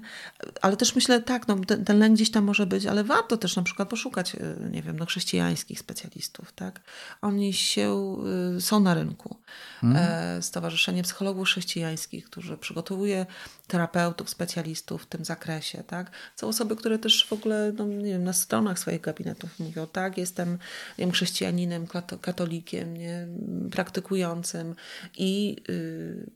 [0.62, 3.56] Ale też myślę, tak, no, ten, ten lęk gdzieś tam może być, ale warto też
[3.56, 4.40] na przykład poszukać, e,
[4.72, 6.82] nie wiem, no, chrześcijańskich specjalistów, tak?
[7.22, 8.18] Oni się,
[8.58, 9.38] e, są na rynku.
[9.82, 10.42] Hmm.
[10.42, 13.26] Stowarzyszenie Psychologów Chrześcijańskich, którzy przygotowuje
[13.68, 16.12] terapeutów, specjalistów w tym zakresie, tak?
[16.36, 20.18] Są osoby, które też w ogóle, no, nie wiem, na stronach swoich gabinetów mówią, tak,
[20.18, 21.88] jestem, nie wiem, chrześcijaninem,
[22.22, 23.28] katolikiem, nie,
[23.72, 24.76] praktykującym
[25.18, 26.30] i y,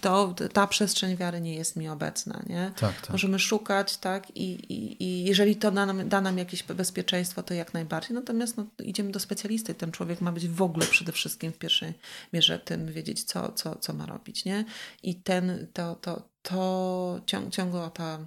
[0.00, 2.72] to, ta przestrzeń wiary nie jest mi obecna, nie?
[2.76, 3.10] Tak, tak.
[3.10, 7.54] Możemy szukać, tak, i, i, i jeżeli to da nam, da nam jakieś bezpieczeństwo, to
[7.54, 11.52] jak najbardziej, natomiast no, idziemy do specjalisty, ten człowiek ma być w ogóle przede wszystkim
[11.52, 11.94] w pierwszej
[12.32, 14.64] mierze tym wiedzieć, co, co, co ma robić, nie?
[15.02, 18.18] I ten, to, to, to ciąg, ciągła ta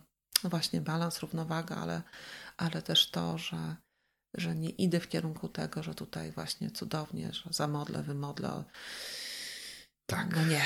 [0.43, 2.01] no właśnie balans, równowaga, ale,
[2.57, 3.75] ale też to, że,
[4.33, 8.63] że nie idę w kierunku tego, że tutaj właśnie cudownie, że zamodlę, wymodlę.
[10.05, 10.27] Tak.
[10.35, 10.61] No nie.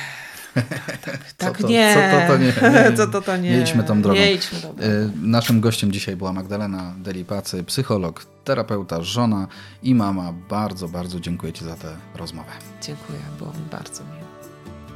[0.53, 0.68] Tak,
[1.02, 1.95] tak, tak co to, nie.
[1.95, 2.53] Co to, to nie.
[2.98, 3.49] co to, to nie.
[3.52, 4.20] Nie idźmy tą drogą.
[4.20, 4.91] Nie idźmy tą drogą.
[4.91, 9.48] Y, naszym gościem dzisiaj była Magdalena Delipacy, psycholog, terapeuta, żona
[9.84, 10.34] i mama.
[10.49, 12.52] Bardzo, bardzo dziękuję Ci za tę rozmowę.
[12.82, 14.30] Dziękuję, było mi bardzo miło.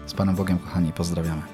[0.05, 1.52] Z Panem Bogiem, kochani, pozdrawiamy.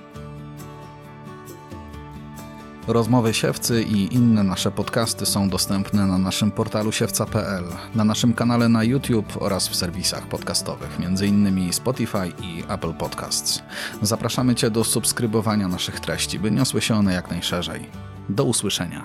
[2.90, 7.64] Rozmowy Siewcy i inne nasze podcasty są dostępne na naszym portalu siewca.pl,
[7.96, 11.74] na naszym kanale na YouTube oraz w serwisach podcastowych, m.in.
[11.74, 13.64] Spotify i Apple Podcasts.
[14.02, 17.90] Zapraszamy Cię do subskrybowania naszych treści, by niosły się one jak najszerzej.
[18.30, 19.04] Do usłyszenia.